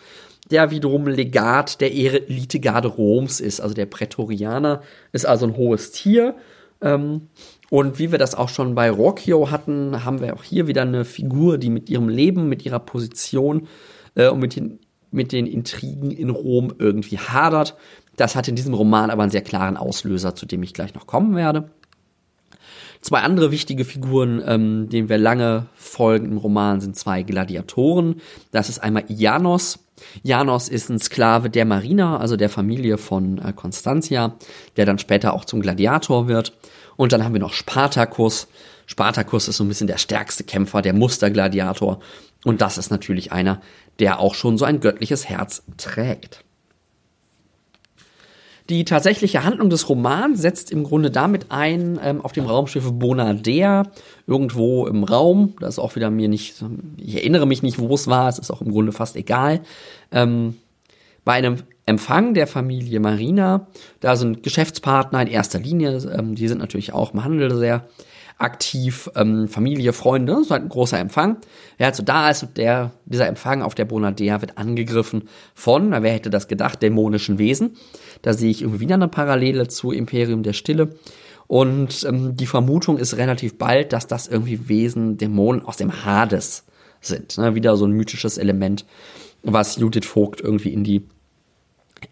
der 0.52 0.70
wiederum 0.70 1.08
Legat 1.08 1.80
der 1.80 1.92
Elitegarde 1.92 2.88
Roms 2.88 3.40
ist, 3.40 3.60
also 3.60 3.74
der 3.74 3.86
Prätorianer, 3.86 4.82
ist 5.12 5.26
also 5.26 5.46
ein 5.46 5.56
hohes 5.56 5.90
Tier. 5.90 6.36
Ähm, 6.80 7.28
und 7.70 7.98
wie 7.98 8.12
wir 8.12 8.18
das 8.18 8.34
auch 8.34 8.50
schon 8.50 8.74
bei 8.74 8.90
Rocchio 8.90 9.50
hatten, 9.50 10.04
haben 10.04 10.20
wir 10.20 10.34
auch 10.34 10.44
hier 10.44 10.66
wieder 10.66 10.82
eine 10.82 11.04
Figur, 11.04 11.56
die 11.56 11.70
mit 11.70 11.88
ihrem 11.88 12.08
Leben, 12.08 12.48
mit 12.48 12.66
ihrer 12.66 12.80
Position 12.80 13.66
äh, 14.14 14.28
und 14.28 14.40
mit 14.40 14.56
den, 14.56 14.78
mit 15.10 15.32
den 15.32 15.46
Intrigen 15.46 16.10
in 16.10 16.30
Rom 16.30 16.74
irgendwie 16.78 17.18
hadert. 17.18 17.74
Das 18.16 18.36
hat 18.36 18.46
in 18.46 18.56
diesem 18.56 18.74
Roman 18.74 19.10
aber 19.10 19.22
einen 19.22 19.32
sehr 19.32 19.42
klaren 19.42 19.78
Auslöser, 19.78 20.34
zu 20.34 20.44
dem 20.44 20.62
ich 20.62 20.74
gleich 20.74 20.94
noch 20.94 21.06
kommen 21.06 21.34
werde. 21.34 21.70
Zwei 23.02 23.18
andere 23.20 23.50
wichtige 23.50 23.84
Figuren, 23.84 24.40
ähm, 24.46 24.88
denen 24.88 25.08
wir 25.08 25.18
lange 25.18 25.66
folgen 25.74 26.26
im 26.26 26.38
Roman, 26.38 26.80
sind 26.80 26.96
zwei 26.96 27.24
Gladiatoren. 27.24 28.20
Das 28.52 28.68
ist 28.68 28.78
einmal 28.78 29.04
Janos. 29.08 29.80
Janos 30.22 30.68
ist 30.68 30.88
ein 30.88 31.00
Sklave 31.00 31.50
der 31.50 31.64
Marina, 31.64 32.18
also 32.18 32.36
der 32.36 32.48
Familie 32.48 32.98
von 32.98 33.38
äh, 33.38 33.52
Constantia, 33.52 34.36
der 34.76 34.86
dann 34.86 34.98
später 34.98 35.34
auch 35.34 35.44
zum 35.44 35.62
Gladiator 35.62 36.28
wird. 36.28 36.56
Und 36.96 37.12
dann 37.12 37.24
haben 37.24 37.32
wir 37.32 37.40
noch 37.40 37.54
Spartacus. 37.54 38.46
Spartacus 38.86 39.48
ist 39.48 39.56
so 39.56 39.64
ein 39.64 39.68
bisschen 39.68 39.88
der 39.88 39.98
stärkste 39.98 40.44
Kämpfer, 40.44 40.80
der 40.80 40.92
Mustergladiator. 40.92 41.98
Und 42.44 42.60
das 42.60 42.78
ist 42.78 42.90
natürlich 42.90 43.32
einer, 43.32 43.60
der 43.98 44.20
auch 44.20 44.36
schon 44.36 44.58
so 44.58 44.64
ein 44.64 44.78
göttliches 44.78 45.28
Herz 45.28 45.64
trägt. 45.76 46.44
Die 48.72 48.86
tatsächliche 48.86 49.44
Handlung 49.44 49.68
des 49.68 49.90
Romans 49.90 50.40
setzt 50.40 50.72
im 50.72 50.82
Grunde 50.82 51.10
damit 51.10 51.50
ein, 51.50 52.00
ähm, 52.02 52.22
auf 52.22 52.32
dem 52.32 52.46
Raumschiff 52.46 52.90
Bonadea, 52.90 53.82
irgendwo 54.26 54.86
im 54.86 55.04
Raum. 55.04 55.52
Da 55.60 55.66
ist 55.66 55.78
auch 55.78 55.94
wieder 55.94 56.08
mir 56.08 56.26
nicht, 56.26 56.54
ich 56.96 57.16
erinnere 57.16 57.44
mich 57.44 57.62
nicht, 57.62 57.78
wo 57.78 57.92
es 57.94 58.06
war, 58.06 58.30
es 58.30 58.38
ist 58.38 58.50
auch 58.50 58.62
im 58.62 58.70
Grunde 58.70 58.92
fast 58.92 59.14
egal. 59.16 59.60
Ähm, 60.10 60.56
bei 61.22 61.34
einem 61.34 61.58
Empfang 61.84 62.32
der 62.32 62.46
Familie 62.46 62.98
Marina, 62.98 63.66
da 64.00 64.16
sind 64.16 64.42
Geschäftspartner 64.42 65.20
in 65.20 65.28
erster 65.28 65.58
Linie, 65.58 65.98
ähm, 66.10 66.34
die 66.34 66.48
sind 66.48 66.56
natürlich 66.56 66.94
auch 66.94 67.12
im 67.12 67.24
Handel 67.24 67.54
sehr 67.54 67.84
aktiv, 68.42 69.08
ähm, 69.14 69.48
Familie, 69.48 69.92
Freunde, 69.92 70.42
so 70.44 70.50
halt 70.50 70.62
ein 70.62 70.68
großer 70.68 70.98
Empfang. 70.98 71.36
Wer 71.78 71.86
halt 71.86 71.96
so 71.96 72.02
da 72.02 72.30
ist, 72.30 72.48
der, 72.56 72.90
dieser 73.04 73.28
Empfang 73.28 73.62
auf 73.62 73.74
der 73.74 73.84
Bonadea 73.84 74.40
wird 74.40 74.58
angegriffen 74.58 75.28
von, 75.54 75.90
wer 75.90 76.12
hätte 76.12 76.30
das 76.30 76.48
gedacht, 76.48 76.82
dämonischen 76.82 77.38
Wesen. 77.38 77.76
Da 78.22 78.32
sehe 78.32 78.50
ich 78.50 78.62
irgendwie 78.62 78.80
wieder 78.80 78.94
eine 78.94 79.08
Parallele 79.08 79.68
zu 79.68 79.90
Imperium 79.90 80.42
der 80.42 80.52
Stille. 80.52 80.94
Und 81.46 82.04
ähm, 82.04 82.36
die 82.36 82.46
Vermutung 82.46 82.98
ist 82.98 83.16
relativ 83.16 83.58
bald, 83.58 83.92
dass 83.92 84.06
das 84.06 84.28
irgendwie 84.28 84.68
Wesen, 84.68 85.18
Dämonen 85.18 85.62
aus 85.64 85.76
dem 85.76 86.04
Hades 86.04 86.64
sind. 87.00 87.36
Ne? 87.36 87.54
Wieder 87.54 87.76
so 87.76 87.84
ein 87.84 87.92
mythisches 87.92 88.38
Element, 88.38 88.86
was 89.42 89.76
Judith 89.76 90.06
Vogt 90.06 90.40
irgendwie 90.40 90.72
in 90.72 90.84
die 90.84 91.06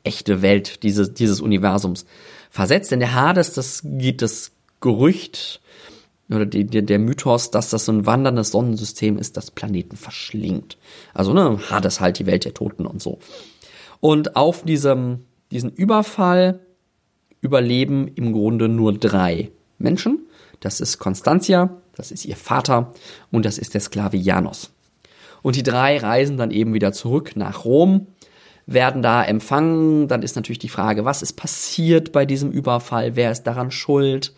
echte 0.05 0.43
Welt 0.43 0.83
dieses, 0.83 1.15
dieses 1.15 1.41
Universums 1.41 2.05
versetzt. 2.51 2.91
Denn 2.91 3.01
der 3.01 3.15
Hades, 3.15 3.53
das 3.55 3.83
geht 3.85 4.21
das 4.21 4.53
Gerücht 4.81 5.61
oder 6.29 6.47
die, 6.47 6.65
die, 6.65 6.85
der 6.85 6.99
Mythos, 6.99 7.51
dass 7.51 7.71
das 7.71 7.87
so 7.87 7.93
ein 7.93 8.07
wanderndes 8.07 8.51
Sonnensystem 8.51 9.19
ist, 9.19 9.37
das 9.37 9.51
Planeten 9.51 9.97
verschlingt. 9.97 10.79
Also, 11.13 11.33
ne, 11.33 11.59
Hades 11.71 12.01
halt 12.01 12.19
die 12.19 12.27
Welt 12.27 12.45
der 12.45 12.55
Toten 12.55 12.87
und 12.87 13.03
so. 13.03 13.19
Und 13.99 14.37
auf 14.37 14.63
diesem, 14.63 15.25
diesen 15.51 15.71
Überfall 15.71 16.61
überleben 17.41 18.09
im 18.15 18.33
Grunde 18.33 18.69
nur 18.69 18.93
drei 18.93 19.51
Menschen. 19.79 20.27
Das 20.61 20.81
ist 20.81 20.99
Constantia, 20.99 21.71
das 21.95 22.11
ist 22.11 22.25
ihr 22.25 22.37
Vater 22.37 22.93
und 23.31 23.45
das 23.45 23.59
ist 23.59 23.75
der 23.75 23.81
Sklave 23.81 24.17
Janos. 24.17 24.73
Und 25.43 25.57
die 25.57 25.63
drei 25.63 25.99
reisen 25.99 26.37
dann 26.37 26.51
eben 26.51 26.75
wieder 26.75 26.93
zurück 26.93 27.33
nach 27.35 27.65
Rom, 27.65 28.07
werden 28.67 29.03
da 29.03 29.25
empfangen. 29.25 30.07
Dann 30.07 30.23
ist 30.23 30.37
natürlich 30.37 30.59
die 30.59 30.69
Frage, 30.69 31.05
was 31.05 31.23
ist 31.23 31.33
passiert 31.33 32.13
bei 32.13 32.27
diesem 32.27 32.53
Überfall? 32.53 33.17
Wer 33.17 33.33
ist 33.33 33.45
daran 33.45 33.71
schuld? 33.71 34.35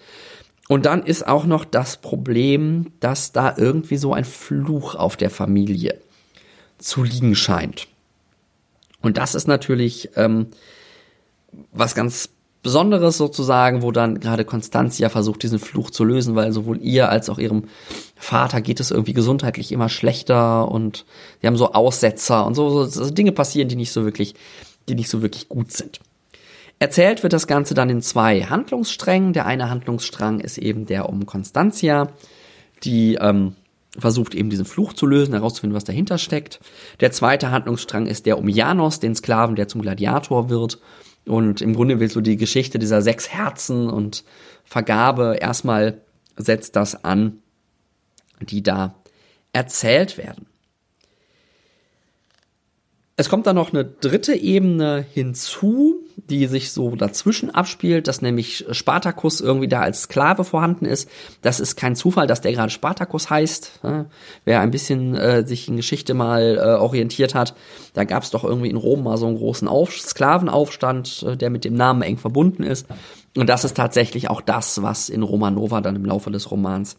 Und 0.69 0.87
dann 0.87 1.03
ist 1.03 1.27
auch 1.27 1.45
noch 1.45 1.65
das 1.65 1.97
Problem, 1.97 2.93
dass 3.01 3.33
da 3.33 3.55
irgendwie 3.57 3.97
so 3.97 4.15
ein 4.15 4.25
Fluch 4.25 4.95
auf 4.95 5.17
der 5.17 5.29
Familie 5.29 5.99
zu 6.79 7.03
liegen 7.03 7.35
scheint. 7.35 7.89
Und 9.03 9.19
das 9.19 9.35
ist 9.35 9.49
natürlich 9.49 10.11
ähm, 10.17 10.47
was 11.73 11.95
ganz 11.95 12.31
Besonderes 12.63 13.19
sozusagen, 13.19 13.83
wo 13.83 13.91
dann 13.91 14.21
gerade 14.21 14.45
Constantia 14.45 15.09
versucht, 15.09 15.43
diesen 15.43 15.59
Fluch 15.59 15.91
zu 15.91 16.05
lösen, 16.05 16.37
weil 16.37 16.53
sowohl 16.53 16.79
ihr 16.81 17.09
als 17.09 17.29
auch 17.29 17.39
ihrem 17.39 17.65
Vater 18.15 18.61
geht 18.61 18.79
es 18.79 18.93
irgendwie 18.93 19.15
gesundheitlich 19.15 19.73
immer 19.73 19.89
schlechter 19.89 20.71
und 20.71 21.05
sie 21.41 21.49
haben 21.49 21.57
so 21.57 21.73
Aussetzer 21.73 22.47
und 22.47 22.55
so, 22.55 22.85
so, 22.85 23.11
Dinge 23.11 23.33
passieren, 23.33 23.69
die 23.69 23.75
nicht 23.75 23.91
so 23.91 24.05
wirklich, 24.05 24.35
die 24.89 24.95
nicht 24.95 25.09
so 25.09 25.23
wirklich 25.23 25.49
gut 25.49 25.73
sind. 25.73 25.99
Erzählt 26.79 27.25
wird 27.25 27.33
das 27.33 27.49
Ganze 27.49 27.75
dann 27.75 27.91
in 27.91 28.01
zwei 28.01 28.43
Handlungssträngen. 28.43 29.33
Der 29.33 29.47
eine 29.47 29.69
Handlungsstrang 29.69 30.39
ist 30.39 30.59
eben 30.59 30.87
der 30.87 31.09
um 31.09 31.27
Constantia, 31.27 32.13
die 32.85 33.17
ähm, 33.21 33.57
versucht 33.99 34.37
eben 34.37 34.51
diesen 34.51 34.65
Fluch 34.65 34.93
zu 34.93 35.07
lösen, 35.07 35.35
herauszufinden, 35.35 35.77
was 35.77 35.85
dahinter 35.85 36.19
steckt. 36.19 36.61
Der 37.01 37.11
zweite 37.11 37.51
Handlungsstrang 37.51 38.07
ist 38.07 38.27
der 38.27 38.39
um 38.39 38.49
Janos, 38.49 39.01
den 39.01 39.17
Sklaven, 39.17 39.57
der 39.57 39.67
zum 39.67 39.83
Gladiator 39.83 40.49
wird 40.49 40.79
und 41.27 41.61
im 41.61 41.75
Grunde 41.75 42.01
will 42.01 42.11
so 42.11 42.21
die 42.21 42.37
Geschichte 42.37 42.79
dieser 42.79 43.03
sechs 43.03 43.29
Herzen 43.29 43.89
und 43.89 44.25
Vergabe 44.65 45.37
erstmal 45.41 46.01
setzt 46.37 46.77
das 46.77 47.05
an, 47.05 47.39
die 48.41 48.63
da 48.63 48.95
erzählt 49.53 50.19
werden. 50.19 50.47
Es 53.17 53.29
kommt 53.29 53.47
dann 53.47 53.57
noch 53.57 53.73
eine 53.73 53.85
dritte 53.85 54.35
Ebene 54.35 55.05
hinzu, 55.13 56.02
die 56.17 56.47
sich 56.47 56.73
so 56.73 56.95
dazwischen 56.97 57.51
abspielt, 57.51 58.09
dass 58.09 58.23
nämlich 58.23 58.65
Spartacus 58.71 59.41
irgendwie 59.41 59.69
da 59.69 59.81
als 59.81 60.03
Sklave 60.03 60.45
vorhanden 60.45 60.85
ist. 60.85 61.09
Das 61.43 61.61
ist 61.61 61.77
kein 61.77 61.97
Zufall, 61.97 62.27
dass 62.27 62.41
der 62.41 62.53
gerade 62.53 62.71
Spartacus 62.71 63.31
heißt. 63.31 63.81
Wer 64.45 64.61
ein 64.61 64.71
bisschen 64.71 65.15
äh, 65.15 65.47
sich 65.47 65.69
in 65.69 65.77
Geschichte 65.77 66.15
mal 66.15 66.59
äh, 66.59 66.81
orientiert 66.81 67.35
hat, 67.35 67.55
da 67.95 68.05
gab 68.05 68.23
es 68.23 68.31
doch 68.31 68.45
irgendwie 68.45 68.71
in 68.71 68.77
Rom 68.77 69.05
mal 69.05 69.17
so 69.17 69.27
einen 69.27 69.37
großen 69.37 69.69
Auf 69.69 69.93
Sklavenaufstand, 69.93 71.25
äh, 71.29 71.37
der 71.37 71.51
mit 71.51 71.65
dem 71.65 71.75
Namen 71.75 72.03
eng 72.03 72.19
verbunden 72.19 72.63
ist. 72.63 72.87
Und 73.37 73.49
das 73.49 73.65
ist 73.65 73.77
tatsächlich 73.77 74.31
auch 74.31 74.41
das, 74.41 74.83
was 74.83 75.09
in 75.09 75.23
Romanova 75.23 75.81
dann 75.81 75.97
im 75.97 76.05
Laufe 76.05 76.31
des 76.31 76.51
Romans 76.51 76.97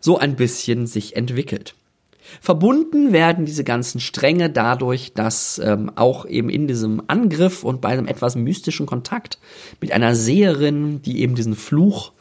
so 0.00 0.18
ein 0.18 0.36
bisschen 0.36 0.86
sich 0.86 1.16
entwickelt. 1.16 1.74
Verbunden 2.40 3.12
werden 3.12 3.44
diese 3.46 3.64
ganzen 3.64 4.00
Stränge 4.00 4.50
dadurch, 4.50 5.12
dass 5.14 5.58
ähm, 5.64 5.90
auch 5.96 6.26
eben 6.26 6.50
in 6.50 6.68
diesem 6.68 7.02
Angriff 7.06 7.64
und 7.64 7.80
bei 7.80 7.88
einem 7.88 8.06
etwas 8.06 8.36
mystischen 8.36 8.86
Kontakt 8.86 9.38
mit 9.80 9.92
einer 9.92 10.14
Seherin, 10.14 11.02
die 11.02 11.20
eben 11.20 11.34
diesen 11.34 11.54
Fluch 11.54 12.12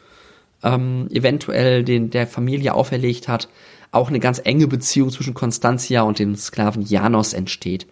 ähm, 0.63 1.07
eventuell 1.11 1.83
den 1.83 2.09
der 2.09 2.27
Familie 2.27 2.73
auferlegt 2.73 3.27
hat, 3.27 3.47
auch 3.91 4.09
eine 4.09 4.19
ganz 4.19 4.41
enge 4.43 4.67
Beziehung 4.67 5.09
zwischen 5.09 5.33
Constantia 5.33 6.01
und 6.01 6.19
dem 6.19 6.35
Sklaven 6.35 6.83
Janos 6.83 7.33
entsteht. 7.33 7.87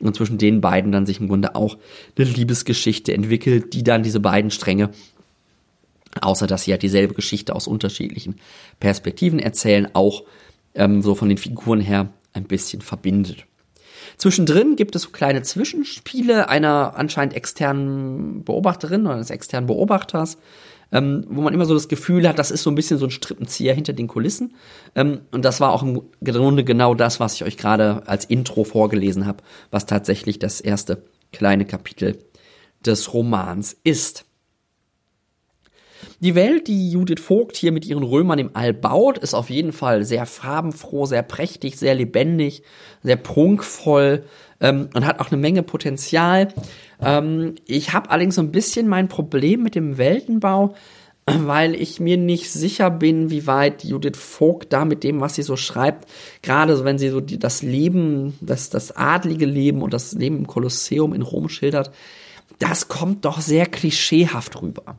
Und 0.00 0.14
zwischen 0.14 0.38
den 0.38 0.60
beiden 0.60 0.92
dann 0.92 1.06
sich 1.06 1.20
im 1.20 1.28
Grunde 1.28 1.56
auch 1.56 1.76
eine 2.16 2.28
Liebesgeschichte 2.28 3.12
entwickelt, 3.12 3.72
die 3.74 3.82
dann 3.82 4.04
diese 4.04 4.20
beiden 4.20 4.52
Stränge, 4.52 4.90
außer 6.20 6.46
dass 6.46 6.64
sie 6.64 6.70
ja 6.70 6.76
dieselbe 6.76 7.14
Geschichte 7.14 7.54
aus 7.54 7.66
unterschiedlichen 7.66 8.36
Perspektiven 8.78 9.40
erzählen, 9.40 9.88
auch 9.94 10.22
ähm, 10.78 11.02
so 11.02 11.14
von 11.14 11.28
den 11.28 11.38
Figuren 11.38 11.80
her 11.80 12.08
ein 12.32 12.44
bisschen 12.44 12.80
verbindet. 12.80 13.44
Zwischendrin 14.16 14.76
gibt 14.76 14.96
es 14.96 15.02
so 15.02 15.10
kleine 15.10 15.42
Zwischenspiele 15.42 16.48
einer 16.48 16.94
anscheinend 16.96 17.34
externen 17.34 18.42
Beobachterin 18.44 19.02
oder 19.06 19.14
eines 19.14 19.30
externen 19.30 19.66
Beobachters, 19.66 20.38
ähm, 20.90 21.24
wo 21.28 21.42
man 21.42 21.52
immer 21.52 21.66
so 21.66 21.74
das 21.74 21.88
Gefühl 21.88 22.26
hat, 22.26 22.38
das 22.38 22.50
ist 22.50 22.62
so 22.62 22.70
ein 22.70 22.74
bisschen 22.74 22.98
so 22.98 23.06
ein 23.06 23.10
Strippenzieher 23.10 23.74
hinter 23.74 23.92
den 23.92 24.08
Kulissen. 24.08 24.54
Ähm, 24.94 25.20
und 25.30 25.44
das 25.44 25.60
war 25.60 25.72
auch 25.72 25.82
im 25.82 26.02
Grunde 26.24 26.64
genau 26.64 26.94
das, 26.94 27.20
was 27.20 27.34
ich 27.34 27.44
euch 27.44 27.56
gerade 27.56 28.02
als 28.06 28.24
Intro 28.24 28.64
vorgelesen 28.64 29.26
habe, 29.26 29.44
was 29.70 29.86
tatsächlich 29.86 30.38
das 30.38 30.60
erste 30.60 31.02
kleine 31.32 31.66
Kapitel 31.66 32.18
des 32.84 33.12
Romans 33.12 33.76
ist. 33.84 34.24
Die 36.20 36.34
Welt, 36.34 36.66
die 36.66 36.90
Judith 36.90 37.20
Vogt 37.20 37.56
hier 37.56 37.70
mit 37.70 37.86
ihren 37.86 38.02
Römern 38.02 38.40
im 38.40 38.50
All 38.54 38.74
baut, 38.74 39.18
ist 39.18 39.34
auf 39.34 39.50
jeden 39.50 39.72
Fall 39.72 40.04
sehr 40.04 40.26
farbenfroh, 40.26 41.06
sehr 41.06 41.22
prächtig, 41.22 41.78
sehr 41.78 41.94
lebendig, 41.94 42.64
sehr 43.04 43.14
prunkvoll 43.14 44.24
ähm, 44.60 44.88
und 44.94 45.06
hat 45.06 45.20
auch 45.20 45.30
eine 45.30 45.40
Menge 45.40 45.62
Potenzial. 45.62 46.48
Ähm, 47.00 47.54
ich 47.66 47.92
habe 47.92 48.10
allerdings 48.10 48.34
so 48.34 48.42
ein 48.42 48.50
bisschen 48.50 48.88
mein 48.88 49.06
Problem 49.06 49.62
mit 49.62 49.76
dem 49.76 49.96
Weltenbau, 49.96 50.74
weil 51.26 51.76
ich 51.76 52.00
mir 52.00 52.16
nicht 52.16 52.50
sicher 52.50 52.90
bin, 52.90 53.30
wie 53.30 53.46
weit 53.46 53.84
Judith 53.84 54.16
Vogt 54.16 54.72
da 54.72 54.84
mit 54.84 55.04
dem, 55.04 55.20
was 55.20 55.36
sie 55.36 55.42
so 55.42 55.56
schreibt, 55.56 56.10
gerade 56.42 56.84
wenn 56.84 56.98
sie 56.98 57.10
so 57.10 57.20
die, 57.20 57.38
das 57.38 57.62
Leben, 57.62 58.36
das, 58.40 58.70
das 58.70 58.90
adlige 58.96 59.46
Leben 59.46 59.82
und 59.82 59.94
das 59.94 60.14
Leben 60.14 60.38
im 60.38 60.46
Kolosseum 60.48 61.14
in 61.14 61.22
Rom 61.22 61.48
schildert, 61.48 61.92
das 62.58 62.88
kommt 62.88 63.24
doch 63.24 63.40
sehr 63.40 63.66
klischeehaft 63.66 64.60
rüber. 64.60 64.96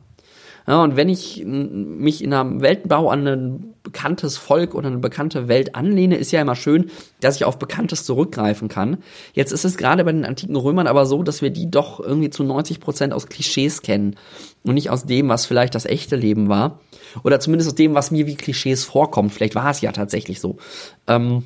Ja, 0.66 0.82
und 0.82 0.96
wenn 0.96 1.08
ich 1.08 1.44
mich 1.44 2.22
in 2.22 2.32
einem 2.32 2.60
Weltenbau 2.60 3.10
an 3.10 3.26
ein 3.26 3.74
bekanntes 3.82 4.36
Volk 4.36 4.74
oder 4.74 4.88
eine 4.88 4.98
bekannte 4.98 5.48
Welt 5.48 5.74
anlehne, 5.74 6.16
ist 6.16 6.32
ja 6.32 6.40
immer 6.40 6.54
schön, 6.54 6.90
dass 7.20 7.36
ich 7.36 7.44
auf 7.44 7.58
Bekanntes 7.58 8.04
zurückgreifen 8.04 8.68
kann. 8.68 8.98
Jetzt 9.32 9.52
ist 9.52 9.64
es 9.64 9.76
gerade 9.76 10.04
bei 10.04 10.12
den 10.12 10.24
antiken 10.24 10.56
Römern 10.56 10.86
aber 10.86 11.06
so, 11.06 11.22
dass 11.22 11.42
wir 11.42 11.50
die 11.50 11.70
doch 11.70 12.00
irgendwie 12.00 12.30
zu 12.30 12.44
90 12.44 12.80
Prozent 12.80 13.12
aus 13.12 13.26
Klischees 13.26 13.82
kennen 13.82 14.16
und 14.62 14.74
nicht 14.74 14.90
aus 14.90 15.04
dem, 15.04 15.28
was 15.28 15.46
vielleicht 15.46 15.74
das 15.74 15.86
echte 15.86 16.16
Leben 16.16 16.48
war. 16.48 16.80
Oder 17.24 17.40
zumindest 17.40 17.70
aus 17.70 17.74
dem, 17.74 17.94
was 17.94 18.10
mir 18.10 18.26
wie 18.26 18.36
Klischees 18.36 18.84
vorkommt. 18.84 19.32
Vielleicht 19.32 19.54
war 19.54 19.70
es 19.70 19.80
ja 19.80 19.92
tatsächlich 19.92 20.40
so. 20.40 20.58
Ähm, 21.06 21.44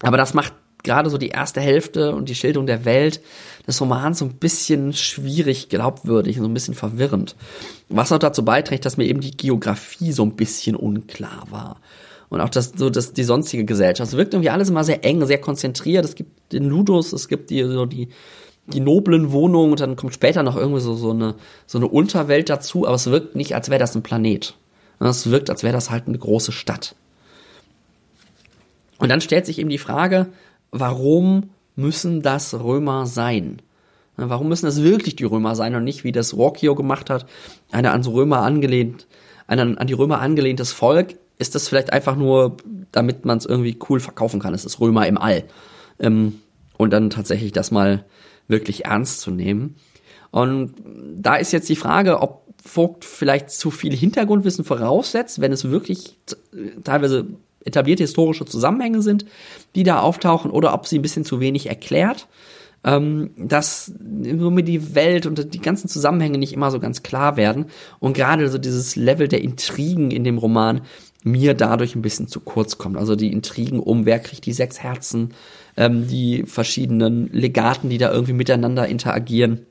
aber 0.00 0.16
das 0.16 0.32
macht 0.32 0.52
gerade 0.84 1.10
so 1.10 1.18
die 1.18 1.28
erste 1.28 1.60
Hälfte 1.60 2.14
und 2.14 2.28
die 2.28 2.34
Schilderung 2.34 2.66
der 2.66 2.84
Welt 2.84 3.20
des 3.66 3.80
Romans 3.80 4.18
so 4.18 4.24
ein 4.24 4.34
bisschen 4.34 4.92
schwierig 4.92 5.68
glaubwürdig, 5.68 6.36
so 6.36 6.44
ein 6.44 6.54
bisschen 6.54 6.74
verwirrend. 6.74 7.36
Was 7.88 8.12
auch 8.12 8.18
dazu 8.18 8.44
beiträgt, 8.44 8.84
dass 8.84 8.96
mir 8.96 9.04
eben 9.04 9.20
die 9.20 9.36
Geografie 9.36 10.12
so 10.12 10.22
ein 10.22 10.36
bisschen 10.36 10.76
unklar 10.76 11.46
war. 11.50 11.80
Und 12.28 12.40
auch 12.40 12.48
das, 12.48 12.72
so 12.76 12.90
das, 12.90 13.12
die 13.12 13.24
sonstige 13.24 13.64
Gesellschaft. 13.64 14.12
Es 14.12 14.16
wirkt 14.16 14.34
irgendwie 14.34 14.50
alles 14.50 14.68
immer 14.68 14.84
sehr 14.84 15.04
eng, 15.04 15.24
sehr 15.26 15.40
konzentriert. 15.40 16.04
Es 16.04 16.14
gibt 16.14 16.52
den 16.52 16.64
Ludus, 16.68 17.12
es 17.12 17.28
gibt 17.28 17.50
die, 17.50 17.62
so 17.62 17.86
die, 17.86 18.08
die 18.66 18.80
noblen 18.80 19.32
Wohnungen 19.32 19.72
und 19.72 19.80
dann 19.80 19.96
kommt 19.96 20.14
später 20.14 20.42
noch 20.42 20.56
irgendwie 20.56 20.80
so, 20.80 20.94
so 20.94 21.10
eine, 21.10 21.34
so 21.66 21.78
eine 21.78 21.88
Unterwelt 21.88 22.50
dazu, 22.50 22.86
aber 22.86 22.96
es 22.96 23.10
wirkt 23.10 23.34
nicht, 23.34 23.54
als 23.54 23.70
wäre 23.70 23.78
das 23.78 23.94
ein 23.94 24.02
Planet. 24.02 24.54
Es 25.00 25.30
wirkt, 25.30 25.48
als 25.48 25.62
wäre 25.62 25.72
das 25.72 25.90
halt 25.90 26.06
eine 26.06 26.18
große 26.18 26.52
Stadt. 26.52 26.94
Und 28.98 29.08
dann 29.10 29.20
stellt 29.20 29.46
sich 29.46 29.58
eben 29.58 29.70
die 29.70 29.78
Frage, 29.78 30.26
warum 30.70 31.50
müssen 31.76 32.22
das 32.22 32.54
Römer 32.54 33.06
sein? 33.06 33.62
Warum 34.16 34.48
müssen 34.48 34.66
das 34.66 34.82
wirklich 34.82 35.14
die 35.14 35.24
Römer 35.24 35.54
sein 35.54 35.76
und 35.76 35.84
nicht, 35.84 36.02
wie 36.02 36.10
das 36.10 36.36
Rocchio 36.36 36.74
gemacht 36.74 37.08
hat, 37.08 37.26
eine 37.70 37.92
an 37.92 38.04
Römer 38.04 38.40
angelehnt, 38.40 39.06
ein 39.46 39.78
an 39.78 39.86
die 39.86 39.92
Römer 39.92 40.20
angelehntes 40.20 40.72
Volk? 40.72 41.14
Ist 41.38 41.54
das 41.54 41.68
vielleicht 41.68 41.92
einfach 41.92 42.16
nur, 42.16 42.56
damit 42.90 43.24
man 43.24 43.38
es 43.38 43.46
irgendwie 43.46 43.78
cool 43.88 44.00
verkaufen 44.00 44.40
kann? 44.40 44.54
Es 44.54 44.64
ist 44.64 44.80
Römer 44.80 45.06
im 45.06 45.18
All. 45.18 45.44
Ähm, 46.00 46.40
und 46.76 46.92
dann 46.92 47.10
tatsächlich 47.10 47.52
das 47.52 47.70
mal 47.70 48.04
wirklich 48.48 48.86
ernst 48.86 49.20
zu 49.20 49.30
nehmen. 49.30 49.76
Und 50.30 50.74
da 51.16 51.36
ist 51.36 51.52
jetzt 51.52 51.68
die 51.68 51.76
Frage, 51.76 52.20
ob 52.20 52.48
Vogt 52.64 53.04
vielleicht 53.04 53.50
zu 53.50 53.70
viel 53.70 53.96
Hintergrundwissen 53.96 54.64
voraussetzt, 54.64 55.40
wenn 55.40 55.52
es 55.52 55.70
wirklich 55.70 56.18
teilweise 56.84 57.26
etablierte 57.64 58.04
historische 58.04 58.44
Zusammenhänge 58.44 59.02
sind, 59.02 59.26
die 59.74 59.82
da 59.82 60.00
auftauchen, 60.00 60.50
oder 60.50 60.74
ob 60.74 60.86
sie 60.86 60.98
ein 60.98 61.02
bisschen 61.02 61.24
zu 61.24 61.40
wenig 61.40 61.68
erklärt, 61.68 62.28
ähm, 62.84 63.30
dass 63.36 63.92
mir 64.00 64.62
die 64.62 64.94
Welt 64.94 65.26
und 65.26 65.52
die 65.52 65.60
ganzen 65.60 65.88
Zusammenhänge 65.88 66.38
nicht 66.38 66.52
immer 66.52 66.70
so 66.70 66.78
ganz 66.78 67.02
klar 67.02 67.36
werden 67.36 67.66
und 67.98 68.14
gerade 68.14 68.48
so 68.48 68.58
dieses 68.58 68.96
Level 68.96 69.28
der 69.28 69.42
Intrigen 69.42 70.10
in 70.10 70.24
dem 70.24 70.38
Roman 70.38 70.82
mir 71.24 71.54
dadurch 71.54 71.96
ein 71.96 72.02
bisschen 72.02 72.28
zu 72.28 72.40
kurz 72.40 72.78
kommt. 72.78 72.96
Also 72.96 73.16
die 73.16 73.32
Intrigen 73.32 73.80
um, 73.80 74.06
wer 74.06 74.20
kriegt 74.20 74.46
die 74.46 74.52
sechs 74.52 74.80
Herzen, 74.80 75.34
ähm, 75.76 76.06
die 76.06 76.44
verschiedenen 76.44 77.32
Legaten, 77.32 77.88
die 77.88 77.98
da 77.98 78.12
irgendwie 78.12 78.32
miteinander 78.32 78.86
interagieren. 78.86 79.66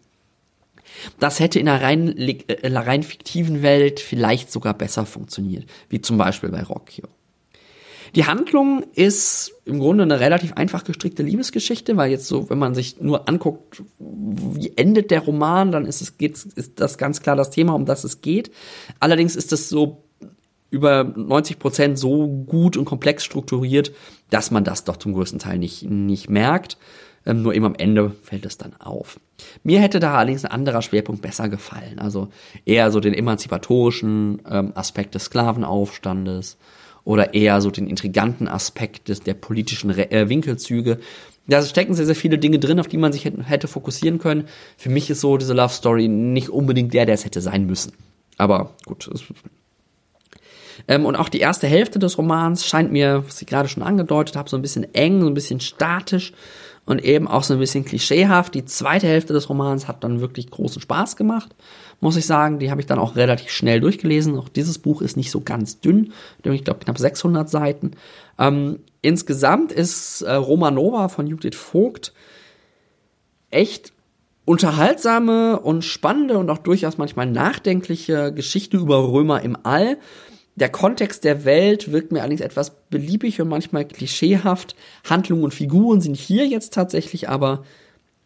Das 1.20 1.40
hätte 1.40 1.60
in 1.60 1.70
einer 1.70 1.82
rein, 1.82 2.18
äh, 2.18 2.68
rein 2.78 3.04
fiktiven 3.04 3.62
Welt 3.62 4.00
vielleicht 4.00 4.52
sogar 4.52 4.74
besser 4.74 5.06
funktioniert, 5.06 5.66
wie 5.90 6.02
zum 6.02 6.18
Beispiel 6.18 6.50
bei 6.50 6.64
Rocchio. 6.64 7.08
Die 8.16 8.26
Handlung 8.26 8.84
ist 8.94 9.54
im 9.66 9.80
Grunde 9.80 10.04
eine 10.04 10.20
relativ 10.20 10.54
einfach 10.54 10.84
gestrickte 10.84 11.24
Liebesgeschichte, 11.24 11.98
weil 11.98 12.12
jetzt 12.12 12.28
so, 12.28 12.50
wenn 12.50 12.60
man 12.60 12.74
sich 12.74 13.02
nur 13.02 13.28
anguckt, 13.28 13.84
wie 14.00 14.74
endet 14.76 15.12
der 15.12 15.22
Roman, 15.22 15.72
dann 15.72 15.86
ist 15.86 16.02
es 16.02 16.18
geht, 16.18 16.38
ist 16.56 16.80
das 16.80 16.98
ganz 16.98 17.22
klar 17.22 17.36
das 17.36 17.50
Thema, 17.50 17.74
um 17.74 17.86
das 17.86 18.04
es 18.04 18.22
geht. 18.22 18.52
Allerdings 19.00 19.36
ist 19.36 19.52
es 19.52 19.70
so 19.70 20.04
über 20.70 21.04
90 21.04 21.60
Prozent 21.60 22.00
so 22.00 22.28
gut 22.28 22.78
und 22.78 22.86
komplex 22.86 23.24
strukturiert, 23.24 23.92
dass 24.30 24.52
man 24.52 24.64
das 24.64 24.84
doch 24.84 24.98
zum 24.98 25.14
größten 25.14 25.40
Teil 25.40 25.58
nicht 25.58 25.84
nicht 25.84 26.30
merkt. 26.30 26.78
ähm, 27.26 27.42
nur 27.42 27.54
eben 27.54 27.66
am 27.66 27.76
Ende 27.76 28.12
fällt 28.24 28.46
es 28.46 28.58
dann 28.58 28.76
auf. 28.80 29.20
Mir 29.64 29.80
hätte 29.80 30.00
da 30.00 30.16
allerdings 30.16 30.46
ein 30.46 30.52
anderer 30.52 30.82
Schwerpunkt 30.82 31.22
besser 31.22 31.50
gefallen, 31.50 32.00
also 32.00 32.30
eher 32.66 32.92
so 32.92 33.00
den 33.00 33.14
emanzipatorischen 33.14 34.42
ähm, 34.50 34.72
Aspekt 34.76 35.16
des 35.16 35.26
Sklavenaufstandes 35.26 36.58
oder 37.08 37.34
eher 37.34 37.62
so 37.62 37.72
den 37.72 37.88
intriganten 37.88 38.50
Aspekt 38.50 39.08
des, 39.08 39.22
der 39.22 39.34
politischen 39.34 39.92
Re 39.92 40.12
äh, 40.12 40.28
Winkelzüge. 40.28 41.00
Da 41.48 41.62
stecken 41.64 41.94
sehr, 41.94 42.06
sehr 42.06 42.16
viele 42.16 42.38
Dinge 42.38 42.60
drin, 42.60 42.82
auf 42.82 42.90
die 42.90 42.98
man 42.98 43.14
sich 43.14 43.24
hätte, 43.24 43.70
fokussieren 43.70 44.20
können. 44.20 44.44
Für 44.76 44.90
mich 44.90 45.10
ist 45.10 45.22
so 45.22 45.38
diese 45.38 45.54
Love 45.54 45.74
Story 45.74 46.10
nicht 46.10 46.50
unbedingt 46.50 46.94
der, 46.94 47.06
der 47.06 47.16
es 47.16 47.24
hätte 47.24 47.40
sein 47.40 47.66
müssen. 47.66 47.94
Aber 48.38 48.76
gut. 48.86 49.10
Ähm, 50.90 51.06
und 51.06 51.16
auch 51.16 51.30
die 51.30 51.40
erste 51.40 51.66
Hälfte 51.66 51.98
des 51.98 52.18
Romans 52.18 52.66
scheint 52.66 52.92
mir, 52.92 53.24
was 53.26 53.42
ich 53.42 53.48
gerade 53.48 53.70
schon 53.70 53.84
angedeutet 53.84 54.36
habe, 54.36 54.50
so 54.50 54.58
ein 54.58 54.62
bisschen 54.62 54.94
eng, 54.94 55.22
so 55.22 55.28
ein 55.28 55.34
bisschen 55.34 55.62
statisch 55.62 56.34
und 56.88 57.04
eben 57.04 57.28
auch 57.28 57.44
so 57.44 57.54
ein 57.54 57.60
bisschen 57.60 57.86
klischeehaft. 57.86 58.56
Die 58.56 58.66
zweite 58.66 59.08
Hälfte 59.08 59.34
des 59.34 59.50
Romans 59.50 59.88
hat 59.88 60.04
dann 60.04 60.22
wirklich 60.22 60.50
großen 60.50 60.82
Spaß 60.82 61.18
gemacht, 61.18 61.54
muss 62.00 62.16
ich 62.16 62.26
sagen. 62.26 62.60
Die 62.60 62.72
habe 62.72 62.80
ich 62.82 62.88
dann 62.88 62.98
auch 62.98 63.18
relativ 63.18 63.52
schnell 63.52 63.82
durchgelesen. 63.82 64.38
Auch 64.38 64.50
dieses 64.50 64.80
Buch 64.80 65.02
ist 65.02 65.18
nicht 65.18 65.30
so 65.30 65.42
ganz 65.42 65.82
dünn, 65.82 66.14
ich 66.44 66.64
glaube 66.64 66.80
knapp 66.80 66.98
600 66.98 67.50
Seiten. 67.50 67.92
Ähm, 68.40 68.80
insgesamt 69.02 69.74
ist 69.74 70.22
äh, 70.22 70.34
Romanova 70.34 71.10
von 71.10 71.28
Judith 71.28 71.56
Vogt 71.56 72.14
echt 73.52 73.92
unterhaltsame 74.46 75.60
und 75.60 75.84
spannende 75.84 76.38
und 76.38 76.50
auch 76.50 76.58
durchaus 76.58 76.98
manchmal 76.98 77.26
nachdenkliche 77.26 78.32
Geschichte 78.32 78.78
über 78.78 79.12
Römer 79.12 79.42
im 79.42 79.58
All. 79.64 79.98
Der 80.58 80.70
Kontext 80.70 81.24
der 81.24 81.46
Welt 81.46 81.92
wirkt 81.92 82.12
mir 82.12 82.22
allerdings 82.22 82.42
etwas 82.42 82.72
beliebig 82.90 83.40
und 83.40 83.48
manchmal 83.48 83.86
klischeehaft. 83.86 84.76
Handlungen 85.08 85.44
und 85.44 85.54
Figuren 85.54 86.02
sind 86.02 86.18
hier 86.18 86.48
jetzt 86.48 86.74
tatsächlich 86.74 87.30
aber 87.30 87.64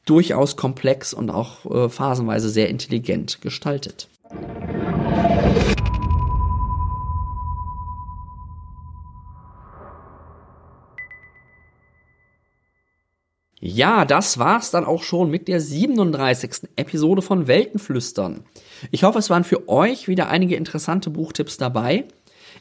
durchaus 0.06 0.56
komplex 0.56 1.14
und 1.14 1.30
auch 1.30 1.66
äh, 1.66 1.90
phasenweise 1.90 2.50
sehr 2.50 2.70
intelligent 2.70 3.42
gestaltet. 3.42 4.08
Ja, 13.60 14.06
das 14.06 14.40
war's 14.40 14.72
dann 14.72 14.86
auch 14.86 15.04
schon 15.04 15.30
mit 15.30 15.50
der 15.50 15.60
37. 15.60 16.70
Episode 16.78 17.22
von 17.22 17.48
Weltenflüstern. 17.48 18.46
Ich 18.90 19.04
hoffe, 19.04 19.20
es 19.20 19.30
waren 19.30 19.44
für 19.44 19.68
euch 19.68 20.08
wieder 20.08 20.30
einige 20.30 20.56
interessante 20.56 21.10
Buchtipps 21.10 21.58
dabei. 21.58 22.06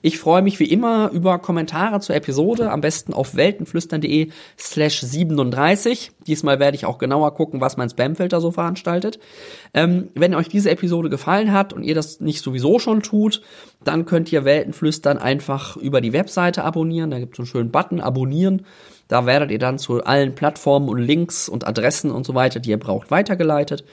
Ich 0.03 0.19
freue 0.19 0.41
mich 0.41 0.59
wie 0.59 0.71
immer 0.71 1.11
über 1.11 1.39
Kommentare 1.39 2.01
zur 2.01 2.17
Episode, 2.17 2.71
am 2.71 2.81
besten 2.81 3.13
auf 3.13 3.35
weltenflüstern.de 3.35 4.31
slash 4.59 5.01
37. 5.03 6.13
Diesmal 6.27 6.59
werde 6.59 6.75
ich 6.75 6.87
auch 6.87 6.97
genauer 6.97 7.35
gucken, 7.35 7.61
was 7.61 7.77
mein 7.77 7.91
Spamfilter 7.91 8.41
so 8.41 8.51
veranstaltet. 8.51 9.19
Ähm, 9.75 10.09
wenn 10.15 10.35
euch 10.35 10.49
diese 10.49 10.71
Episode 10.71 11.11
gefallen 11.11 11.53
hat 11.53 11.75
und 11.75 11.83
ihr 11.83 11.95
das 11.95 12.19
nicht 12.21 12.43
sowieso 12.43 12.79
schon 12.79 13.03
tut, 13.03 13.43
dann 13.85 14.07
könnt 14.07 14.33
ihr 14.33 14.47
Weltenflüstern 14.47 15.19
einfach 15.19 15.77
über 15.77 16.01
die 16.01 16.15
Webseite 16.15 16.65
abonnieren. 16.65 17.11
Da 17.11 17.19
gibt 17.19 17.35
es 17.35 17.41
einen 17.41 17.47
schönen 17.47 17.71
Button, 17.71 18.01
abonnieren. 18.01 18.65
Da 19.09 19.27
werdet 19.27 19.51
ihr 19.51 19.59
dann 19.59 19.79
zu 19.79 20.03
allen 20.03 20.35
Plattformen 20.35 20.89
und 20.89 20.99
Links 20.99 21.47
und 21.47 21.67
Adressen 21.67 22.11
und 22.11 22.25
so 22.25 22.35
weiter, 22.35 22.59
die 22.59 22.71
ihr 22.71 22.79
braucht, 22.79 23.11
weitergeleitet. 23.11 23.85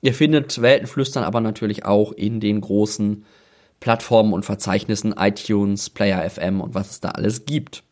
Ihr 0.00 0.14
findet 0.14 0.62
Weltenflüstern 0.62 1.24
aber 1.24 1.40
natürlich 1.40 1.84
auch 1.84 2.12
in 2.12 2.38
den 2.38 2.60
großen 2.60 3.24
Plattformen 3.80 4.32
und 4.32 4.44
Verzeichnissen, 4.44 5.14
iTunes, 5.18 5.90
Player 5.90 6.28
FM 6.28 6.60
und 6.60 6.74
was 6.74 6.90
es 6.90 7.00
da 7.00 7.10
alles 7.10 7.44
gibt. 7.44 7.82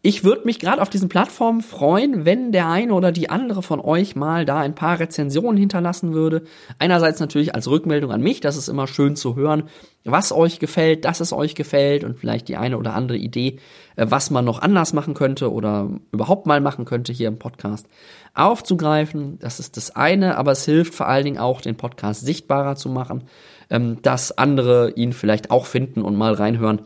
Ich 0.00 0.22
würde 0.22 0.44
mich 0.44 0.60
gerade 0.60 0.80
auf 0.80 0.90
diesen 0.90 1.08
Plattformen 1.08 1.60
freuen, 1.60 2.24
wenn 2.24 2.52
der 2.52 2.68
eine 2.68 2.94
oder 2.94 3.10
die 3.10 3.30
andere 3.30 3.64
von 3.64 3.80
euch 3.80 4.14
mal 4.14 4.44
da 4.44 4.58
ein 4.58 4.76
paar 4.76 5.00
Rezensionen 5.00 5.56
hinterlassen 5.56 6.14
würde. 6.14 6.44
Einerseits 6.78 7.18
natürlich 7.18 7.56
als 7.56 7.68
Rückmeldung 7.68 8.12
an 8.12 8.22
mich, 8.22 8.38
das 8.38 8.56
ist 8.56 8.68
immer 8.68 8.86
schön 8.86 9.16
zu 9.16 9.34
hören, 9.34 9.64
was 10.04 10.30
euch 10.30 10.60
gefällt, 10.60 11.04
dass 11.04 11.18
es 11.18 11.32
euch 11.32 11.56
gefällt 11.56 12.04
und 12.04 12.16
vielleicht 12.16 12.46
die 12.46 12.56
eine 12.56 12.78
oder 12.78 12.94
andere 12.94 13.18
Idee, 13.18 13.58
äh, 13.96 14.06
was 14.08 14.30
man 14.30 14.44
noch 14.44 14.62
anders 14.62 14.92
machen 14.92 15.14
könnte 15.14 15.52
oder 15.52 15.90
überhaupt 16.12 16.46
mal 16.46 16.60
machen 16.60 16.84
könnte 16.84 17.12
hier 17.12 17.26
im 17.26 17.40
Podcast 17.40 17.88
aufzugreifen. 18.34 19.40
Das 19.40 19.58
ist 19.58 19.76
das 19.76 19.96
eine, 19.96 20.38
aber 20.38 20.52
es 20.52 20.64
hilft 20.64 20.94
vor 20.94 21.08
allen 21.08 21.24
Dingen 21.24 21.38
auch, 21.38 21.60
den 21.60 21.76
Podcast 21.76 22.24
sichtbarer 22.24 22.76
zu 22.76 22.88
machen 22.88 23.24
ähm, 23.70 24.00
dass 24.02 24.36
andere 24.36 24.92
ihn 24.92 25.12
vielleicht 25.12 25.50
auch 25.50 25.66
finden 25.66 26.02
und 26.02 26.16
mal 26.16 26.34
reinhören 26.34 26.82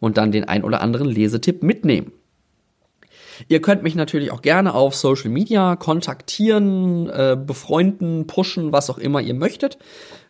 und 0.00 0.16
dann 0.16 0.32
den 0.32 0.44
ein 0.44 0.64
oder 0.64 0.80
anderen 0.80 1.08
Lesetipp 1.08 1.62
mitnehmen. 1.62 2.12
Ihr 3.46 3.62
könnt 3.62 3.84
mich 3.84 3.94
natürlich 3.94 4.32
auch 4.32 4.42
gerne 4.42 4.74
auf 4.74 4.96
Social 4.96 5.30
Media 5.30 5.76
kontaktieren, 5.76 7.08
äh, 7.08 7.36
befreunden, 7.40 8.26
pushen, 8.26 8.72
was 8.72 8.90
auch 8.90 8.98
immer 8.98 9.20
ihr 9.20 9.34
möchtet. 9.34 9.78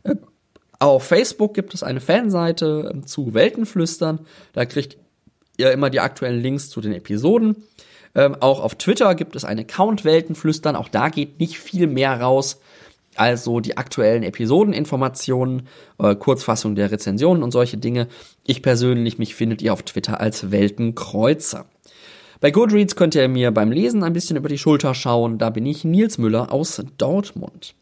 Äh, 0.03 0.17
auf 0.79 1.05
Facebook 1.05 1.55
gibt 1.55 1.75
es 1.75 1.83
eine 1.83 2.01
Fanseite 2.01 2.93
äh, 2.95 3.07
zu 3.07 3.33
Weltenflüstern. 3.33 4.21
Da 4.53 4.67
kriegt 4.67 4.99
ihr 5.57 5.73
immer 5.73 5.91
die 5.91 6.01
aktuellen 6.01 6.41
Links 6.41 6.69
zu 6.69 6.81
den 6.81 6.93
Episoden. 6.93 7.65
Ähm, 8.15 8.37
auch 8.41 8.61
auf 8.61 8.75
Twitter 8.75 9.15
gibt 9.15 9.37
es 9.37 9.45
einen 9.45 9.61
Account 9.61 10.05
Weltenflüstern. 10.05 10.77
Auch 10.77 10.89
da 10.89 11.09
geht 11.09 11.41
nicht 11.41 11.59
viel 11.59 11.87
mehr 11.87 12.21
raus 12.21 12.61
also 13.19 13.61
die 13.61 13.77
aktuellen 13.77 14.23
Episodeninformationen, 14.23 15.69
äh, 15.99 16.15
Kurzfassung 16.15 16.75
der 16.75 16.91
Rezensionen 16.91 17.43
und 17.43 17.51
solche 17.51 17.77
Dinge. 17.77 18.09
Ich 18.45 18.63
persönlich, 18.63 19.19
mich 19.19 19.35
findet 19.35 19.63
ihr 19.63 19.73
auf 19.73 19.83
Twitter 19.83 20.21
als 20.21 20.51
Weltenkreuzer. 20.51 21.67
Bei 22.41 22.51
Goodreads 22.51 22.95
könnt 22.95 23.17
ihr 23.17 23.29
mir 23.29 23.51
beim 23.51 23.73
Lesen 23.73 24.05
ein 24.05 24.13
bisschen 24.13 24.37
über 24.37 24.49
die 24.49 24.59
Schulter 24.59 24.95
schauen. 24.95 25.39
Da 25.39 25.51
bin 25.51 25.67
ich 25.67 25.85
Nils 25.85 26.19
Müller 26.19 26.53
aus 26.53 26.83
Dortmund. 26.97 27.75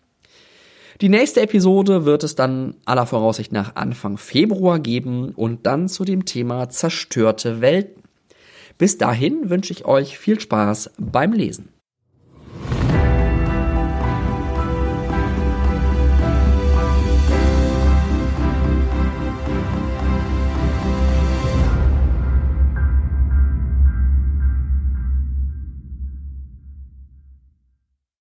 Die 1.03 1.11
nächste 1.11 1.43
Episode 1.43 2.07
wird 2.07 2.25
es 2.25 2.37
dann 2.37 2.75
aller 2.87 3.05
Voraussicht 3.05 3.53
nach 3.53 3.77
Anfang 3.77 4.17
Februar 4.17 4.79
geben 4.79 5.33
und 5.37 5.67
dann 5.67 5.91
zu 5.91 6.07
dem 6.07 6.25
Thema 6.25 6.71
zerstörte 6.71 7.61
Welten. 7.61 8.03
Bis 8.79 8.97
dahin 8.97 9.51
wünsche 9.51 9.75
ich 9.75 9.85
euch 9.85 10.19
viel 10.19 10.41
Spaß 10.41 10.93
beim 10.99 11.33
Lesen. 11.33 11.76